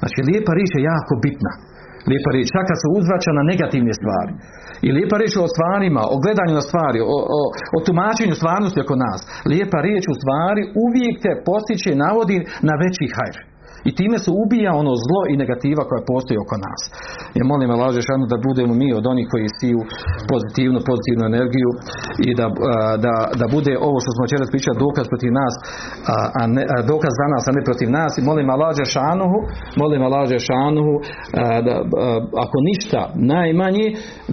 znači 0.00 0.18
lijepa 0.28 0.52
riječ 0.58 0.70
je 0.76 0.88
jako 0.92 1.12
bitna 1.24 1.52
lijepa 2.10 2.30
riječ, 2.34 2.48
čak 2.56 2.64
kad 2.70 2.78
se 2.82 2.88
uzvraća 2.98 3.30
na 3.38 3.42
negativne 3.52 3.92
stvari. 4.00 4.32
I 4.86 4.88
lijepa 4.96 5.16
riječ 5.20 5.34
o 5.36 5.52
stvarima, 5.54 6.02
o 6.14 6.16
gledanju 6.22 6.54
na 6.60 6.64
stvari, 6.68 6.98
o, 7.14 7.18
o, 7.38 7.40
o 7.76 7.78
tumačenju 7.86 8.34
stvarnosti 8.40 8.82
oko 8.84 8.94
nas. 9.06 9.20
Lijepa 9.52 9.78
riječ 9.86 10.04
u 10.12 10.18
stvari 10.20 10.62
uvijek 10.84 11.14
te 11.24 11.32
postiče 11.48 11.88
i 11.92 12.00
navodi 12.04 12.38
na 12.68 12.74
veći 12.82 13.06
hajr. 13.16 13.36
I 13.88 13.90
time 13.98 14.16
se 14.24 14.30
ubija 14.42 14.70
ono 14.82 14.92
zlo 15.06 15.20
i 15.32 15.34
negativa 15.42 15.82
koja 15.88 16.08
postoji 16.12 16.38
oko 16.44 16.56
nas. 16.66 16.80
Ja 17.38 17.44
molim 17.52 17.70
Allah 17.70 17.90
Žešanu 17.98 18.24
da 18.32 18.44
budemo 18.46 18.72
mi 18.82 18.88
od 18.98 19.04
onih 19.12 19.26
koji 19.32 19.56
siju 19.60 19.80
pozitivnu, 20.30 20.78
pozitivnu 20.90 21.24
energiju 21.32 21.70
i 22.28 22.30
da, 22.40 22.46
da, 23.04 23.14
da 23.40 23.46
bude 23.56 23.72
ovo 23.88 23.96
što 24.02 24.10
smo 24.12 24.26
večeras 24.26 24.48
pričali 24.54 24.82
dokaz 24.86 25.04
protiv 25.12 25.30
nas, 25.40 25.54
a 26.40 26.42
ne, 26.54 26.62
dokaz 26.92 27.12
za 27.20 27.26
nas, 27.34 27.44
a 27.48 27.52
ne 27.56 27.62
protiv 27.68 27.88
nas. 27.98 28.12
I 28.18 28.26
molim 28.30 28.48
Allah 28.54 28.72
Žešanuhu, 28.80 29.38
molim 29.82 30.00
Allah 30.06 30.24
Žešanuhu 30.34 30.94
da 31.66 31.74
ako 32.44 32.56
ništa 32.70 33.00
najmanje 33.34 33.86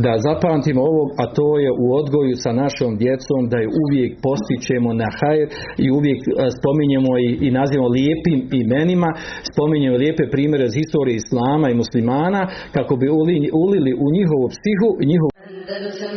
da 0.06 0.12
zapamtimo 0.28 0.82
ovog, 0.92 1.08
a 1.22 1.24
to 1.38 1.48
je 1.64 1.70
u 1.84 1.86
odgoju 2.00 2.36
sa 2.44 2.52
našom 2.64 2.92
djecom 3.04 3.40
da 3.52 3.58
je 3.64 3.74
uvijek 3.84 4.12
postićemo 4.28 4.90
na 5.02 5.08
hajr 5.18 5.48
i 5.86 5.88
uvijek 5.98 6.20
spominjemo 6.58 7.12
i, 7.28 7.30
i 7.46 7.48
nazivamo 7.60 7.90
lijepim 7.98 8.40
imenima 8.64 9.10
spominjemo 9.52 9.98
lijepe 9.98 10.24
primjere 10.32 10.66
iz 10.66 10.76
historije 10.82 11.16
Islama 11.16 11.70
i 11.70 11.80
muslimana 11.82 12.42
kako 12.76 12.96
bi 12.96 13.08
ulili, 13.10 13.50
ulili 13.64 13.92
u 14.04 14.06
njihovu 14.18 14.46
psihu 14.54 14.90
i 15.02 15.06
njihovu 15.12 15.32
Andalusam. 15.46 16.16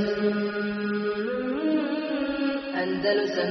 Andalusam. 2.82 3.50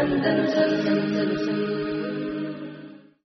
Andalusam 0.00 1.09